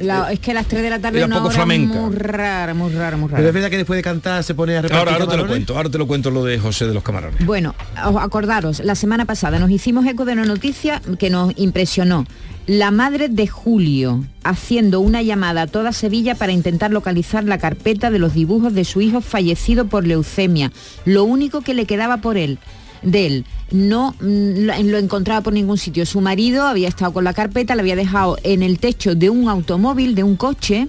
la- 0.00 0.32
es 0.32 0.38
que 0.40 0.52
a 0.52 0.54
las 0.54 0.66
3 0.66 0.82
de 0.82 0.90
la 0.90 0.98
tarde 1.00 1.18
Era 1.18 1.24
es 1.26 1.30
una 1.30 1.36
poco 1.36 1.48
hora 1.48 1.54
flamenca. 1.56 1.94
muy 2.00 2.14
rara, 2.16 2.74
muy 2.74 2.92
rara, 2.92 3.16
muy 3.16 3.26
Pero 3.28 3.36
rara. 3.38 3.48
es 3.48 3.54
verdad 3.54 3.70
que 3.70 3.76
después 3.78 3.96
de 3.96 4.02
cantar 4.02 4.44
se 4.44 4.54
pone 4.54 4.76
a 4.76 4.82
repartir 4.82 4.98
Ahora, 4.98 5.12
ahora 5.14 5.26
te 5.32 5.36
lo 5.36 5.46
cuento, 5.48 5.76
ahora 5.76 5.90
te 5.90 5.98
lo 5.98 6.06
cuento 6.06 6.30
lo 6.30 6.44
de 6.44 6.58
José 6.58 6.86
de 6.86 6.94
los 6.94 7.02
Camarones. 7.02 7.44
Bueno, 7.44 7.74
os 8.06 8.22
acordaros, 8.22 8.80
la 8.80 8.94
semana 8.94 9.24
pasada 9.24 9.58
nos 9.58 9.70
hicimos 9.70 10.06
eco 10.06 10.24
de 10.24 10.34
una 10.34 10.44
noticia 10.44 11.02
que 11.18 11.30
nos 11.30 11.52
impresionó. 11.56 12.26
La 12.66 12.92
madre 12.92 13.28
de 13.28 13.48
Julio 13.48 14.24
haciendo 14.44 15.00
una 15.00 15.20
llamada 15.22 15.62
a 15.62 15.66
toda 15.66 15.92
Sevilla 15.92 16.36
para 16.36 16.52
intentar 16.52 16.92
localizar 16.92 17.42
la 17.42 17.58
carpeta 17.58 18.12
de 18.12 18.20
los 18.20 18.34
dibujos 18.34 18.72
de 18.74 18.84
su 18.84 19.00
hijo 19.00 19.20
fallecido 19.20 19.86
por 19.86 20.06
leucemia. 20.06 20.70
Lo 21.04 21.24
único 21.24 21.62
que 21.62 21.74
le 21.74 21.86
quedaba 21.86 22.18
por 22.18 22.36
él 22.36 22.58
de 23.02 23.26
él 23.26 23.44
no 23.72 24.14
mm, 24.20 24.90
lo 24.90 24.98
encontraba 24.98 25.40
por 25.40 25.52
ningún 25.52 25.78
sitio. 25.78 26.06
Su 26.06 26.20
marido 26.20 26.66
había 26.66 26.88
estado 26.88 27.12
con 27.12 27.24
la 27.24 27.34
carpeta, 27.34 27.74
la 27.74 27.82
había 27.82 27.96
dejado 27.96 28.36
en 28.42 28.62
el 28.62 28.78
techo 28.78 29.14
de 29.14 29.30
un 29.30 29.48
automóvil, 29.48 30.14
de 30.14 30.22
un 30.22 30.36
coche, 30.36 30.88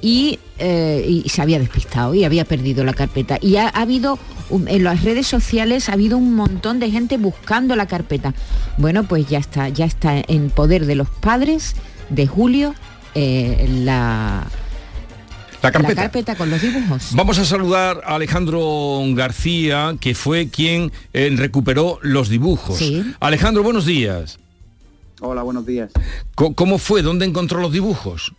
y, 0.00 0.40
eh, 0.58 1.22
se 1.26 1.42
había 1.42 1.60
despistado 1.60 2.14
y 2.14 2.24
había 2.24 2.44
perdido 2.44 2.84
la 2.84 2.92
carpeta. 2.92 3.38
Y 3.40 3.56
ha, 3.56 3.68
ha 3.68 3.82
habido, 3.82 4.18
en 4.50 4.82
las 4.82 5.04
redes 5.04 5.26
sociales 5.26 5.88
ha 5.88 5.92
habido 5.92 6.18
un 6.18 6.34
montón 6.34 6.80
de 6.80 6.90
gente 6.90 7.18
buscando 7.18 7.76
la 7.76 7.86
carpeta. 7.86 8.34
Bueno, 8.78 9.04
pues 9.04 9.28
ya 9.28 9.38
está, 9.38 9.68
ya 9.68 9.84
está 9.84 10.20
en 10.26 10.50
poder 10.50 10.86
de 10.86 10.96
los 10.96 11.08
padres 11.08 11.76
de 12.08 12.26
Julio 12.26 12.74
eh, 13.14 13.68
la, 13.84 14.46
La 15.62 15.70
carpeta. 15.70 15.94
la 15.94 16.02
carpeta 16.02 16.34
con 16.34 16.50
los 16.50 16.60
dibujos. 16.60 17.12
Vamos 17.14 17.38
a 17.38 17.44
saludar 17.44 18.00
a 18.04 18.16
Alejandro 18.16 19.00
García, 19.14 19.96
que 20.00 20.14
fue 20.14 20.48
quien 20.48 20.90
eh, 21.12 21.32
recuperó 21.36 21.98
los 22.02 22.28
dibujos. 22.28 22.78
Sí. 22.78 23.02
Alejandro, 23.20 23.62
buenos 23.62 23.86
días. 23.86 24.38
Hola, 25.20 25.42
buenos 25.42 25.64
días. 25.64 25.92
¿Cómo 26.34 26.78
fue? 26.78 27.02
¿Dónde 27.02 27.26
encontró 27.26 27.60
los 27.60 27.72
dibujos? 27.72 28.34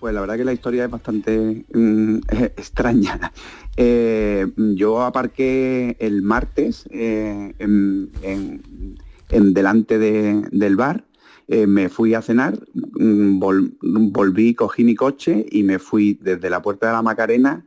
Pues 0.00 0.14
la 0.14 0.22
verdad 0.22 0.38
que 0.38 0.44
la 0.44 0.54
historia 0.54 0.84
es 0.86 0.90
bastante 0.90 1.64
mm, 1.74 2.16
extraña. 2.56 3.32
Eh, 3.76 4.46
yo 4.56 5.02
aparqué 5.02 5.96
el 6.00 6.22
martes 6.22 6.86
eh, 6.90 7.52
en, 7.58 8.10
en- 8.22 8.98
en 9.28 9.54
delante 9.54 9.98
de- 9.98 10.42
del 10.50 10.76
bar, 10.76 11.04
eh, 11.52 11.66
me 11.66 11.88
fui 11.88 12.14
a 12.14 12.22
cenar, 12.22 12.52
mm, 12.74 13.40
vol- 13.40 13.72
volví, 13.82 14.54
cogí 14.54 14.84
mi 14.84 14.94
coche 14.94 15.44
y 15.50 15.64
me 15.64 15.78
fui 15.80 16.16
desde 16.22 16.48
la 16.48 16.62
Puerta 16.62 16.86
de 16.86 16.92
la 16.92 17.02
Macarena 17.02 17.64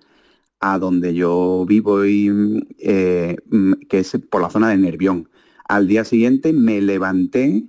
a 0.62 0.80
donde 0.80 1.14
yo 1.14 1.66
vivo 1.68 2.06
y 2.06 2.32
eh, 2.80 3.36
mm, 3.50 3.74
que 3.90 4.00
es 4.00 4.18
por 4.30 4.42
la 4.42 4.50
zona 4.50 4.70
de 4.70 4.78
Nervión. 4.78 5.28
Al 5.68 5.88
día 5.88 6.06
siguiente 6.06 6.54
me 6.54 6.80
levanté 6.82 7.66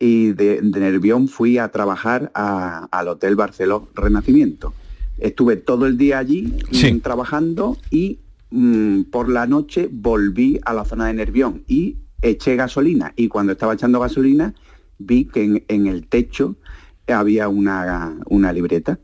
y 0.00 0.32
de, 0.32 0.60
de 0.60 0.80
Nervión 0.80 1.28
fui 1.28 1.58
a 1.58 1.68
trabajar 1.68 2.32
a- 2.34 2.88
al 2.90 3.06
Hotel 3.08 3.36
Barceló 3.36 3.88
Renacimiento. 3.94 4.74
Estuve 5.18 5.54
todo 5.56 5.86
el 5.86 5.96
día 5.96 6.18
allí 6.18 6.52
mm, 6.96 6.98
trabajando 7.00 7.76
y 7.92 8.18
mm, 8.50 9.02
por 9.12 9.28
la 9.28 9.46
noche 9.46 9.88
volví 9.92 10.58
a 10.64 10.74
la 10.74 10.84
zona 10.84 11.06
de 11.06 11.14
Nervión 11.14 11.62
y 11.68 11.98
eché 12.22 12.56
gasolina. 12.56 13.12
Y 13.14 13.28
cuando 13.28 13.52
estaba 13.52 13.74
echando 13.74 14.00
gasolina 14.00 14.52
vi 14.98 15.26
que 15.26 15.44
en, 15.44 15.64
en 15.68 15.86
el 15.86 16.06
techo 16.06 16.56
había 17.12 17.48
una, 17.48 18.16
una 18.26 18.52
libreta. 18.52 18.98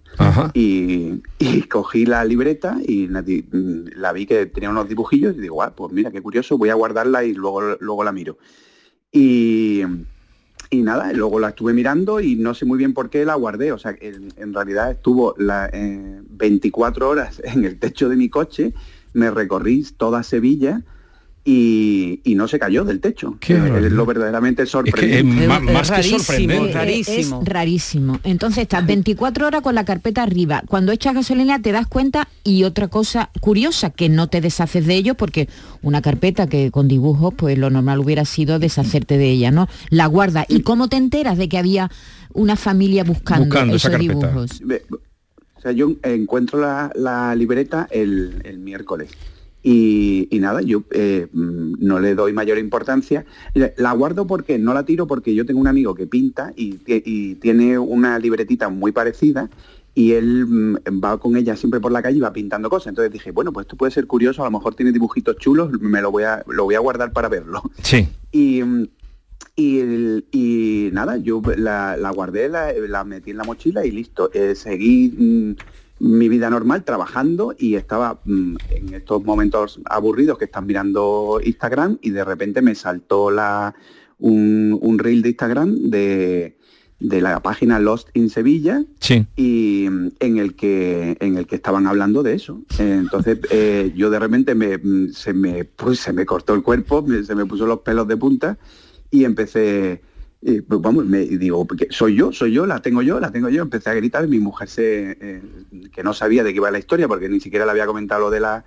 Y, 0.54 1.22
y 1.38 1.62
cogí 1.68 2.06
la 2.06 2.24
libreta 2.24 2.78
y 2.86 3.08
la 3.08 4.12
vi 4.12 4.26
que 4.26 4.46
tenía 4.46 4.70
unos 4.70 4.88
dibujillos 4.88 5.36
y 5.36 5.40
digo, 5.40 5.62
ah, 5.62 5.74
pues 5.74 5.92
mira, 5.92 6.10
qué 6.10 6.22
curioso, 6.22 6.56
voy 6.56 6.70
a 6.70 6.74
guardarla 6.74 7.24
y 7.24 7.34
luego, 7.34 7.76
luego 7.80 8.04
la 8.04 8.12
miro. 8.12 8.38
Y, 9.12 9.82
y 10.70 10.82
nada, 10.82 11.12
luego 11.12 11.40
la 11.40 11.50
estuve 11.50 11.72
mirando 11.72 12.20
y 12.20 12.36
no 12.36 12.54
sé 12.54 12.64
muy 12.64 12.78
bien 12.78 12.94
por 12.94 13.10
qué 13.10 13.24
la 13.24 13.34
guardé. 13.34 13.72
O 13.72 13.78
sea, 13.78 13.94
en, 14.00 14.32
en 14.36 14.54
realidad 14.54 14.92
estuvo 14.92 15.34
la, 15.36 15.68
eh, 15.72 16.22
24 16.28 17.08
horas 17.08 17.42
en 17.44 17.64
el 17.64 17.78
techo 17.78 18.08
de 18.08 18.16
mi 18.16 18.28
coche, 18.28 18.72
me 19.12 19.30
recorrí 19.30 19.84
toda 19.96 20.22
Sevilla 20.22 20.82
y, 21.52 22.20
y 22.22 22.36
no 22.36 22.46
se 22.46 22.60
cayó 22.60 22.84
del 22.84 23.00
techo. 23.00 23.36
Qué 23.40 23.54
es 23.54 23.60
barbaridad. 23.60 23.90
lo 23.90 24.06
verdaderamente 24.06 24.66
sorprendente. 24.66 25.42
es 25.42 25.48
más 25.48 25.88
rarísimo, 25.88 26.18
sorprendente. 26.20 26.72
rarísimo. 26.72 27.42
Es 27.42 27.48
rarísimo. 27.48 28.20
Entonces 28.22 28.62
estás 28.62 28.86
24 28.86 29.48
horas 29.48 29.60
con 29.60 29.74
la 29.74 29.84
carpeta 29.84 30.22
arriba. 30.22 30.62
Cuando 30.68 30.92
echas 30.92 31.12
gasolina 31.12 31.60
te 31.60 31.72
das 31.72 31.88
cuenta 31.88 32.28
y 32.44 32.62
otra 32.62 32.86
cosa 32.86 33.30
curiosa, 33.40 33.90
que 33.90 34.08
no 34.08 34.28
te 34.28 34.40
deshaces 34.40 34.86
de 34.86 34.94
ello 34.94 35.16
porque 35.16 35.48
una 35.82 36.02
carpeta 36.02 36.46
que 36.46 36.70
con 36.70 36.86
dibujos, 36.86 37.34
pues 37.36 37.58
lo 37.58 37.68
normal 37.68 37.98
hubiera 37.98 38.24
sido 38.24 38.60
deshacerte 38.60 39.18
de 39.18 39.30
ella, 39.30 39.50
¿no? 39.50 39.66
La 39.88 40.06
guarda. 40.06 40.44
¿Y 40.48 40.60
cómo 40.60 40.88
te 40.88 40.98
enteras 40.98 41.36
de 41.36 41.48
que 41.48 41.58
había 41.58 41.90
una 42.32 42.54
familia 42.54 43.02
buscando, 43.02 43.46
Buscando 43.46 43.74
esa 43.74 43.88
esos 43.88 43.98
carpeta. 43.98 44.28
dibujos? 44.28 44.62
O 45.56 45.60
sea, 45.60 45.72
yo 45.72 45.90
encuentro 46.04 46.60
la, 46.60 46.92
la 46.94 47.34
libreta 47.34 47.88
el, 47.90 48.40
el 48.44 48.58
miércoles. 48.60 49.10
Y, 49.62 50.26
y 50.30 50.38
nada, 50.38 50.62
yo 50.62 50.84
eh, 50.90 51.26
mm, 51.32 51.74
no 51.80 52.00
le 52.00 52.14
doy 52.14 52.32
mayor 52.32 52.58
importancia. 52.58 53.24
La- 53.54 53.92
guardo 53.92 54.26
porque 54.26 54.58
no 54.58 54.72
la 54.72 54.84
tiro 54.84 55.06
porque 55.06 55.34
yo 55.34 55.44
tengo 55.44 55.60
un 55.60 55.66
amigo 55.68 55.94
que 55.94 56.06
pinta 56.06 56.52
y, 56.56 56.74
tie- 56.78 57.02
y 57.04 57.34
tiene 57.34 57.78
una 57.78 58.18
libretita 58.18 58.68
muy 58.70 58.92
parecida 58.92 59.50
y 59.94 60.12
él 60.12 60.46
mm, 60.46 60.76
va 61.04 61.18
con 61.18 61.36
ella 61.36 61.56
siempre 61.56 61.80
por 61.80 61.92
la 61.92 62.00
calle 62.00 62.16
y 62.16 62.20
va 62.20 62.32
pintando 62.32 62.70
cosas. 62.70 62.88
Entonces 62.88 63.12
dije, 63.12 63.32
bueno, 63.32 63.52
pues 63.52 63.64
esto 63.66 63.76
puede 63.76 63.92
ser 63.92 64.06
curioso, 64.06 64.40
a 64.42 64.46
lo 64.46 64.50
mejor 64.52 64.74
tiene 64.74 64.92
dibujitos 64.92 65.36
chulos, 65.36 65.70
me 65.80 66.00
lo 66.00 66.10
voy 66.10 66.22
a, 66.22 66.42
lo 66.48 66.64
voy 66.64 66.76
a 66.76 66.80
guardar 66.80 67.12
para 67.12 67.28
verlo. 67.28 67.60
Sí. 67.82 68.08
Y, 68.32 68.62
mm, 68.62 68.86
y, 69.56 70.90
nada, 70.92 71.16
yo 71.18 71.42
la, 71.56 71.96
la 71.96 72.10
guardé, 72.10 72.48
la, 72.48 72.72
la 72.72 73.04
metí 73.04 73.30
en 73.32 73.36
la 73.36 73.44
mochila 73.44 73.84
y 73.84 73.90
listo. 73.90 74.30
Eh, 74.32 74.54
seguí 74.54 75.54
mi 76.00 76.28
vida 76.28 76.48
normal 76.50 76.82
trabajando 76.84 77.54
y 77.58 77.74
estaba 77.76 78.20
mm, 78.24 78.56
en 78.70 78.94
estos 78.94 79.22
momentos 79.24 79.80
aburridos 79.84 80.38
que 80.38 80.46
están 80.46 80.66
mirando 80.66 81.40
Instagram 81.44 81.98
y 82.00 82.10
de 82.10 82.24
repente 82.24 82.62
me 82.62 82.74
saltó 82.74 83.30
la, 83.30 83.74
un, 84.18 84.76
un 84.80 84.98
reel 84.98 85.20
de 85.22 85.28
Instagram 85.28 85.74
de, 85.90 86.56
de 87.00 87.20
la 87.20 87.40
página 87.40 87.78
Lost 87.78 88.08
in 88.14 88.30
Sevilla 88.30 88.82
Sí. 88.98 89.26
y 89.36 89.88
mm, 89.90 90.08
en 90.20 90.38
el 90.38 90.54
que 90.54 91.16
en 91.20 91.36
el 91.36 91.46
que 91.46 91.56
estaban 91.56 91.86
hablando 91.86 92.22
de 92.22 92.32
eso 92.34 92.62
entonces 92.78 93.38
eh, 93.50 93.92
yo 93.94 94.08
de 94.10 94.18
repente 94.18 94.54
me, 94.54 94.78
mm, 94.78 95.10
se 95.12 95.32
me 95.34 95.64
pues, 95.64 96.00
se 96.00 96.12
me 96.14 96.24
cortó 96.24 96.54
el 96.54 96.62
cuerpo 96.62 97.02
me- 97.02 97.24
se 97.24 97.34
me 97.34 97.44
puso 97.44 97.66
los 97.66 97.80
pelos 97.80 98.08
de 98.08 98.16
punta 98.16 98.58
y 99.10 99.24
empecé 99.24 100.00
eh, 100.42 100.62
pues 100.66 100.80
vamos 100.80 101.04
me 101.04 101.22
y 101.22 101.36
digo 101.36 101.66
soy 101.90 102.16
yo 102.16 102.32
soy 102.32 102.52
yo 102.52 102.66
la 102.66 102.80
tengo 102.80 103.02
yo 103.02 103.20
la 103.20 103.30
tengo 103.30 103.50
yo 103.50 103.62
empecé 103.62 103.90
a 103.90 103.94
gritar 103.94 104.24
y 104.24 104.28
mi 104.28 104.38
mujer 104.38 104.68
se 104.68 105.18
eh, 105.20 105.42
que 105.92 106.02
no 106.02 106.14
sabía 106.14 106.42
de 106.42 106.50
qué 106.52 106.56
iba 106.56 106.70
la 106.70 106.78
historia 106.78 107.08
porque 107.08 107.28
ni 107.28 107.40
siquiera 107.40 107.66
le 107.66 107.72
había 107.72 107.86
comentado 107.86 108.22
lo 108.22 108.30
de 108.30 108.40
la 108.40 108.64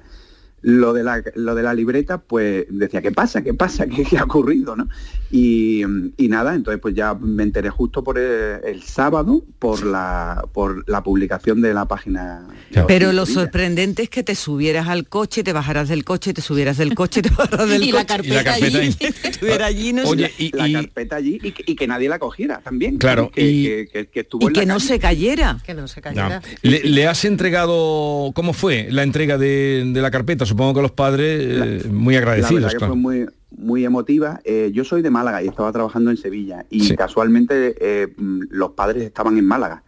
lo 0.64 0.94
de 0.94 1.04
la, 1.04 1.22
lo 1.36 1.54
de 1.56 1.62
la 1.64 1.74
libreta, 1.74 2.18
pues 2.20 2.66
decía, 2.70 3.02
¿qué 3.02 3.12
pasa? 3.12 3.42
¿Qué 3.44 3.54
pasa? 3.54 3.86
¿Qué, 3.96 4.04
qué 4.04 4.18
ha 4.18 4.24
ocurrido? 4.24 4.76
¿no? 4.76 4.88
Y, 5.32 5.84
y 6.18 6.28
nada, 6.30 6.56
entonces 6.56 6.82
pues 6.82 6.96
ya 6.96 7.14
me 7.16 7.44
enteré 7.44 7.70
justo 7.70 8.04
por 8.04 8.18
el, 8.18 8.60
el 8.66 8.82
sábado 8.84 9.44
por 9.60 9.86
la, 9.86 10.46
por 10.54 10.88
la 10.90 11.04
publicación 11.04 11.62
de 11.62 11.74
la 11.74 11.86
página. 11.86 12.48
Pero 12.88 13.12
lo 13.12 13.26
sorprendente 13.26 14.04
es 14.04 14.10
que 14.10 14.24
te 14.24 14.36
subieras 14.36 14.88
al 14.88 15.08
coche, 15.08 15.44
te 15.44 15.54
bajaras 15.54 15.90
del 15.90 16.04
coche, 16.04 16.34
te 16.34 16.42
subieras 16.42 16.78
del 16.78 16.96
coche, 16.96 17.22
te 17.22 17.30
bajaras 17.30 17.68
del 17.70 17.84
Y 17.84 17.92
coche. 17.92 17.98
la 17.98 18.06
carpeta 18.06 18.34
Y 18.34 18.36
la 18.38 18.44
carpeta 18.44 18.78
allí. 18.78 18.78
ahí. 19.02 19.14
Estuviera 19.24 19.66
allí, 19.66 19.94
no 19.94 20.06
sé. 20.06 20.32
la, 20.54 20.68
la 20.68 20.82
carpeta 20.82 21.16
allí 21.18 21.40
y 21.44 21.52
que, 21.52 21.64
y 21.66 21.76
que 21.76 21.88
nadie 21.88 22.08
la 22.10 22.20
cogiera 22.20 22.62
también. 22.64 22.98
Claro, 22.98 23.30
que, 23.32 23.46
y- 23.50 23.64
que- 23.66 23.88
que- 23.92 24.08
que 24.08 24.20
estuvo 24.22 24.44
Y 24.44 24.48
en 24.48 24.54
la 24.54 24.60
que 24.62 24.66
no 24.66 24.74
calle. 24.76 24.88
se 24.88 25.00
cayera. 25.00 25.58
Que 25.66 25.74
no 25.74 25.88
se 25.88 26.02
Ya. 26.14 26.42
¿Le, 26.62 26.84
le 26.84 27.08
has 27.08 27.26
entregado, 27.26 28.32
cómo 28.34 28.54
fue 28.54 28.88
la 28.92 29.04
entrega 29.04 29.38
de, 29.38 29.84
de 29.94 30.02
la 30.02 30.12
carpeta? 30.12 30.46
Supongo 30.54 30.76
que 30.76 30.82
los 30.84 30.92
padres 30.92 31.84
eh, 31.84 31.90
muy 31.90 32.14
La 32.14 32.20
agradecidos. 32.20 32.54
verdad 32.62 32.70
que 32.70 32.78
claro. 32.78 32.94
fue 32.94 33.02
muy, 33.02 33.26
muy 33.58 33.86
emotiva. 33.86 34.40
Eh, 34.46 34.70
yo 34.72 34.84
soy 34.84 35.02
de 35.02 35.10
Málaga 35.10 35.42
y 35.42 35.48
estaba 35.48 35.72
trabajando 35.72 36.12
en 36.12 36.18
Sevilla 36.18 36.64
y 36.70 36.94
casualmente 36.96 37.74
eh, 37.82 38.14
mm, 38.16 38.42
los 38.52 38.74
padres 38.74 39.02
estaban 39.02 39.36
en 39.40 39.46
Málaga. 39.46 39.82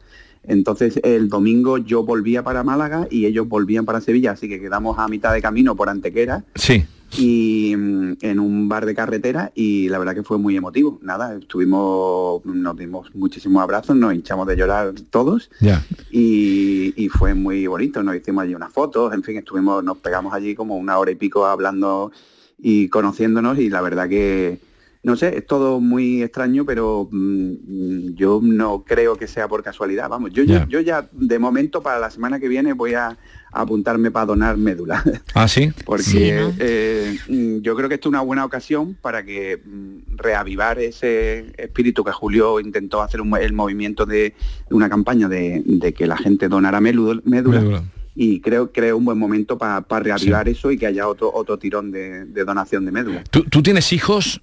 Entonces 0.44 1.00
el 1.04 1.30
domingo 1.30 1.78
yo 1.78 2.04
volvía 2.04 2.42
para 2.42 2.64
Málaga 2.64 3.08
y 3.12 3.28
ellos 3.28 3.48
volvían 3.48 3.86
para 3.86 4.02
Sevilla, 4.02 4.32
así 4.32 4.50
que 4.50 4.60
quedamos 4.60 4.98
a 4.98 5.08
mitad 5.08 5.34
de 5.34 5.42
camino 5.44 5.76
por 5.76 5.88
Antequera 5.88 6.44
Sí. 6.56 6.84
Y 7.18 7.76
mm, 7.78 8.14
en 8.22 8.40
un 8.40 8.68
bar 8.68 8.86
de 8.86 8.96
carretera 8.96 9.52
y 9.56 9.88
la 9.90 10.00
verdad 10.00 10.16
que 10.16 10.24
fue 10.24 10.38
muy 10.38 10.56
emotivo. 10.58 11.00
Nada, 11.02 11.36
estuvimos, 11.36 12.46
nos 12.46 12.76
dimos 12.78 13.14
muchísimos 13.16 13.62
abrazos, 13.64 13.96
nos 13.96 14.14
hinchamos 14.14 14.48
de 14.48 14.56
llorar 14.58 14.94
todos 15.10 15.50
Ya. 15.62 15.84
y, 16.12 16.94
y 16.96 17.10
fue 17.10 17.34
muy 17.34 17.68
bonito. 17.68 18.04
Nos 18.04 18.16
hicimos 18.16 18.44
allí 18.44 18.56
unas 18.56 18.72
fotos, 18.74 19.14
en 19.14 19.24
fin, 19.24 19.38
estuvimos, 19.38 19.84
nos 19.84 19.98
pegamos 19.98 20.34
allí 20.34 20.56
como 20.56 20.78
una 20.78 20.98
hora 20.98 21.12
y 21.12 21.16
pico 21.16 21.46
hablando 21.46 22.12
y 22.58 22.90
conociéndonos 22.90 23.60
y 23.60 23.70
la 23.70 23.82
verdad 23.82 24.08
que 24.10 24.60
no 25.04 25.16
sé, 25.16 25.38
es 25.38 25.46
todo 25.46 25.80
muy 25.80 26.24
extraño, 26.24 26.66
pero 26.66 27.08
mm, 27.12 28.16
yo 28.16 28.40
no 28.42 28.84
creo 28.84 29.16
que 29.16 29.28
sea 29.28 29.48
por 29.48 29.62
casualidad. 29.62 30.10
Vamos, 30.10 30.32
yo, 30.34 30.44
Ya. 30.44 30.62
yo, 30.62 30.68
yo 30.68 30.80
ya 30.82 31.08
de 31.12 31.38
momento 31.38 31.84
para 31.84 32.00
la 32.00 32.10
semana 32.10 32.40
que 32.40 32.48
viene 32.48 32.74
voy 32.74 32.96
a 32.96 33.16
apuntarme 33.62 34.12
para 34.12 34.26
donar 34.28 34.58
médula. 34.58 35.04
Ah, 35.34 35.48
sí. 35.48 35.72
Porque 35.86 36.04
Sí, 36.04 36.32
¿no? 36.32 36.54
eh, 36.60 37.18
mm, 37.28 37.58
yo 37.60 37.76
creo 37.76 37.90
que 37.90 37.96
esto 37.96 38.08
es 38.10 38.12
una 38.12 38.22
buena 38.22 38.46
ocasión 38.46 38.96
para 39.02 39.24
que 39.26 39.58
mm, 39.58 40.16
reavivar 40.18 40.80
ese 40.80 41.52
espíritu 41.58 42.04
que 42.04 42.12
Julio 42.12 42.60
intentó 42.60 43.02
hacer 43.02 43.22
un 43.22 43.36
el 43.36 43.54
movimiento 43.54 44.06
de, 44.06 44.34
de 44.70 44.76
una 44.76 44.90
campaña 44.90 45.28
de, 45.28 45.62
de 45.66 45.94
que 45.94 46.08
la 46.08 46.18
gente 46.18 46.48
donara 46.48 46.80
médula, 46.80 47.22
y 48.16 48.40
creo 48.40 48.72
que 48.72 48.88
es 48.88 48.94
un 48.94 49.04
buen 49.04 49.18
momento 49.18 49.58
para 49.58 49.84
reavivar 50.00 50.48
eso 50.48 50.72
y 50.72 50.78
que 50.78 50.88
haya 50.88 51.08
otro 51.08 51.32
otro 51.34 51.58
tirón 51.60 51.92
de, 51.92 52.26
de 52.26 52.46
donación 52.46 52.86
de 52.86 52.92
médula. 52.92 53.24
¿Tú, 53.30 53.44
tú 53.44 53.62
tienes 53.62 53.92
hijos? 53.92 54.42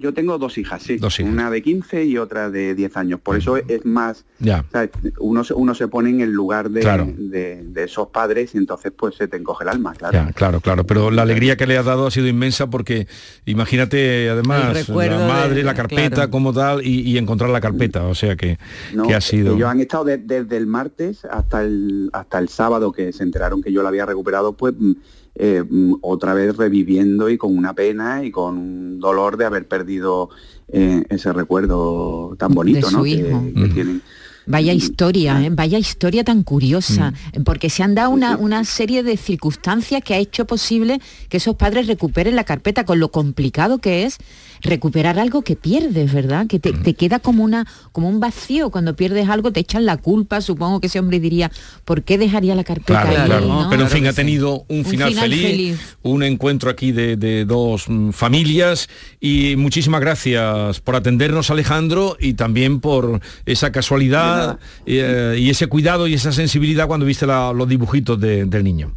Yo 0.00 0.14
tengo 0.14 0.38
dos 0.38 0.56
hijas, 0.56 0.82
sí, 0.82 0.96
Dos 0.96 1.20
hijas. 1.20 1.30
una 1.30 1.50
de 1.50 1.60
15 1.60 2.04
y 2.06 2.16
otra 2.16 2.48
de 2.48 2.74
10 2.74 2.96
años. 2.96 3.20
Por 3.20 3.36
eso 3.36 3.58
es 3.58 3.84
más, 3.84 4.24
Ya. 4.38 4.64
o 4.66 4.70
sea, 4.72 4.88
uno, 5.18 5.44
se- 5.44 5.52
uno 5.52 5.74
se 5.74 5.88
pone 5.88 6.08
en 6.08 6.22
el 6.22 6.32
lugar 6.32 6.70
de, 6.70 6.80
Claro. 6.80 7.06
de- 7.14 7.62
de 7.64 7.84
esos 7.84 8.08
padres 8.08 8.54
y 8.54 8.58
entonces 8.58 8.92
pues 8.96 9.14
se 9.16 9.28
te 9.28 9.36
encoge 9.36 9.64
el 9.64 9.68
alma, 9.68 9.92
claro. 9.92 10.14
Ya, 10.14 10.32
claro, 10.32 10.60
claro, 10.62 10.84
pero 10.84 11.10
la 11.10 11.20
alegría 11.20 11.58
que 11.58 11.66
le 11.66 11.76
has 11.76 11.84
dado 11.84 12.06
ha 12.06 12.10
sido 12.10 12.28
inmensa 12.28 12.70
porque 12.70 13.08
imagínate 13.44 14.30
además 14.30 14.88
la 14.88 15.18
madre, 15.26 15.54
de- 15.56 15.62
la 15.64 15.74
carpeta 15.74 16.14
claro. 16.14 16.30
como 16.30 16.52
tal 16.54 16.82
y, 16.86 17.00
y 17.02 17.18
encontrar 17.18 17.50
la 17.50 17.60
carpeta, 17.60 18.04
o 18.06 18.14
sea 18.14 18.36
que, 18.36 18.58
No, 18.94 19.06
que 19.06 19.14
ha 19.14 19.20
sido... 19.20 19.54
Ellos 19.54 19.68
han 19.68 19.80
estado 19.80 20.04
de- 20.04 20.16
desde 20.18 20.56
el 20.56 20.66
martes 20.66 21.26
hasta 21.26 21.62
el 21.62 22.08
hasta 22.14 22.38
el 22.38 22.48
sábado 22.48 22.90
que 22.92 23.12
se 23.12 23.22
enteraron 23.22 23.62
que 23.62 23.70
yo 23.70 23.82
la 23.82 23.90
había 23.90 24.06
recuperado, 24.06 24.54
pues 24.54 24.74
mm, 24.78 24.92
eh, 25.34 25.62
mm, 25.68 25.94
otra 26.02 26.34
vez 26.34 26.56
reviviendo 26.56 27.28
y 27.30 27.38
con 27.38 27.56
una 27.56 27.74
pena 27.74 28.24
y 28.24 28.30
con 28.30 28.58
un 28.58 29.00
dolor 29.00 29.36
de 29.36 29.44
haber 29.46 29.66
perdido 29.68 30.30
eh, 30.68 31.02
ese 31.08 31.32
recuerdo 31.32 32.34
tan 32.38 32.52
bonito, 32.52 32.86
De 32.86 32.92
¿no? 32.92 32.98
su 32.98 33.04
Que- 33.04 33.10
hijo. 33.10 33.42
que 33.54 33.68
tienen. 33.74 34.02
Vaya 34.46 34.72
historia, 34.72 35.44
¿eh? 35.44 35.50
vaya 35.52 35.78
historia 35.78 36.24
tan 36.24 36.42
curiosa, 36.42 37.12
porque 37.44 37.70
se 37.70 37.84
han 37.84 37.94
dado 37.94 38.10
una, 38.10 38.36
una 38.36 38.64
serie 38.64 39.04
de 39.04 39.16
circunstancias 39.16 40.02
que 40.02 40.14
ha 40.14 40.18
hecho 40.18 40.44
posible 40.44 41.00
que 41.28 41.36
esos 41.36 41.54
padres 41.54 41.86
recuperen 41.86 42.34
la 42.34 42.42
carpeta, 42.42 42.84
con 42.84 42.98
lo 42.98 43.10
complicado 43.12 43.78
que 43.78 44.04
es 44.04 44.16
recuperar 44.62 45.18
algo 45.18 45.42
que 45.42 45.56
pierdes, 45.56 46.12
¿verdad? 46.12 46.46
Que 46.46 46.58
te, 46.58 46.72
te 46.72 46.94
queda 46.94 47.18
como 47.18 47.44
una 47.44 47.66
como 47.92 48.08
un 48.08 48.20
vacío 48.20 48.70
cuando 48.70 48.94
pierdes 48.96 49.28
algo, 49.28 49.52
te 49.52 49.60
echan 49.60 49.84
la 49.86 49.96
culpa, 49.96 50.40
supongo 50.40 50.80
que 50.80 50.86
ese 50.88 50.98
hombre 50.98 51.20
diría, 51.20 51.50
¿por 51.84 52.02
qué 52.02 52.18
dejaría 52.18 52.54
la 52.54 52.64
carpeta 52.64 53.02
Claro, 53.02 53.20
ahí, 53.22 53.26
claro. 53.26 53.46
no? 53.46 53.66
Pero 53.70 53.82
en 53.82 53.88
fin, 53.88 54.06
ha 54.06 54.12
tenido 54.12 54.64
un 54.68 54.80
Un 54.80 54.84
final, 54.84 55.08
final 55.10 55.30
feliz, 55.30 55.42
feliz. 55.46 55.96
un 56.02 56.22
encuentro 56.22 56.70
aquí 56.70 56.92
de, 56.92 57.16
de 57.16 57.44
dos 57.44 57.88
mm, 57.88 58.10
familias 58.10 58.88
y 59.20 59.54
muchísimas 59.56 60.00
gracias 60.00 60.80
por 60.80 60.96
atendernos 60.96 61.50
Alejandro 61.50 62.16
y 62.20 62.34
también 62.34 62.80
por 62.80 63.20
esa 63.46 63.72
casualidad 63.72 64.58
eh, 64.86 65.36
y 65.38 65.50
ese 65.50 65.66
cuidado 65.66 66.06
y 66.06 66.14
esa 66.14 66.32
sensibilidad 66.32 66.86
cuando 66.86 67.06
viste 67.06 67.26
la- 67.26 67.52
los 67.52 67.68
dibujitos 67.68 68.20
de- 68.20 68.44
del 68.44 68.64
niño. 68.64 68.92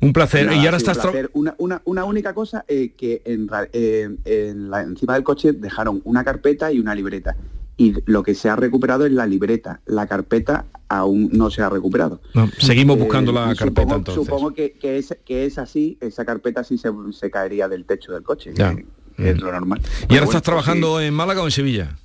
Un 0.00 0.12
placer. 0.12 0.46
Nada, 0.46 0.56
y 0.56 0.60
ahora 0.60 0.72
un 0.72 0.76
estás... 0.76 0.98
Una, 1.32 1.54
una- 1.58 1.82
una 1.84 2.04
única 2.04 2.34
cosa 2.34 2.64
eh, 2.68 2.92
que 2.96 3.22
en, 3.24 3.48
ra- 3.48 3.68
eh, 3.72 4.08
en 4.24 4.70
la- 4.70 4.82
encima 4.96 5.14
del 5.14 5.22
coche 5.24 5.52
dejaron 5.52 6.00
una 6.04 6.24
carpeta 6.24 6.72
y 6.72 6.78
una 6.80 6.94
libreta. 6.94 7.36
Y 7.78 7.94
lo 8.06 8.22
que 8.22 8.34
se 8.34 8.48
ha 8.48 8.56
recuperado 8.56 9.04
es 9.04 9.12
la 9.12 9.26
libreta. 9.26 9.80
La 9.84 10.06
carpeta 10.06 10.64
aún 10.88 11.28
no 11.32 11.50
se 11.50 11.60
ha 11.62 11.68
recuperado. 11.68 12.22
No, 12.32 12.48
seguimos 12.58 12.98
buscando 12.98 13.30
Eh, 13.32 13.34
la 13.34 13.52
y 13.52 13.56
carpeta 13.56 13.82
supongo, 13.82 13.96
entonces. 13.96 14.24
Supongo 14.24 14.54
que, 14.54 14.72
que 14.72 14.96
es, 14.98 15.14
que 15.26 15.44
es 15.44 15.58
así, 15.58 15.98
esa 16.00 16.24
carpeta 16.24 16.64
sí 16.64 16.78
se, 16.78 16.88
se 17.12 17.30
caería 17.30 17.68
del 17.68 17.84
techo 17.84 18.12
del 18.12 18.22
coche, 18.22 18.52
Ya. 18.54 18.74
que, 18.74 18.86
que 19.16 19.30
es 19.30 19.40
lo 19.40 19.52
normal. 19.52 19.80
¿Y 19.82 19.84
ahora 19.84 20.06
bueno, 20.08 20.14
estás 20.24 20.32
pues 20.32 20.42
trabajando 20.42 21.00
en 21.02 21.12
Málaga 21.12 21.42
o 21.42 21.44
en 21.44 21.50
Sevilla? 21.52 21.96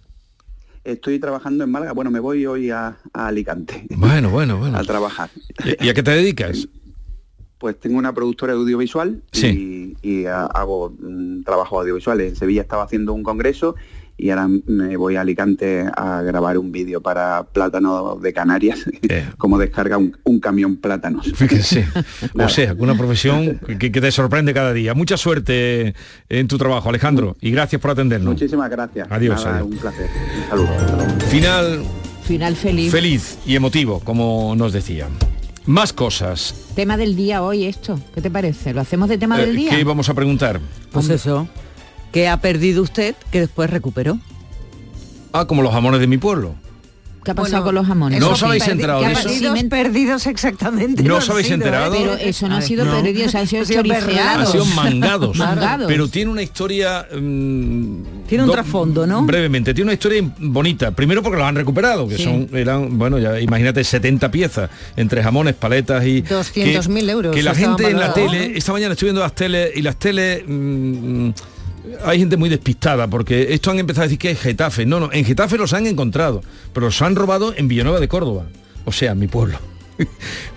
estoy 0.83 1.19
trabajando 1.19 1.63
en 1.63 1.69
Málaga. 1.71 1.93
Bueno, 1.93 2.09
me 2.11 2.19
voy 2.19 2.45
hoy 2.47 2.71
a, 2.71 2.97
a 3.13 3.27
Alicante 3.27 3.85
Bueno, 3.95 4.29
bueno, 4.31 4.57
bueno. 4.57 4.77
a 4.79 4.83
trabajar. 4.83 5.29
¿Y, 5.63 5.85
y 5.85 5.89
a 5.89 5.93
qué 5.93 6.03
te 6.03 6.11
dedicas? 6.11 6.67
Pues 7.61 7.79
tengo 7.79 7.99
una 7.99 8.11
productora 8.11 8.53
audiovisual 8.53 9.21
y, 9.33 9.95
y, 10.01 10.25
ah, 10.25 10.47
hago 10.47 10.95
mm, 10.99 11.43
trabajo 11.43 11.79
audiovisual. 11.79 12.19
En 12.21 12.35
Sevilla 12.35 12.61
estaba 12.63 12.81
haciendo 12.83 13.13
un 13.13 13.21
congreso 13.21 13.75
y 14.17 14.31
ahora 14.31 14.47
me 14.65 14.97
voy 14.97 15.15
a 15.15 15.21
Alicante 15.21 15.85
a 15.95 16.23
grabar 16.23 16.57
un 16.57 16.71
vídeo 16.71 17.01
para 17.01 17.43
Plátano 17.43 18.15
de 18.15 18.33
Canarias, 18.33 18.85
como 19.37 19.59
descarga 19.59 19.99
un, 19.99 20.17
un 20.23 20.39
camión 20.39 20.77
plátanos. 20.77 21.31
Fíjese. 21.35 21.87
O 22.33 22.49
sea, 22.49 22.73
una 22.79 22.97
profesión 22.97 23.59
que, 23.79 23.91
que 23.91 24.01
te 24.01 24.11
sorprende 24.11 24.55
cada 24.55 24.73
día. 24.73 24.95
Mucha 24.95 25.15
suerte 25.17 25.93
en 26.29 26.47
tu 26.47 26.57
trabajo, 26.57 26.89
Alejandro, 26.89 27.37
y 27.41 27.51
gracias 27.51 27.79
por 27.79 27.91
atendernos. 27.91 28.33
Muchísimas 28.33 28.71
gracias. 28.71 29.07
Adiós, 29.11 29.45
Nada, 29.45 29.57
adiós. 29.57 29.71
Un 29.71 29.77
placer. 29.77 30.07
Un 30.35 30.49
saludo. 30.49 31.19
Final 31.29 31.83
Final 32.23 32.55
feliz. 32.55 32.91
feliz 32.91 33.37
y 33.45 33.55
emotivo, 33.55 33.99
como 33.99 34.55
nos 34.55 34.73
decía. 34.73 35.07
Más 35.71 35.93
cosas. 35.93 36.53
Tema 36.75 36.97
del 36.97 37.15
día 37.15 37.41
hoy 37.41 37.63
esto, 37.63 37.97
¿qué 38.13 38.19
te 38.19 38.29
parece? 38.29 38.73
¿Lo 38.73 38.81
hacemos 38.81 39.07
de 39.07 39.17
tema 39.17 39.37
del 39.37 39.51
Eh, 39.51 39.53
día? 39.53 39.69
¿Qué 39.69 39.85
vamos 39.85 40.09
a 40.09 40.13
preguntar? 40.13 40.59
Pues 40.91 41.07
eso. 41.07 41.47
¿Qué 42.11 42.27
ha 42.27 42.41
perdido 42.41 42.83
usted 42.83 43.15
que 43.31 43.39
después 43.39 43.69
recuperó? 43.69 44.19
Ah, 45.31 45.45
como 45.47 45.61
los 45.61 45.71
jamones 45.71 46.01
de 46.01 46.07
mi 46.07 46.17
pueblo. 46.17 46.55
¿Qué 47.23 47.31
ha 47.31 47.35
pasado 47.35 47.63
con 47.65 47.75
los 47.75 47.85
jamones? 47.85 48.19
¿No 48.19 48.31
os 48.31 48.41
habéis 48.41 48.67
enterado 48.67 49.01
¿Qué 49.01 49.05
ha 49.05 49.09
de 49.09 49.13
eso? 49.35 49.69
Perdidos 49.69 50.25
exactamente. 50.25 51.03
¿No 51.03 51.17
os 51.17 51.29
habéis 51.29 51.51
enterado? 51.51 51.95
Pero 51.95 52.15
eso 52.15 52.47
no 52.49 52.55
ha 52.57 52.61
sido 52.61 52.83
No. 52.83 52.99
perdido, 52.99 53.29
se 53.29 53.37
han 53.37 53.45
sido 53.47 53.61
Ha 53.61 53.65
sido 53.65 53.77
choriceados. 53.83 54.07
berlados. 54.07 54.49
Ha 54.49 54.51
sido 54.51 54.65
mangados. 54.65 55.37
Mangados. 55.37 55.87
Pero 55.87 56.07
tiene 56.07 56.31
una 56.31 56.41
historia... 56.41 57.05
mm, 57.11 58.03
Tiene 58.27 58.43
un 58.43 58.47
do- 58.47 58.53
trasfondo, 58.53 59.05
¿no? 59.05 59.23
Brevemente, 59.23 59.73
tiene 59.73 59.89
una 59.89 59.93
historia 59.93 60.23
bonita. 60.39 60.91
Primero 60.91 61.21
porque 61.21 61.37
los 61.37 61.47
han 61.47 61.55
recuperado, 61.55 62.07
que 62.07 62.17
Sí. 62.17 62.23
son, 62.23 62.49
eran, 62.53 62.97
bueno, 62.97 63.19
ya 63.19 63.39
imagínate, 63.39 63.83
70 63.83 64.31
piezas 64.31 64.69
entre 64.97 65.21
jamones, 65.21 65.53
paletas 65.53 66.03
y... 66.05 66.23
200.000 66.23 67.05
que- 67.05 67.11
euros 67.11 67.35
Que 67.35 67.43
la 67.43 67.53
gente 67.53 67.87
en 67.89 67.99
la 67.99 68.13
tele, 68.13 68.53
esta 68.57 68.71
mañana 68.73 68.93
estoy 68.93 69.07
viendo 69.07 69.21
las 69.21 69.35
teles 69.35 69.71
y 69.75 69.81
las 69.83 69.95
teles... 69.97 70.43
mm, 70.47 71.29
hay 72.05 72.19
gente 72.19 72.37
muy 72.37 72.49
despistada 72.49 73.07
porque 73.07 73.53
esto 73.53 73.71
han 73.71 73.79
empezado 73.79 74.03
a 74.03 74.05
decir 74.07 74.19
que 74.19 74.31
es 74.31 74.39
Getafe. 74.39 74.85
No, 74.85 74.99
no, 74.99 75.09
en 75.11 75.25
Getafe 75.25 75.57
los 75.57 75.73
han 75.73 75.87
encontrado, 75.87 76.41
pero 76.73 76.87
los 76.87 77.01
han 77.01 77.15
robado 77.15 77.53
en 77.55 77.67
Villanueva 77.67 77.99
de 77.99 78.07
Córdoba, 78.07 78.45
o 78.85 78.91
sea, 78.91 79.15
mi 79.15 79.27
pueblo. 79.27 79.57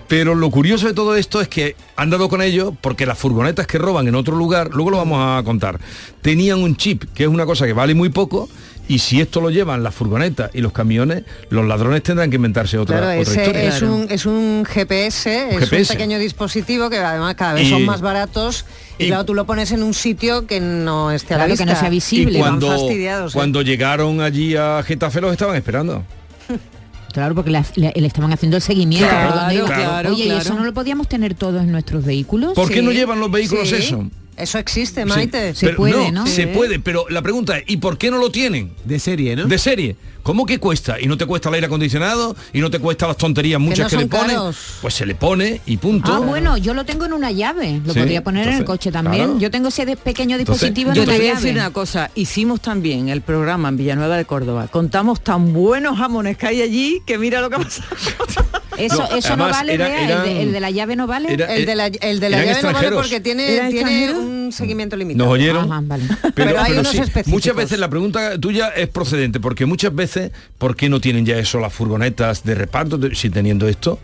Pero 0.07 0.35
lo 0.35 0.51
curioso 0.51 0.85
de 0.87 0.93
todo 0.93 1.15
esto 1.15 1.41
es 1.41 1.47
que 1.47 1.75
han 1.95 2.09
dado 2.11 2.29
con 2.29 2.41
ellos 2.41 2.73
porque 2.81 3.05
las 3.07 3.17
furgonetas 3.17 3.65
que 3.67 3.77
roban 3.79 4.07
en 4.07 4.13
otro 4.15 4.35
lugar, 4.35 4.69
luego 4.73 4.91
lo 4.91 4.97
vamos 4.97 5.19
a 5.19 5.43
contar, 5.43 5.79
tenían 6.21 6.61
un 6.61 6.75
chip, 6.75 7.05
que 7.13 7.23
es 7.23 7.29
una 7.29 7.45
cosa 7.45 7.65
que 7.65 7.73
vale 7.73 7.95
muy 7.95 8.09
poco, 8.09 8.47
y 8.87 8.99
si 8.99 9.19
esto 9.19 9.41
lo 9.41 9.49
llevan 9.49 9.81
las 9.83 9.95
furgonetas 9.95 10.51
y 10.53 10.61
los 10.61 10.71
camiones, 10.71 11.23
los 11.49 11.65
ladrones 11.65 12.03
tendrán 12.03 12.29
que 12.29 12.35
inventarse 12.35 12.77
otra, 12.77 12.99
Claro, 12.99 13.19
otra 13.21 13.31
ese 13.33 13.41
historia. 13.41 13.67
es, 13.67 13.81
un, 13.81 14.07
es 14.11 14.25
un 14.27 14.63
GPS, 14.63 15.49
es 15.49 15.59
GPS. 15.69 15.93
un 15.93 15.97
pequeño 15.97 16.19
dispositivo 16.19 16.89
que 16.91 16.97
además 16.99 17.33
cada 17.33 17.53
vez 17.53 17.63
Y- 17.65 17.69
son 17.71 17.83
más 17.85 18.01
baratos 18.01 18.65
y, 18.99 19.05
y- 19.05 19.07
claro, 19.07 19.25
tú 19.25 19.33
lo 19.33 19.45
pones 19.45 19.71
en 19.71 19.83
un 19.83 19.93
sitio 19.93 20.45
que 20.47 20.59
no 20.59 21.11
esté 21.11 21.33
a 21.33 21.37
la 21.37 21.45
Claro, 21.45 21.57
que 21.57 21.63
vista. 21.63 21.73
no 21.73 21.79
sea 21.79 21.89
visible. 21.89 22.37
Y 22.39 22.41
Van 22.41 22.59
cuando, 22.59 22.67
fastidiados, 22.69 23.33
¿eh? 23.33 23.37
cuando 23.37 23.61
llegaron 23.61 24.21
allí 24.21 24.55
a 24.55 24.81
Getafe 24.83 25.21
los 25.21 25.31
estaban 25.31 25.55
esperando. 25.55 26.03
Claro, 27.13 27.33
porque 27.33 27.49
la- 27.49 27.65
le, 27.75 27.93
le 27.95 28.07
estaban 28.07 28.33
haciendo 28.33 28.57
el 28.57 28.61
seguimiento. 28.61 29.07
Claro, 29.07 29.29
por 29.31 29.39
donde 29.39 29.55
iba. 29.55 29.65
claro, 29.67 30.09
Oye, 30.13 30.25
¿y 30.25 30.31
eso 30.31 30.53
no 30.53 30.65
lo 30.65 30.73
podíamos 30.73 31.07
tener 31.07 31.33
todos 31.33 31.61
en 31.63 31.71
nuestros 31.71 32.03
vehículos? 32.03 32.53
¿Por 32.55 32.67
qué 32.67 32.79
Sí, 32.79 32.85
no 32.85 32.91
llevan 32.91 33.21
los 33.21 33.31
vehículos 33.31 33.69
sí. 33.69 33.75
eso? 33.75 34.09
Eso 34.35 34.57
existe, 34.59 35.03
Sí, 35.03 35.07
Maite. 35.07 35.53
Se 35.55 35.65
pero 35.67 35.77
puede, 35.77 36.11
¿no? 36.11 36.27
Se 36.27 36.43
Sí. 36.43 36.47
puede, 36.53 36.77
pero 36.79 37.05
la 37.09 37.21
pregunta 37.21 37.57
es, 37.57 37.63
¿y 37.67 37.77
por 37.77 37.97
qué 37.97 38.11
no 38.11 38.17
lo 38.17 38.31
tienen? 38.31 38.73
De 38.83 38.99
serie, 38.99 39.33
¿no? 39.37 39.45
De 39.45 39.57
serie. 39.57 39.95
¿Cómo 40.25 40.47
que 40.47 40.57
cuesta? 40.57 40.99
¿Y 40.99 41.05
no 41.05 41.17
te 41.17 41.27
cuesta 41.27 41.49
el 41.49 41.55
aire 41.55 41.67
acondicionado? 41.67 42.35
¿Y 42.51 42.59
no 42.59 42.71
te 42.71 42.79
cuesta 42.79 43.05
las 43.05 43.15
tonterías 43.15 43.61
muchas 43.61 43.93
no 43.93 43.99
que, 43.99 44.03
le 44.05 44.09
caros. 44.09 44.57
Pues 44.81 44.95
se 44.95 45.05
le 45.05 45.13
pone 45.13 45.61
y 45.67 45.77
punto. 45.77 46.11
Ah, 46.11 46.17
bueno, 46.17 46.57
yo 46.57 46.73
lo 46.73 46.83
tengo 46.83 47.05
en 47.05 47.13
una 47.13 47.29
llave. 47.31 47.79
Lo 47.85 47.93
Sí, 47.93 47.99
podría 47.99 48.23
poner 48.23 48.47
en 48.47 48.53
el 48.55 48.59
entonces, 48.61 48.65
coche 48.85 48.91
también. 48.91 49.23
claro. 49.25 49.39
Yo 49.39 49.51
tengo 49.51 49.67
ese 49.67 49.85
pequeño 49.95 50.35
Entonces, 50.37 50.61
dispositivo 50.73 50.89
en 50.89 50.95
Yo 50.95 51.05
te 51.05 51.15
voy 51.15 51.27
a 51.27 51.35
decir 51.35 51.53
una 51.53 51.69
cosa, 51.69 52.09
hicimos 52.15 52.59
también 52.59 53.09
el 53.09 53.21
programa 53.21 53.69
en 53.69 53.77
Villanueva 53.77 54.17
de 54.17 54.25
Córdoba. 54.25 54.67
Contamos 54.67 55.21
tan 55.21 55.53
buenos 55.53 55.95
jamones 55.99 56.37
que 56.39 56.47
hay 56.47 56.61
allí 56.63 57.03
que 57.05 57.19
mira 57.19 57.39
lo 57.41 57.51
que 57.51 57.57
ha 57.57 57.59
pasado. 57.59 57.87
Eso, 58.77 58.97
No, 58.97 59.15
eso 59.15 59.37
no 59.37 59.45
además, 59.45 59.51
vale, 59.51 59.73
era- 59.75 60.01
el, 60.23 60.23
de, 60.25 60.41
el 60.41 60.51
de 60.51 60.59
la 60.59 60.69
llave 60.69 60.97
no 60.97 61.07
vale. 61.07 61.31
Era- 61.33 61.55
El 61.55 61.65
de 61.65 61.75
la, 61.75 61.85
el 61.87 62.19
de 62.19 62.29
la 62.29 62.37
Eran 62.43 62.55
llave 62.55 62.67
no 62.67 62.73
vale 62.73 62.91
porque 62.91 63.21
tiene, 63.21 63.53
¿Eran 63.55 63.71
tiene 63.71 64.11
un 64.13 64.51
seguimiento 64.51 64.97
limitado. 64.97 65.23
¿Nos 65.29 65.33
oyeron? 65.33 65.71
Ajá, 65.71 65.81
vale. 65.85 66.03
Pero 66.33 66.59
hay 66.59 66.73
unos 66.73 66.93
específicos. 66.93 67.27
muchas 67.27 67.55
veces 67.55 67.79
la 67.79 67.89
pregunta 67.89 68.37
tuya 68.37 68.67
es 68.75 68.89
procedente, 68.89 69.39
porque 69.39 69.65
muchas 69.65 69.95
veces, 69.95 70.14
¿por 70.57 70.75
qué 70.75 70.89
no 70.89 70.99
tienen 71.01 71.25
ya 71.25 71.37
eso 71.37 71.59
las 71.59 71.73
furgonetas 71.73 72.43
de 72.43 72.55
reparto 72.55 72.97
de- 72.97 73.15
si 73.15 73.29
teniendo 73.29 73.67
esto? 73.67 73.99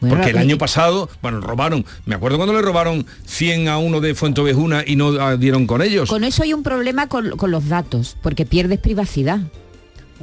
Bueno, 0.00 0.16
Porque 0.16 0.30
el 0.30 0.38
año 0.38 0.56
pasado, 0.56 1.10
bueno, 1.20 1.40
robaron, 1.42 1.84
me 2.06 2.14
acuerdo 2.14 2.38
cuando 2.38 2.54
le 2.54 2.62
robaron 2.62 3.04
100 3.26 3.68
a 3.68 3.76
uno 3.76 4.00
de 4.00 4.14
Fuentovejuna 4.14 4.82
y 4.86 4.96
no 4.96 5.08
ah, 5.20 5.36
dieron 5.36 5.66
con 5.66 5.82
ellos. 5.82 6.08
Con 6.08 6.24
eso 6.24 6.42
hay 6.42 6.54
un 6.54 6.62
problema 6.62 7.06
con, 7.06 7.36
con 7.36 7.50
los 7.50 7.68
datos, 7.68 8.16
porque 8.22 8.46
pierdes 8.46 8.78
privacidad. 8.78 9.40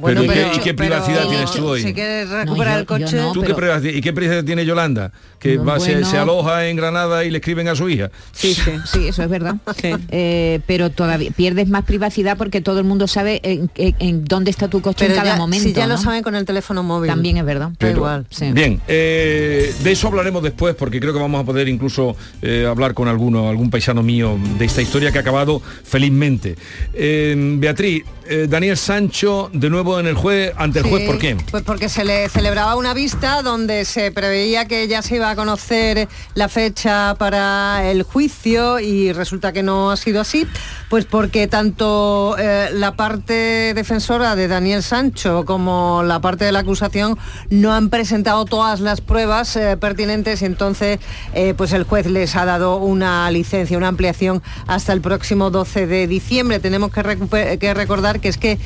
Pero, 0.04 0.22
¿y 0.24 0.26
qué- 0.28 0.32
pero- 0.34 0.48
¿y 0.54 0.58
qué 0.58 0.74
pero 0.74 0.76
privacidad 0.76 1.28
tienes 1.28 1.50
tú 1.52 1.66
hoy? 1.66 1.82
Si 1.82 1.92
quieres 1.94 2.28
recuperar 2.28 2.78
el 2.78 2.86
coche... 2.86 3.18
¿Tú 3.34 3.42
qué 3.42 3.54
privacidad- 3.54 3.94
¿Y 3.94 4.00
qué 4.00 4.12
privacidad 4.12 4.44
tiene 4.44 4.64
Yolanda? 4.64 5.10
Que 5.38 5.56
No, 5.56 5.64
va, 5.64 5.78
se- 5.80 5.92
bueno. 5.92 6.06
se, 6.10 6.18
aloja 6.18 6.66
en 6.68 6.76
Granada 6.76 7.24
y 7.24 7.30
le 7.30 7.38
escriben 7.38 7.68
a 7.68 7.74
su 7.76 7.88
hija. 7.88 8.10
Sí, 8.32 8.54
sí, 8.54 8.70
sí, 8.92 9.08
eso 9.08 9.22
es 9.22 9.28
verdad. 9.28 9.56
Eh, 10.10 10.60
pero 10.66 10.90
todavía 10.90 11.30
pierdes 11.30 11.68
más 11.68 11.84
privacidad 11.84 12.36
porque 12.36 12.60
todo 12.60 12.78
el 12.78 12.84
mundo 12.84 13.06
sabe 13.06 13.40
en, 13.42 13.70
en- 13.76 13.94
en 13.98 14.24
dónde 14.24 14.50
está 14.50 14.68
tu 14.68 14.80
coche 14.80 15.04
Pero 15.06 15.14
en 15.14 15.20
cada 15.20 15.32
ya- 15.32 15.36
momento. 15.36 15.64
si 15.68 15.72
ya 15.72 15.86
lo 15.86 15.96
saben 15.98 16.22
con 16.22 16.34
el 16.34 16.44
teléfono 16.44 16.82
móvil. 16.82 17.08
También 17.10 17.36
es 17.36 17.44
verdad. 17.44 17.70
Da 17.78 17.90
igual. 17.90 18.26
Bien, 18.52 18.80
eh, 18.88 19.72
de 19.82 19.92
eso 19.92 20.08
hablaremos 20.08 20.42
después 20.42 20.74
porque 20.74 21.00
creo 21.00 21.12
que 21.12 21.20
vamos 21.20 21.40
a 21.40 21.44
poder 21.44 21.68
incluso 21.68 22.16
eh, 22.42 22.66
hablar 22.68 22.94
con 22.94 23.08
alguno, 23.08 23.48
algún 23.48 23.70
paisano 23.70 24.02
mío 24.02 24.38
de 24.58 24.64
esta 24.64 24.82
historia 24.82 25.10
que 25.12 25.18
ha 25.18 25.20
acabado 25.22 25.60
felizmente. 25.84 26.56
Eh, 26.94 27.34
Beatriz, 27.58 28.04
eh, 28.28 28.46
Daniel 28.48 28.76
Sancho 28.76 29.50
de 29.52 29.70
nuevo 29.70 29.87
en 29.98 30.06
el 30.06 30.14
juez, 30.14 30.52
ante 30.56 30.80
el 30.80 30.84
Sí, 30.84 30.90
juez, 30.90 31.06
¿por 31.06 31.18
qué? 31.18 31.36
Pues 31.50 31.62
porque 31.62 31.88
se 31.88 32.04
le 32.04 32.28
celebraba 32.28 32.76
una 32.76 32.92
vista 32.92 33.42
donde 33.42 33.84
se 33.86 34.12
preveía 34.12 34.66
que 34.66 34.86
ya 34.86 35.00
se 35.00 35.16
iba 35.16 35.30
a 35.30 35.36
conocer 35.36 36.08
la 36.34 36.48
fecha 36.48 37.14
para 37.18 37.90
el 37.90 38.02
juicio 38.02 38.80
y 38.80 39.12
resulta 39.12 39.52
que 39.52 39.62
no 39.62 39.90
ha 39.90 39.96
sido 39.96 40.20
así, 40.20 40.46
pues 40.90 41.06
porque 41.06 41.46
tanto 41.46 42.36
eh, 42.38 42.68
la 42.72 42.96
parte 42.96 43.72
defensora 43.74 44.36
de 44.36 44.48
Daniel 44.48 44.82
Sancho 44.82 45.44
como 45.46 46.02
la 46.04 46.20
parte 46.20 46.44
de 46.44 46.52
la 46.52 46.60
acusación 46.60 47.16
no 47.48 47.72
han 47.72 47.88
presentado 47.88 48.44
todas 48.44 48.80
las 48.80 49.00
pruebas 49.00 49.56
eh, 49.56 49.76
pertinentes 49.78 50.42
y 50.42 50.44
entonces 50.44 50.98
eh, 51.32 51.54
pues 51.56 51.72
el 51.72 51.84
juez 51.84 52.06
les 52.06 52.36
ha 52.36 52.44
dado 52.44 52.76
una 52.76 53.30
licencia, 53.30 53.78
una 53.78 53.88
ampliación 53.88 54.42
hasta 54.66 54.92
el 54.92 55.00
próximo 55.00 55.50
12 55.50 55.86
de 55.86 56.06
diciembre. 56.06 56.60
Tenemos 56.60 56.90
que, 56.92 57.58
que 57.58 57.74
recordar 57.74 58.20
que 58.20 58.28
es 58.28 58.36
que 58.36 58.58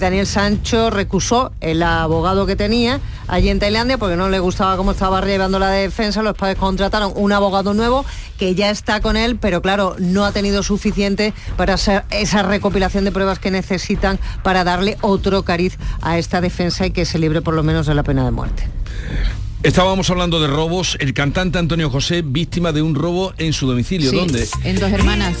Daniel 0.00 0.26
Sancho 0.26 0.63
recusó 0.90 1.52
el 1.60 1.82
abogado 1.82 2.46
que 2.46 2.56
tenía 2.56 3.00
allí 3.28 3.48
en 3.48 3.58
Tailandia 3.58 3.98
porque 3.98 4.16
no 4.16 4.28
le 4.28 4.38
gustaba 4.38 4.76
cómo 4.76 4.92
estaba 4.92 5.24
llevando 5.24 5.58
la 5.58 5.70
defensa. 5.70 6.22
Los 6.22 6.36
padres 6.36 6.58
contrataron 6.58 7.12
un 7.14 7.32
abogado 7.32 7.74
nuevo 7.74 8.04
que 8.38 8.54
ya 8.54 8.70
está 8.70 9.00
con 9.00 9.16
él, 9.16 9.36
pero 9.36 9.62
claro, 9.62 9.94
no 9.98 10.24
ha 10.24 10.32
tenido 10.32 10.62
suficiente 10.62 11.32
para 11.56 11.74
hacer 11.74 12.04
esa 12.10 12.42
recopilación 12.42 13.04
de 13.04 13.12
pruebas 13.12 13.38
que 13.38 13.50
necesitan 13.50 14.18
para 14.42 14.64
darle 14.64 14.96
otro 15.00 15.42
cariz 15.44 15.78
a 16.02 16.18
esta 16.18 16.40
defensa 16.40 16.86
y 16.86 16.90
que 16.90 17.04
se 17.04 17.18
libre 17.18 17.42
por 17.42 17.54
lo 17.54 17.62
menos 17.62 17.86
de 17.86 17.94
la 17.94 18.02
pena 18.02 18.24
de 18.24 18.30
muerte. 18.30 18.68
Estábamos 19.62 20.10
hablando 20.10 20.40
de 20.40 20.46
robos. 20.46 20.96
El 21.00 21.14
cantante 21.14 21.58
Antonio 21.58 21.88
José, 21.88 22.22
víctima 22.22 22.72
de 22.72 22.82
un 22.82 22.94
robo 22.94 23.32
en 23.38 23.52
su 23.52 23.66
domicilio. 23.66 24.10
Sí, 24.10 24.16
¿Dónde? 24.16 24.46
En 24.62 24.78
dos 24.78 24.92
hermanas. 24.92 25.36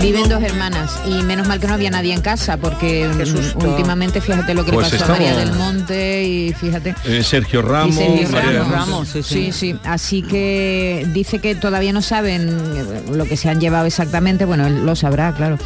Viven 0.00 0.28
dos 0.28 0.42
hermanas 0.42 0.90
y 1.06 1.22
menos 1.22 1.46
mal 1.48 1.60
que 1.60 1.66
no 1.66 1.74
había 1.74 1.90
nadie 1.90 2.12
en 2.12 2.20
casa 2.20 2.56
porque 2.56 3.08
mm, 3.08 3.64
últimamente 3.66 4.20
fíjate 4.20 4.52
lo 4.54 4.64
que 4.64 4.72
Pues 4.72 4.92
le 4.92 4.98
pasó 4.98 5.12
a 5.12 5.16
María 5.16 5.36
del 5.36 5.52
Monte 5.52 6.24
y 6.24 6.52
fíjate 6.52 6.94
Eh, 7.04 7.22
Sergio 7.22 7.62
Ramos. 7.62 7.94
y 7.94 7.98
Sergio 8.26 8.28
María- 8.30 8.64
Ramos, 8.64 9.08
sí, 9.22 9.50
sí. 9.52 9.76
Así 9.84 10.22
que 10.22 11.06
dice 11.14 11.38
que 11.38 11.54
todavía 11.54 11.92
no 11.92 12.02
saben 12.02 12.54
lo 13.16 13.24
que 13.24 13.36
se 13.36 13.48
han 13.48 13.60
llevado 13.60 13.86
exactamente. 13.86 14.44
Bueno, 14.44 14.66
él 14.66 14.84
lo 14.84 14.94
sabrá, 14.96 15.32
claro. 15.32 15.58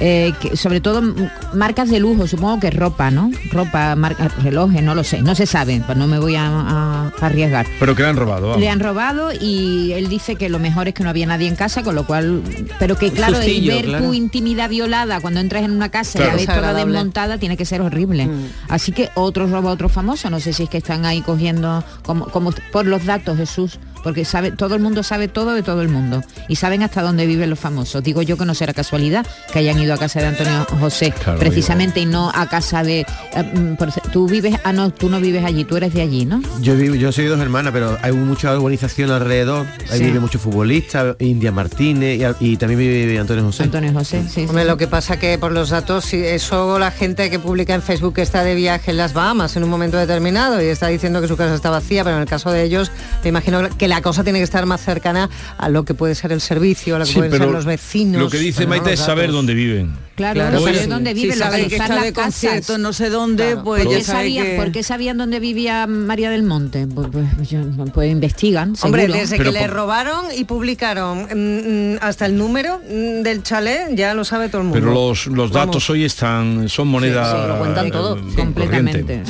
Eh, 0.00 0.32
que 0.40 0.56
sobre 0.56 0.80
todo 0.80 1.00
mm, 1.02 1.14
marcas 1.54 1.88
de 1.88 2.00
lujo, 2.00 2.26
supongo 2.26 2.58
que 2.60 2.70
ropa, 2.70 3.10
¿no? 3.12 3.30
Ropa, 3.52 3.94
marcas, 3.94 4.34
relojes, 4.42 4.82
no 4.82 4.94
lo 4.94 5.04
sé. 5.04 5.22
No 5.22 5.34
se 5.36 5.46
sabe, 5.46 5.80
pues 5.86 5.96
no 5.96 6.06
me 6.08 6.18
voy 6.18 6.34
a, 6.34 6.46
a- 6.46 7.12
a 7.20 7.26
arriesgar. 7.26 7.66
Pero 7.78 7.94
que 7.94 8.02
le 8.02 8.08
han 8.08 8.16
robado. 8.16 8.48
vamos. 8.48 8.60
Le 8.60 8.68
han 8.68 8.80
robado 8.80 9.30
y 9.32 9.92
él 9.92 10.08
dice 10.08 10.34
que 10.36 10.48
lo 10.48 10.58
mejor 10.58 10.88
es 10.88 10.94
que 10.94 11.04
no 11.04 11.10
había 11.10 11.26
nadie 11.26 11.46
en 11.48 11.54
casa, 11.56 11.82
con 11.84 11.94
lo 11.94 12.04
cual, 12.06 12.42
pero 12.80 12.96
que 12.96 13.12
claro, 13.12 13.36
el 13.36 13.42
sustillo, 13.44 13.72
ver 13.74 13.84
claro. 13.84 14.04
tu 14.06 14.14
intimidad 14.14 14.68
violada 14.68 15.20
cuando 15.20 15.38
entras 15.40 15.62
en 15.62 15.70
una 15.70 15.90
casa 15.90 16.18
Claro. 16.18 16.38
y 16.38 16.44
la 16.46 16.52
ves 16.52 16.60
toda 16.60 16.74
desmontada 16.74 17.38
tiene 17.38 17.56
que 17.56 17.64
ser 17.64 17.80
horrible. 17.80 18.28
Así 18.68 18.90
que 18.92 19.10
otro 19.14 19.46
robo 19.46 19.68
a 19.68 19.72
otro 19.72 19.88
famoso, 19.88 20.28
no 20.28 20.40
sé 20.40 20.52
si 20.52 20.64
es 20.64 20.68
que 20.68 20.78
están 20.78 21.04
ahí 21.06 21.20
cogiendo 21.22 21.84
como, 22.04 22.26
como 22.26 22.52
por 22.72 22.84
los 22.86 23.04
datos, 23.06 23.36
Jesús, 23.36 23.78
porque 24.04 24.24
sabe, 24.24 24.52
todo 24.52 24.76
el 24.76 24.80
mundo 24.80 25.02
sabe 25.02 25.26
todo 25.26 25.54
de 25.54 25.62
todo 25.64 25.82
el 25.82 25.88
mundo 25.88 26.22
y 26.48 26.54
saben 26.56 26.82
hasta 26.84 27.02
dónde 27.02 27.26
viven 27.26 27.50
los 27.50 27.58
famosos. 27.58 28.02
Digo 28.04 28.22
yo 28.22 28.36
que 28.36 28.44
no 28.44 28.54
será 28.54 28.72
casualidad 28.72 29.26
que 29.52 29.58
hayan 29.58 29.80
ido 29.80 29.94
a 29.94 29.98
casa 29.98 30.20
de 30.20 30.26
Antonio 30.26 30.64
José 30.78 31.10
Claro, 31.12 31.38
precisamente 31.40 31.98
y 32.00 32.06
no 32.06 32.30
a 32.32 32.46
casa 32.48 32.82
de 32.84 33.00
eh, 33.00 33.06
mm, 33.42 33.74
por- 33.76 33.90
tú 34.12 34.28
vives, 34.28 34.54
ah 34.62 34.72
no, 34.72 34.90
tú 34.90 35.08
no 35.08 35.18
vives 35.20 35.44
allí, 35.44 35.64
tú 35.64 35.76
eres 35.76 35.92
de 35.94 36.02
allí, 36.02 36.24
¿no? 36.24 36.40
Yo 36.60 36.76
vivo, 36.76 36.94
yo 36.94 37.10
soy 37.10 37.24
dos 37.26 37.40
hermanas, 37.40 37.72
pero 37.72 37.98
hay 38.02 38.12
mucha 38.12 38.56
urbanización 38.56 39.10
alrededor. 39.10 39.66
Ahí 39.90 39.98
Sí. 39.98 40.04
vive 40.04 40.20
muchos 40.20 40.40
futbolistas, 40.42 41.16
India 41.18 41.50
Martínez 41.50 42.20
y, 42.40 42.52
y 42.52 42.56
también 42.58 42.78
vive 42.78 43.18
Antonio 43.18 43.42
José. 43.44 43.62
Antonio 43.64 43.92
José, 43.92 44.22
sí. 44.28 44.44
Hombre, 44.48 44.64
lo 44.66 44.76
que 44.76 44.86
pasa 44.86 45.18
que 45.18 45.38
por 45.38 45.52
los 45.52 45.70
datos, 45.70 46.04
si 46.04 46.16
eso 46.22 46.78
la 46.78 46.90
gente 46.90 47.30
que 47.30 47.38
publica 47.38 47.74
en 47.74 47.80
Facebook 47.82 48.14
que 48.14 48.22
está 48.22 48.44
de 48.44 48.54
viaje 48.54 48.90
en 48.90 48.98
las 48.98 49.14
Bahamas 49.14 49.56
en 49.56 49.64
un 49.64 49.70
momento 49.70 49.96
determinado 49.96 50.60
y 50.62 50.66
está 50.66 50.88
diciendo 50.88 51.20
que 51.22 51.28
su 51.28 51.36
casa 51.36 51.54
está 51.54 51.70
vacía, 51.70 52.04
pero 52.04 52.16
en 52.16 52.22
el 52.22 52.28
caso 52.28 52.50
de 52.50 52.62
ellos, 52.64 52.90
me 53.22 53.30
imagino 53.30 53.68
que 53.78 53.88
la 53.88 53.93
cosa 54.02 54.24
tiene 54.24 54.38
que 54.40 54.44
estar 54.44 54.64
más 54.66 54.80
cercana 54.82 55.28
a 55.58 55.68
lo 55.68 55.84
que 55.84 55.94
puede 55.94 56.14
ser 56.14 56.32
el 56.32 56.40
servicio, 56.40 56.96
a 56.96 56.98
lo 57.00 57.04
que 57.04 57.10
Sí, 57.12 57.16
pueden 57.16 57.30
ser 57.32 57.40
pero 57.40 57.52
los 57.52 57.64
vecinos. 57.64 58.20
Lo 58.20 58.28
que 58.30 58.38
dice 58.38 58.66
Bueno, 58.66 58.82
Maite 58.82 58.94
es 58.94 59.00
saber 59.00 59.30
dónde 59.32 59.54
viven. 59.54 60.04
Claro, 60.14 60.34
Claro, 60.40 60.60
saber 60.60 60.76
sí. 60.78 60.86
dónde 60.88 61.12
Si 61.12 61.22
vive, 61.22 61.34
saben 61.34 61.56
que 61.56 61.62
localizar 61.76 61.82
está 61.86 61.94
las 61.96 62.04
de 62.04 62.12
casas. 62.12 62.24
concierto, 62.34 62.78
no 62.78 62.92
sé 62.92 63.10
dónde, 63.10 63.56
pues 63.56 63.82
¿Por 63.84 63.92
ya 63.92 63.98
qué, 63.98 64.04
sabían, 64.04 64.46
que- 64.46 64.56
por 64.56 64.70
qué 64.72 64.82
sabían 64.84 65.18
dónde 65.18 65.40
vivía 65.40 65.88
María 65.88 66.30
del 66.30 66.44
Monte? 66.44 66.86
Pues, 66.86 67.08
pues, 67.10 67.50
yo- 67.50 67.60
pues 67.92 68.12
investigan, 68.12 68.74
Hombre, 68.82 69.02
seguro. 69.02 69.18
desde 69.20 69.38
que 69.38 69.50
le 69.50 69.66
robaron 69.66 70.26
y 70.36 70.44
publicaron 70.44 71.24
mm, 71.24 71.94
mm, 71.94 71.98
hasta 72.00 72.26
el 72.26 72.36
número 72.38 72.78
mm, 72.88 73.22
del 73.22 73.42
chalet, 73.42 73.94
ya 73.96 74.14
lo 74.14 74.24
sabe 74.24 74.48
todo 74.48 74.60
el 74.62 74.68
mundo. 74.68 74.80
Pero 74.80 74.94
los, 74.94 75.26
los 75.26 75.50
datos 75.50 75.66
Vamos. 75.74 75.90
hoy 75.90 76.04
están 76.04 76.68
son 76.68 76.86
moneda 76.88 77.24
Sí, 77.32 77.36
sí, 77.42 77.48
lo 77.48 77.58
cuentan 77.58 77.90
todo, 77.90 78.16
eh, 78.16 78.20
completamente. 78.36 79.22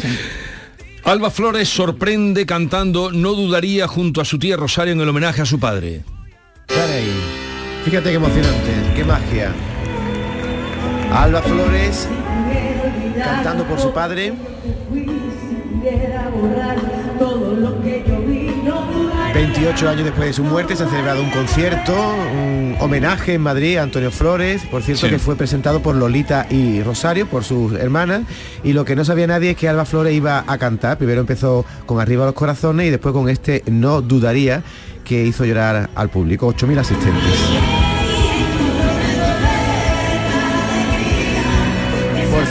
Alba 1.04 1.30
Flores 1.30 1.68
sorprende 1.68 2.46
cantando 2.46 3.12
No 3.12 3.34
dudaría 3.34 3.86
junto 3.86 4.22
a 4.22 4.24
su 4.24 4.38
tía 4.38 4.56
Rosario 4.56 4.94
en 4.94 5.00
el 5.02 5.08
homenaje 5.08 5.42
a 5.42 5.46
su 5.46 5.60
padre. 5.60 6.02
Caray, 6.66 7.12
Fíjate 7.84 8.08
qué 8.08 8.16
emocionante, 8.16 8.72
qué 8.96 9.04
magia. 9.04 9.52
Alba 11.12 11.42
Flores 11.42 12.08
cantando 13.22 13.64
por 13.64 13.78
su 13.78 13.92
padre. 13.92 14.32
28 19.34 19.88
años 19.88 20.04
después 20.04 20.28
de 20.28 20.32
su 20.32 20.44
muerte 20.44 20.76
se 20.76 20.84
ha 20.84 20.88
celebrado 20.88 21.20
un 21.20 21.30
concierto, 21.30 21.92
un 21.92 22.76
homenaje 22.80 23.34
en 23.34 23.40
Madrid 23.40 23.78
a 23.78 23.82
Antonio 23.82 24.12
Flores, 24.12 24.62
por 24.70 24.82
cierto 24.82 25.06
Sí. 25.06 25.10
que 25.12 25.18
fue 25.18 25.34
presentado 25.34 25.80
por 25.82 25.96
Lolita 25.96 26.46
y 26.50 26.82
Rosario, 26.82 27.26
por 27.26 27.42
sus 27.42 27.72
hermanas, 27.72 28.22
y 28.62 28.72
lo 28.74 28.84
que 28.84 28.94
no 28.94 29.04
sabía 29.04 29.26
nadie 29.26 29.50
es 29.50 29.56
que 29.56 29.68
Alba 29.68 29.84
Flores 29.86 30.14
iba 30.14 30.44
a 30.46 30.58
cantar, 30.58 30.98
primero 30.98 31.20
empezó 31.20 31.64
con 31.84 32.00
Arriba 32.00 32.24
los 32.26 32.34
Corazones 32.34 32.86
y 32.86 32.90
después 32.90 33.12
con 33.12 33.28
este 33.28 33.64
No 33.66 34.02
Dudaría, 34.02 34.62
que 35.04 35.24
hizo 35.24 35.44
llorar 35.44 35.90
al 35.96 36.08
público, 36.10 36.46
8.000 36.54 36.78
asistentes. 36.78 37.34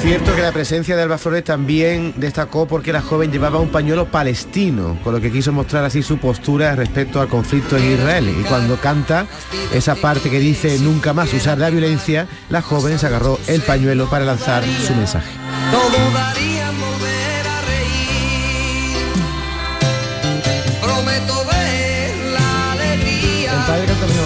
Cierto 0.04 0.36
que 0.36 0.42
la 0.42 0.52
presencia 0.52 0.98
de 0.98 1.04
Alba 1.04 1.18
Flores 1.18 1.46
también 1.46 2.14
destacó 2.18 2.68
porque 2.68 2.92
la 2.92 3.02
joven 3.02 3.32
llevaba 3.32 3.60
un 3.60 3.70
pañuelo 3.70 4.06
palestino, 4.12 5.00
con 5.02 5.14
lo 5.14 5.22
que 5.22 5.32
quiso 5.32 5.54
mostrar 5.54 5.86
así 5.86 6.04
su 6.04 6.18
postura 6.18 6.76
respecto 6.76 7.22
al 7.22 7.30
conflicto 7.30 7.78
en 7.78 7.94
Israel. 7.94 8.28
Y 8.38 8.44
cuando 8.44 8.76
canta 8.76 9.28
esa 9.74 9.96
parte 9.96 10.30
que 10.30 10.40
dice 10.40 10.78
nunca 10.80 11.14
más 11.14 11.34
usar 11.34 11.58
la 11.58 11.70
violencia, 11.70 12.28
la 12.50 12.62
joven 12.62 13.00
se 13.00 13.08
agarró 13.08 13.40
el 13.48 13.62
pañuelo 13.62 14.10
para 14.10 14.26
lanzar 14.26 14.62
su 14.86 14.94
mensaje. 14.94 15.32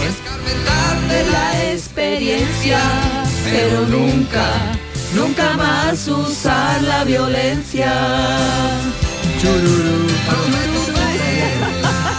¿eh? 0.01 1.29
La 1.31 1.71
experiencia, 1.71 2.79
pero 3.51 3.85
nunca, 3.85 4.76
nunca 5.13 5.53
más 5.57 6.07
usar 6.07 6.81
la 6.83 7.03
violencia. 7.03 7.93
Ver 9.41 9.63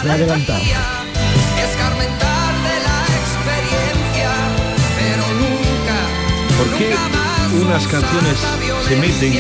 Me 0.05 0.11
ha 0.11 0.15
adelantado. 0.15 0.61
escarmentar 0.61 2.55
de 2.67 2.77
la 2.87 2.99
experiencia, 3.21 4.31
pero 4.99 5.25
nunca, 5.43 5.97
¿Por 6.59 6.69
qué 6.79 6.89
unas 7.65 7.85
canciones 7.89 8.39
se 8.87 8.97
meten 8.97 9.33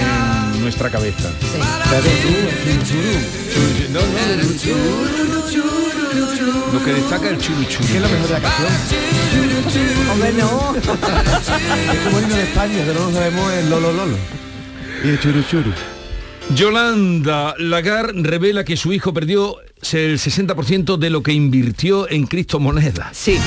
en 0.54 0.60
nuestra 0.62 0.90
cabeza? 0.90 1.30
No, 3.90 4.00
no, 4.00 5.87
Lo 6.72 6.84
que 6.84 6.92
destaca 6.94 7.28
el 7.28 7.38
churu 7.38 7.64
churu. 7.64 7.86
¿Qué 7.86 7.96
es 7.96 8.02
lo 8.02 8.08
mejor 8.08 8.26
de 8.28 8.32
la 8.34 8.40
canción? 8.40 8.72
Hombre, 10.10 10.32
no. 10.32 10.74
Es 11.92 11.98
como 12.04 12.18
el 12.18 12.24
himno 12.24 12.36
de 12.36 12.42
España, 12.44 12.84
que 12.84 12.92
no 12.94 13.00
lo 13.06 13.12
sabemos 13.12 13.52
es 13.52 13.64
Lolo 13.66 13.92
Lolo. 13.92 14.16
Y 15.04 15.08
el 15.08 15.20
churu 15.20 15.42
churu. 15.42 15.70
Yolanda 16.54 17.54
Lagar 17.58 18.12
revela 18.14 18.64
que 18.64 18.76
su 18.78 18.92
hijo 18.94 19.12
perdió 19.12 19.56
el 19.92 20.18
60% 20.18 20.96
de 20.96 21.10
lo 21.10 21.22
que 21.22 21.32
invirtió 21.34 22.08
en 22.10 22.26
criptomonedas. 22.26 23.14
Sí. 23.14 23.38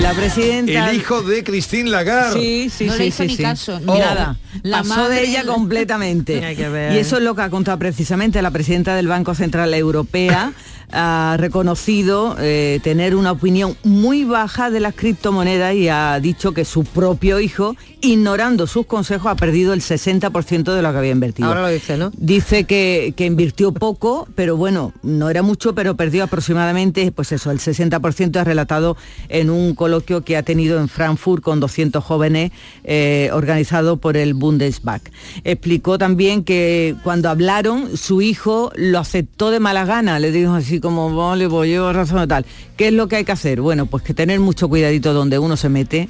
La 0.00 0.14
presidenta... 0.14 0.90
El 0.90 0.96
hijo 0.96 1.20
de 1.22 1.44
Christine 1.44 1.90
Lagarde. 1.90 2.40
Sí, 2.40 2.70
sí, 2.74 2.86
No 2.86 2.94
sí, 2.94 2.98
le 2.98 3.06
hizo 3.08 3.22
sí, 3.24 3.28
ni 3.28 3.36
sí. 3.36 3.42
caso, 3.42 3.78
Oh, 3.86 3.98
nada. 3.98 4.38
La 4.62 4.78
Pasó 4.78 4.96
madre- 4.96 5.16
de 5.16 5.24
ella 5.28 5.44
completamente. 5.44 6.42
Hay 6.44 6.56
que 6.56 6.68
ver. 6.70 6.94
Y 6.94 6.98
eso 6.98 7.18
es 7.18 7.22
lo 7.22 7.34
que 7.34 7.42
ha 7.42 7.50
contado 7.50 7.78
precisamente 7.78 8.40
la 8.40 8.50
presidenta 8.50 8.96
del 8.96 9.06
Banco 9.06 9.34
Central 9.34 9.74
Europea. 9.74 10.52
Ha 10.92 11.36
reconocido 11.38 12.36
eh, 12.38 12.80
tener 12.82 13.14
una 13.14 13.32
opinión 13.32 13.76
muy 13.84 14.24
baja 14.24 14.70
de 14.70 14.80
las 14.80 14.94
criptomonedas 14.94 15.74
y 15.74 15.88
ha 15.88 16.18
dicho 16.20 16.52
que 16.52 16.64
su 16.64 16.84
propio 16.84 17.40
hijo, 17.40 17.76
ignorando 18.00 18.66
sus 18.66 18.86
consejos, 18.86 19.30
ha 19.30 19.36
perdido 19.36 19.72
el 19.72 19.80
60% 19.80 20.74
de 20.74 20.82
lo 20.82 20.92
que 20.92 20.98
había 20.98 21.12
invertido. 21.12 21.48
Ahora 21.48 21.62
lo 21.62 21.68
dice, 21.68 21.96
¿no? 21.96 22.10
Dice 22.16 22.64
que, 22.64 23.14
que 23.16 23.26
invirtió 23.26 23.72
poco, 23.72 24.28
pero 24.34 24.56
bueno, 24.56 24.92
no 25.02 25.30
era 25.30 25.42
mucho, 25.42 25.74
pero 25.74 25.96
perdió 25.96 26.24
aproximadamente, 26.24 27.12
pues 27.12 27.32
eso, 27.32 27.50
el 27.50 27.58
60% 27.58 28.36
ha 28.36 28.44
relatado 28.44 28.96
en 29.28 29.50
un 29.50 29.74
coloquio 29.74 30.22
que 30.24 30.36
ha 30.36 30.42
tenido 30.42 30.80
en 30.80 30.88
Frankfurt 30.88 31.42
con 31.42 31.60
200 31.60 32.02
jóvenes 32.02 32.52
eh, 32.84 33.30
organizado 33.32 33.98
por 33.98 34.16
el 34.16 34.34
Bundesbank. 34.34 35.02
Explicó 35.44 35.98
también 35.98 36.44
que 36.44 36.96
cuando 37.02 37.28
hablaron, 37.28 37.96
su 37.96 38.22
hijo 38.22 38.72
lo 38.74 38.98
aceptó 38.98 39.50
de 39.50 39.60
mala 39.60 39.84
gana, 39.84 40.18
le 40.18 40.32
dijo 40.32 40.52
así 40.54 40.79
como, 40.80 41.14
vale, 41.14 41.48
pues 41.48 41.68
llevo 41.68 41.92
razón 41.92 42.26
tal. 42.28 42.44
¿Qué 42.76 42.88
es 42.88 42.92
lo 42.92 43.08
que 43.08 43.16
hay 43.16 43.24
que 43.24 43.32
hacer? 43.32 43.60
Bueno, 43.60 43.86
pues 43.86 44.02
que 44.02 44.14
tener 44.14 44.40
mucho 44.40 44.68
cuidadito 44.68 45.12
donde 45.12 45.38
uno 45.38 45.56
se 45.56 45.68
mete. 45.68 46.08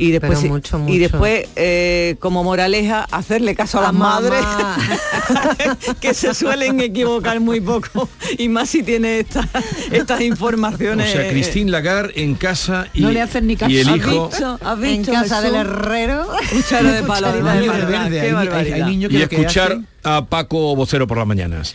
Y 0.00 0.12
después, 0.12 0.44
mucho, 0.44 0.78
mucho. 0.78 0.94
y 0.94 0.98
después 0.98 1.48
eh, 1.56 2.14
como 2.20 2.44
moraleja, 2.44 3.02
hacerle 3.10 3.56
caso 3.56 3.78
a, 3.78 3.80
A 3.80 3.84
las 3.86 3.94
madres 3.94 4.44
que 6.00 6.14
se 6.14 6.34
suelen 6.34 6.80
equivocar 6.80 7.40
muy 7.40 7.60
poco 7.60 8.08
y 8.38 8.48
más 8.48 8.70
si 8.70 8.84
tiene 8.84 9.18
esta- 9.18 9.48
estas 9.90 10.20
O 10.20 10.22
informaciones. 10.22 11.10
sea, 11.10 11.28
Christine 11.28 11.72
Lagarde 11.72 12.12
en 12.22 12.36
casa 12.36 12.86
y, 12.94 13.00
No 13.00 13.10
le 13.10 13.20
hacen 13.22 13.48
ni 13.48 13.56
caso. 13.56 13.72
y 13.72 13.78
el 13.78 13.88
¿Has 13.88 13.96
hijo... 13.96 14.28
visto? 14.28 14.58
¿Has 14.62 14.82
En 14.84 15.04
casa 15.04 15.40
del 15.42 15.56
herrero. 15.56 16.28
Cuchara 16.52 16.92
de 16.92 17.02
palo. 17.06 17.32
De 17.32 17.50
hay- 17.50 17.68
hay- 17.68 18.72
hay 18.72 18.82
niños 18.84 19.10
que 19.10 19.18
y 19.18 19.22
escuchar 19.22 19.72
hacen- 19.72 19.86
a 20.04 20.26
Paco 20.26 20.76
Vocero 20.76 21.08
por 21.08 21.18
las 21.18 21.26
mañanas. 21.26 21.74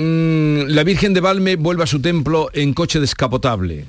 Mm, 0.00 0.68
la 0.68 0.82
Virgen 0.82 1.12
de 1.12 1.20
Valme 1.20 1.56
vuelve 1.56 1.82
a 1.82 1.86
su 1.86 2.00
templo 2.00 2.48
en 2.54 2.72
coche 2.72 3.00
descapotable. 3.00 3.84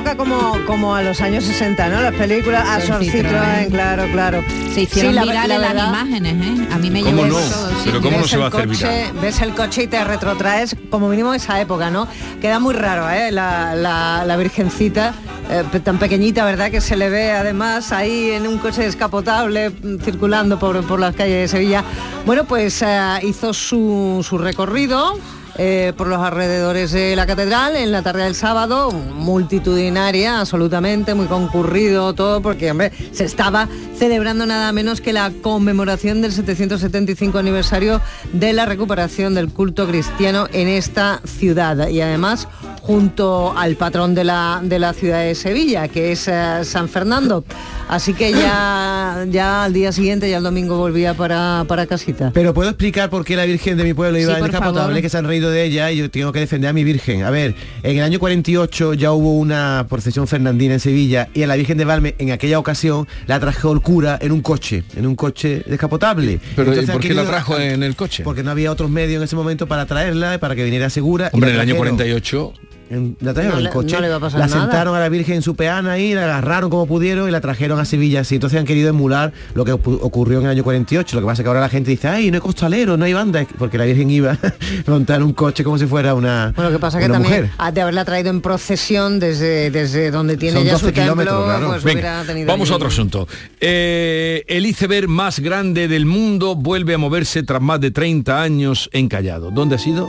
Evoca 0.00 0.16
como, 0.16 0.56
como 0.66 0.94
a 0.94 1.02
los 1.02 1.20
años 1.20 1.44
60, 1.44 1.88
¿no? 1.90 2.00
Las 2.00 2.14
películas, 2.14 2.66
a 2.66 2.80
Sor 2.80 3.02
Citroën. 3.02 3.68
Claro, 3.70 4.04
claro. 4.12 4.42
Se 4.72 4.82
hicieron 4.82 5.10
Sí, 5.12 5.16
la- 5.16 5.22
virales 5.24 5.58
la 5.60 5.74
las 5.74 5.88
imágenes, 5.88 6.32
¿eh? 6.46 6.68
A 6.72 6.78
mí 6.78 6.90
me 6.90 7.02
¿Cómo 7.02 7.24
llegó 7.24 7.38
no? 7.38 7.44
todo, 7.46 7.68
sí. 7.70 7.74
Pero 7.84 8.00
¿cómo 8.00 8.16
no 8.16 8.22
ves 8.22 8.30
se 8.30 8.36
va 8.38 8.44
a 8.46 8.48
hacer 8.48 8.66
coche, 8.68 8.88
viral? 8.88 9.20
Ves 9.20 9.40
el 9.42 9.54
coche 9.54 9.82
y 9.82 9.86
te 9.88 10.02
retrotraes 10.02 10.74
como 10.90 11.08
mínimo 11.08 11.34
esa 11.34 11.60
época, 11.60 11.90
¿no? 11.90 12.08
Queda 12.40 12.58
muy 12.60 12.74
raro, 12.74 13.10
¿eh? 13.10 13.30
La, 13.30 13.74
la- 13.74 14.24
la 14.24 14.36
virgencita, 14.38 15.12
eh, 15.50 15.64
tan 15.84 15.98
pequeñita, 15.98 16.44
¿verdad? 16.46 16.70
Que 16.70 16.80
se 16.80 16.96
le 16.96 17.10
ve 17.10 17.32
además 17.32 17.92
ahí 17.92 18.30
en 18.30 18.46
un 18.46 18.56
coche 18.58 18.82
descapotable 18.82 19.68
mm, 19.70 19.98
circulando 20.02 20.58
por, 20.58 20.82
por 20.86 20.98
las 20.98 21.14
calles 21.14 21.42
de 21.42 21.48
Sevilla. 21.48 21.84
Bueno, 22.24 22.44
pues 22.44 22.80
eh, 22.82 22.98
hizo 23.22 23.52
su, 23.52 24.24
su 24.26 24.38
recorrido. 24.38 25.18
Eh, 25.62 25.92
por 25.94 26.06
los 26.06 26.18
alrededores 26.22 26.90
de 26.90 27.14
la 27.14 27.26
catedral 27.26 27.76
en 27.76 27.92
la 27.92 28.00
tarde 28.00 28.24
del 28.24 28.34
sábado, 28.34 28.90
multitudinaria, 28.90 30.40
absolutamente, 30.40 31.12
muy 31.12 31.26
concurrido 31.26 32.14
todo, 32.14 32.40
porque 32.40 32.70
hombre, 32.70 32.92
se 33.12 33.24
estaba 33.24 33.68
celebrando 33.94 34.46
nada 34.46 34.72
menos 34.72 35.02
que 35.02 35.12
la 35.12 35.30
conmemoración 35.42 36.22
del 36.22 36.32
775 36.32 37.36
aniversario 37.36 38.00
de 38.32 38.54
la 38.54 38.64
recuperación 38.64 39.34
del 39.34 39.52
culto 39.52 39.86
cristiano 39.86 40.46
en 40.50 40.66
esta 40.66 41.20
ciudad. 41.26 41.88
Y 41.88 42.00
además 42.00 42.48
junto 42.80 43.56
al 43.56 43.76
patrón 43.76 44.14
de 44.14 44.24
la, 44.24 44.60
de 44.62 44.78
la 44.78 44.92
ciudad 44.92 45.22
de 45.22 45.34
Sevilla, 45.34 45.88
que 45.88 46.12
es 46.12 46.28
eh, 46.28 46.60
San 46.64 46.88
Fernando. 46.88 47.44
Así 47.88 48.14
que 48.14 48.32
ya, 48.32 49.26
ya 49.30 49.64
al 49.64 49.72
día 49.72 49.92
siguiente, 49.92 50.30
ya 50.30 50.38
el 50.38 50.42
domingo 50.42 50.76
volvía 50.76 51.14
para, 51.14 51.64
para 51.68 51.86
casita. 51.86 52.30
Pero 52.32 52.54
puedo 52.54 52.70
explicar 52.70 53.10
por 53.10 53.24
qué 53.24 53.36
la 53.36 53.44
Virgen 53.44 53.76
de 53.76 53.84
mi 53.84 53.94
pueblo 53.94 54.18
iba 54.18 54.34
Sí, 54.34 54.42
en 54.42 55.02
que 55.02 55.08
se 55.08 55.18
han 55.18 55.24
reído 55.26 55.50
de 55.50 55.64
ella 55.64 55.90
y 55.90 55.98
yo 55.98 56.10
tengo 56.10 56.32
que 56.32 56.40
defender 56.40 56.70
a 56.70 56.72
mi 56.72 56.84
Virgen. 56.84 57.24
A 57.24 57.30
ver, 57.30 57.54
en 57.82 57.98
el 57.98 58.04
año 58.04 58.18
48 58.18 58.94
ya 58.94 59.12
hubo 59.12 59.38
una 59.38 59.86
procesión 59.88 60.26
fernandina 60.26 60.74
en 60.74 60.80
Sevilla 60.80 61.28
y 61.34 61.42
a 61.42 61.46
la 61.46 61.56
Virgen 61.56 61.78
de 61.78 61.84
Valme 61.84 62.14
en 62.18 62.32
aquella 62.32 62.58
ocasión 62.58 63.06
la 63.26 63.40
trajo 63.40 63.72
el 63.72 63.80
cura 63.80 64.18
en 64.20 64.32
un 64.32 64.40
coche, 64.40 64.84
en 64.96 65.06
un 65.06 65.16
coche 65.16 65.62
descapotable. 65.66 66.40
Pero 66.56 66.70
¿y 66.70 66.78
Entonces 66.78 66.92
por 66.92 67.02
qué 67.02 67.14
la 67.14 67.24
trajo 67.24 67.58
en 67.58 67.82
el 67.82 67.96
coche? 67.96 68.22
Porque 68.24 68.42
no 68.42 68.50
había 68.50 68.70
otros 68.70 68.90
medios 68.90 69.18
en 69.18 69.24
ese 69.24 69.36
momento 69.36 69.66
para 69.66 69.86
traerla, 69.86 70.38
para 70.38 70.54
que 70.54 70.64
viniera 70.64 70.90
segura. 70.90 71.30
y 71.32 71.36
Hombre, 71.36 71.50
en 71.50 71.56
el 71.56 71.60
año 71.60 71.74
trajeron. 71.74 71.96
48... 71.96 72.52
En- 72.90 73.16
la 73.20 73.32
trajeron 73.32 73.52
No 73.54 73.58
en 73.60 73.64
le- 73.64 73.70
coche, 73.70 73.94
no 73.94 74.00
le 74.02 74.08
va 74.08 74.16
a 74.16 74.20
pasar 74.20 74.40
la 74.40 74.46
nada. 74.48 74.60
sentaron 74.62 74.96
a 74.96 75.00
la 75.00 75.08
Virgen 75.08 75.36
en 75.36 75.42
su 75.42 75.54
peana 75.54 75.98
y 75.98 76.12
la 76.12 76.24
agarraron 76.24 76.70
como 76.70 76.86
pudieron 76.86 77.28
y 77.28 77.30
la 77.30 77.40
trajeron 77.40 77.78
a 77.78 77.84
Sevilla 77.84 78.20
así. 78.22 78.34
Entonces 78.34 78.58
han 78.58 78.66
querido 78.66 78.88
emular 78.88 79.32
lo 79.54 79.64
que 79.64 79.70
ocurrió 79.72 80.38
en 80.40 80.46
el 80.46 80.50
año 80.50 80.64
48. 80.64 81.14
Lo 81.16 81.22
que 81.22 81.26
pasa 81.26 81.42
es 81.42 81.44
que 81.44 81.48
ahora 81.48 81.60
la 81.60 81.68
gente 81.68 81.90
dice, 81.90 82.08
ay, 82.08 82.30
no 82.32 82.34
hay 82.34 82.40
costalero, 82.40 82.96
no 82.96 83.04
hay 83.04 83.12
banda, 83.12 83.46
porque 83.58 83.78
la 83.78 83.84
Virgen 83.84 84.10
iba 84.10 84.32
a 84.86 84.90
montar 84.90 85.22
un 85.22 85.32
coche 85.34 85.62
como 85.62 85.78
si 85.78 85.86
fuera 85.86 86.14
una, 86.14 86.52
Bueno, 86.56 86.70
lo 86.70 86.76
que 86.76 86.80
pasa 86.80 86.98
es 86.98 87.06
que 87.06 87.12
también 87.12 87.32
mujer. 87.42 87.50
ha 87.58 87.70
de 87.70 87.80
haberla 87.80 88.04
traído 88.04 88.30
en 88.30 88.40
procesión 88.40 89.20
desde, 89.20 89.70
desde 89.70 90.10
donde 90.10 90.36
tiene 90.36 90.56
Son 90.56 90.64
ya 90.64 90.72
12 90.72 90.86
su 90.86 90.92
templo, 90.92 91.02
kilómetros, 91.14 91.44
claro. 91.44 91.68
pues 91.68 91.84
Venga, 91.84 92.00
hubiera 92.00 92.22
tenido 92.24 92.46
vamos 92.48 92.68
allí- 92.68 92.72
a 92.72 92.76
otro 92.76 92.88
asunto. 92.88 93.28
Eh, 93.60 94.44
el 94.48 94.66
iceberg 94.66 95.06
más 95.08 95.38
grande 95.38 95.86
del 95.86 96.06
mundo 96.06 96.56
vuelve 96.56 96.94
a 96.94 96.98
moverse 96.98 97.44
tras 97.44 97.62
más 97.62 97.80
de 97.80 97.92
30 97.92 98.42
años 98.42 98.90
encallado. 98.92 99.52
¿Dónde 99.52 99.76
ha 99.76 99.78
sido? 99.78 100.08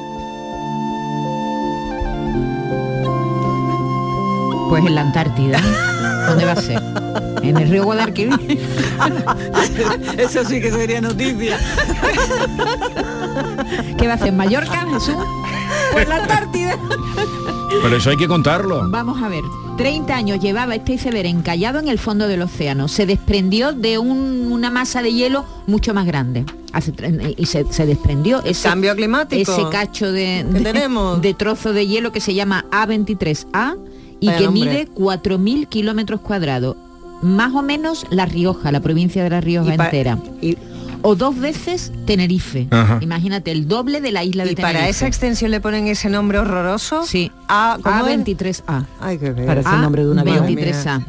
Pues 4.72 4.86
en 4.86 4.96
la 4.96 5.02
Antártida. 5.02 5.60
¿Dónde 6.30 6.46
va 6.46 6.52
a 6.54 6.56
ser? 6.56 6.82
En 7.44 7.58
el 7.58 7.70
río 7.70 7.84
Guadalquivir. 7.84 8.40
Eso 10.18 10.46
sí 10.46 10.62
que 10.62 10.72
sería 10.72 11.02
noticia. 11.02 11.60
¿Qué 13.98 14.08
va 14.08 14.14
a 14.14 14.16
hacer? 14.16 14.30
¿En 14.30 14.38
Mallorca, 14.38 14.86
Jesús? 14.94 15.16
Pues 15.92 16.08
la 16.08 16.16
Antártida. 16.18 16.78
Pero 17.84 17.98
eso 17.98 18.10
hay 18.12 18.18
que 18.18 18.28
contarlo. 18.28 18.88
Vamos 18.90 19.22
a 19.22 19.28
ver. 19.28 19.44
30 19.78 20.16
años 20.16 20.40
llevaba 20.40 20.76
este 20.76 20.94
iceberg 20.94 21.26
encallado 21.28 21.80
en 21.80 21.88
el 21.90 21.98
fondo 22.00 22.28
del 22.28 22.42
océano. 22.44 22.88
Se 22.88 23.06
desprendió 23.06 23.74
de 23.74 23.98
un- 23.98 24.52
una 24.52 24.70
masa 24.70 25.02
de 25.02 25.12
hielo 25.12 25.44
mucho 25.68 25.94
más 25.94 26.06
grande. 26.06 26.46
Hace 26.74 26.94
y 27.38 27.46
se, 27.46 27.66
se 27.74 27.86
desprendió 27.86 28.42
ese 28.46 28.70
Cambio 28.70 28.96
climático. 28.96 29.52
ese 29.52 29.68
cacho 29.70 30.12
de, 30.12 30.46
¿Qué 30.50 30.60
de- 30.60 30.64
tenemos? 30.64 31.22
de 31.22 31.34
trozo 31.34 31.74
de 31.74 31.88
hielo 31.88 32.12
que 32.14 32.22
se 32.22 32.34
llama 32.34 32.64
A23A 32.72 33.76
y 34.22 34.28
Vaya 34.28 34.38
que 34.38 34.46
nombre. 34.46 34.62
mide 34.70 34.88
4.000 34.96 35.68
kilómetros 35.68 36.22
cuadrados. 36.22 36.78
Más 37.22 37.54
o 37.54 37.62
menos 37.62 38.06
La 38.10 38.26
Rioja, 38.26 38.72
la 38.72 38.80
provincia 38.80 39.24
de 39.24 39.30
La 39.30 39.42
Rioja 39.42 39.72
Y 39.72 39.74
entera. 39.74 40.18
y- 40.42 40.58
o 41.04 41.16
dos 41.16 41.38
veces 41.40 41.92
Tenerife. 42.06 42.68
Ajá. 42.70 43.00
Imagínate, 43.02 43.52
el 43.52 43.68
doble 43.68 44.02
de 44.02 44.12
la 44.12 44.24
isla 44.24 44.46
de 44.46 44.52
Y 44.52 44.56
Tenerife. 44.56 44.78
para 44.80 44.90
esa 44.90 45.08
extensión 45.08 45.50
le 45.52 45.60
ponen 45.60 45.88
ese 45.88 46.10
nombre 46.10 46.38
horroroso. 46.40 47.04
Sí. 47.06 47.32
A, 47.48 47.78
¿cómo 47.82 48.06
es? 48.08 48.20
A23A. 48.20 48.86
Ay, 49.00 49.18
qué. 49.18 49.32
Parece 49.32 49.70
el 49.70 49.82
nombre 49.82 50.04
de 50.06 50.12
un 50.12 50.20
avión. 50.20 50.46
23A. 50.46 51.02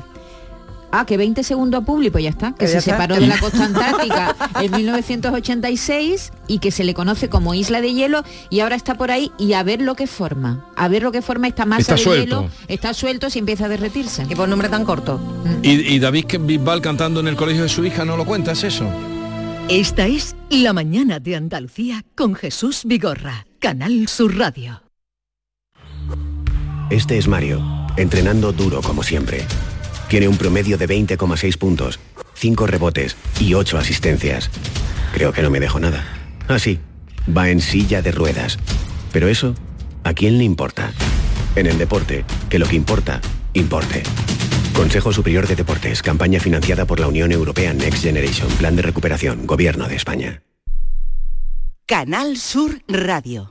Ah, 0.95 1.07
que 1.07 1.16
20 1.16 1.43
segundos 1.43 1.82
a 1.82 1.84
pues 1.86 2.22
ya 2.22 2.28
está, 2.28 2.53
que 2.53 2.66
ya 2.66 2.72
se 2.72 2.78
está. 2.78 2.93
separó 2.93 3.14
de 3.14 3.26
la 3.26 3.38
costa 3.40 3.64
antártica 3.64 4.36
en 4.61 4.70
1986 4.72 6.32
y 6.49 6.59
que 6.59 6.70
se 6.70 6.84
le 6.84 6.93
conoce 6.93 7.30
como 7.30 7.55
isla 7.55 7.80
de 7.80 7.95
hielo 7.95 8.22
y 8.51 8.61
ahora 8.61 8.76
está 8.76 8.95
por 8.97 9.11
ahí 9.11 9.32
y 9.38 9.55
a 9.55 9.62
ver 9.62 9.80
lo 9.80 9.95
que 9.95 10.07
forma, 10.07 10.66
a 10.76 10.88
ver 10.88 11.03
lo 11.03 11.11
que 11.11 11.22
forma 11.22 11.49
esta 11.49 11.64
masa 11.64 11.80
Está 11.80 11.95
de 11.95 12.01
suelto. 12.03 12.40
hielo, 12.43 12.51
está 12.68 12.93
suelto 12.93 13.30
si 13.30 13.38
empieza 13.38 13.64
a 13.64 13.68
derretirse. 13.68 14.26
Y 14.28 14.34
por 14.34 14.51
nombre 14.51 14.68
tan 14.68 14.84
corto. 14.84 15.18
¿Y, 15.62 15.95
y 15.95 15.99
David 15.99 16.26
Bisbal 16.40 16.82
cantando 16.82 17.20
en 17.20 17.28
el 17.28 17.36
colegio 17.36 17.62
de 17.62 17.68
su 17.70 17.82
hija 17.86 18.05
no 18.05 18.18
lo 18.18 18.26
cuentas 18.26 18.62
eso? 18.62 18.86
Esta 19.70 20.07
es 20.07 20.36
La 20.51 20.74
mañana 20.74 21.20
de 21.20 21.36
Andalucía 21.36 22.05
con 22.14 22.34
Jesús 22.34 22.82
Vigorra, 22.84 23.47
Canal 23.61 24.09
Sur 24.09 24.36
Radio. 24.36 24.82
Este 26.90 27.16
es 27.16 27.26
Mario, 27.28 27.62
entrenando 27.97 28.53
duro 28.53 28.82
como 28.82 29.03
siempre. 29.03 29.47
Tiene 30.13 30.29
un 30.29 30.37
promedio 30.37 30.77
de 30.77 30.87
20,6 30.87 31.57
puntos, 31.57 31.99
5 32.35 32.67
rebotes 32.67 33.17
y 33.41 33.55
8 33.55 33.79
asistencias. 33.79 34.51
Creo 35.15 35.33
que 35.33 35.41
no 35.41 35.49
me 35.49 35.59
dejo 35.59 35.81
nada. 35.81 36.05
Ah, 36.49 36.59
sí, 36.59 36.81
va 37.35 37.49
en 37.49 37.63
silla 37.63 38.03
de 38.03 38.13
ruedas. 38.13 38.59
Pero 39.11 39.29
eso, 39.29 39.55
¿a 40.05 40.13
quién 40.13 40.37
le 40.37 40.45
importa? 40.45 40.93
En 41.57 41.65
el 41.65 41.79
deporte, 41.79 42.27
que 42.51 42.59
lo 42.59 42.67
que 42.67 42.77
importa, 42.77 43.23
importe. 43.55 44.03
Consejo 44.75 45.15
Superior 45.15 45.49
de 45.49 45.57
Deportes, 45.57 46.03
campaña 46.03 46.41
financiada 46.41 46.85
por 46.85 47.01
la 47.01 47.09
Unión 47.09 47.33
Europea 47.33 47.73
Next 47.73 48.03
Generation, 48.03 48.51
Plan 48.59 48.77
de 48.77 48.83
Recuperación, 48.83 49.47
Gobierno 49.47 49.89
de 49.89 49.97
España. 49.97 50.43
Canal 51.87 52.37
Sur 52.37 52.83
Radio. 52.87 53.51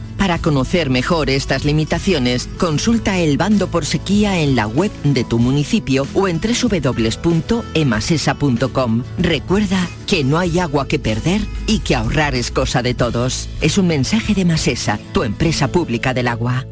Para 0.21 0.37
conocer 0.37 0.91
mejor 0.91 1.31
estas 1.31 1.65
limitaciones, 1.65 2.47
consulta 2.59 3.17
el 3.17 3.37
bando 3.37 3.69
por 3.69 3.87
sequía 3.87 4.39
en 4.39 4.55
la 4.55 4.67
web 4.67 4.91
de 5.03 5.23
tu 5.23 5.39
municipio 5.39 6.05
o 6.13 6.27
en 6.27 6.39
www.emasesa.com. 6.39 9.03
Recuerda 9.17 9.87
que 10.05 10.23
no 10.23 10.37
hay 10.37 10.59
agua 10.59 10.87
que 10.87 10.99
perder 10.99 11.41
y 11.65 11.79
que 11.79 11.95
ahorrar 11.95 12.35
es 12.35 12.51
cosa 12.51 12.83
de 12.83 12.93
todos. 12.93 13.49
Es 13.61 13.79
un 13.79 13.87
mensaje 13.87 14.35
de 14.35 14.45
Masesa, 14.45 14.99
tu 15.11 15.23
empresa 15.23 15.69
pública 15.69 16.13
del 16.13 16.27
agua. 16.27 16.67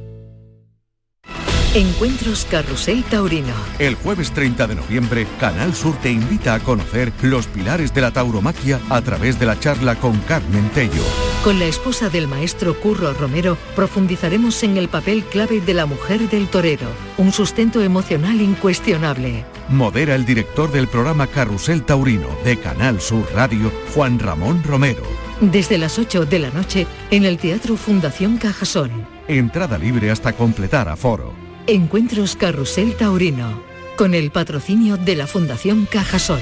Encuentros 1.73 2.45
Carrusel 2.51 3.03
Taurino. 3.05 3.55
El 3.79 3.95
jueves 3.95 4.29
30 4.29 4.67
de 4.67 4.75
noviembre, 4.75 5.25
Canal 5.39 5.73
Sur 5.73 5.95
te 6.03 6.11
invita 6.11 6.53
a 6.53 6.59
conocer 6.59 7.11
los 7.23 7.47
pilares 7.47 7.95
de 7.95 8.01
la 8.01 8.11
tauromaquia 8.11 8.79
a 8.91 9.01
través 9.01 9.39
de 9.39 9.47
la 9.47 9.59
charla 9.59 9.95
con 9.95 10.19
Carmen 10.19 10.69
Tello. 10.69 11.01
Con 11.43 11.57
la 11.57 11.65
esposa 11.65 12.09
del 12.09 12.27
maestro 12.27 12.77
Curro 12.77 13.13
Romero 13.13 13.57
profundizaremos 13.73 14.61
en 14.63 14.75
el 14.75 14.89
papel 14.89 15.23
clave 15.23 15.61
de 15.61 15.73
la 15.73 15.85
mujer 15.85 16.29
del 16.29 16.49
torero, 16.49 16.87
un 17.17 17.31
sustento 17.31 17.81
emocional 17.81 18.41
incuestionable. 18.41 19.45
Modera 19.69 20.15
el 20.15 20.25
director 20.25 20.69
del 20.69 20.89
programa 20.89 21.27
Carrusel 21.27 21.83
Taurino 21.83 22.27
de 22.43 22.57
Canal 22.57 22.99
Sur 22.99 23.25
Radio, 23.33 23.71
Juan 23.95 24.19
Ramón 24.19 24.63
Romero. 24.63 25.03
Desde 25.39 25.77
las 25.77 25.97
8 25.97 26.25
de 26.25 26.39
la 26.39 26.49
noche 26.49 26.85
en 27.09 27.23
el 27.23 27.37
Teatro 27.37 27.77
Fundación 27.77 28.37
Cajasol. 28.37 28.91
Entrada 29.29 29.77
libre 29.77 30.11
hasta 30.11 30.33
completar 30.33 30.89
aforo. 30.89 31.33
Encuentros 31.67 32.35
Carrusel 32.35 32.95
Taurino, 32.95 33.63
con 33.95 34.13
el 34.13 34.31
patrocinio 34.31 34.97
de 34.97 35.15
la 35.15 35.25
Fundación 35.25 35.87
Cajasol. 35.89 36.41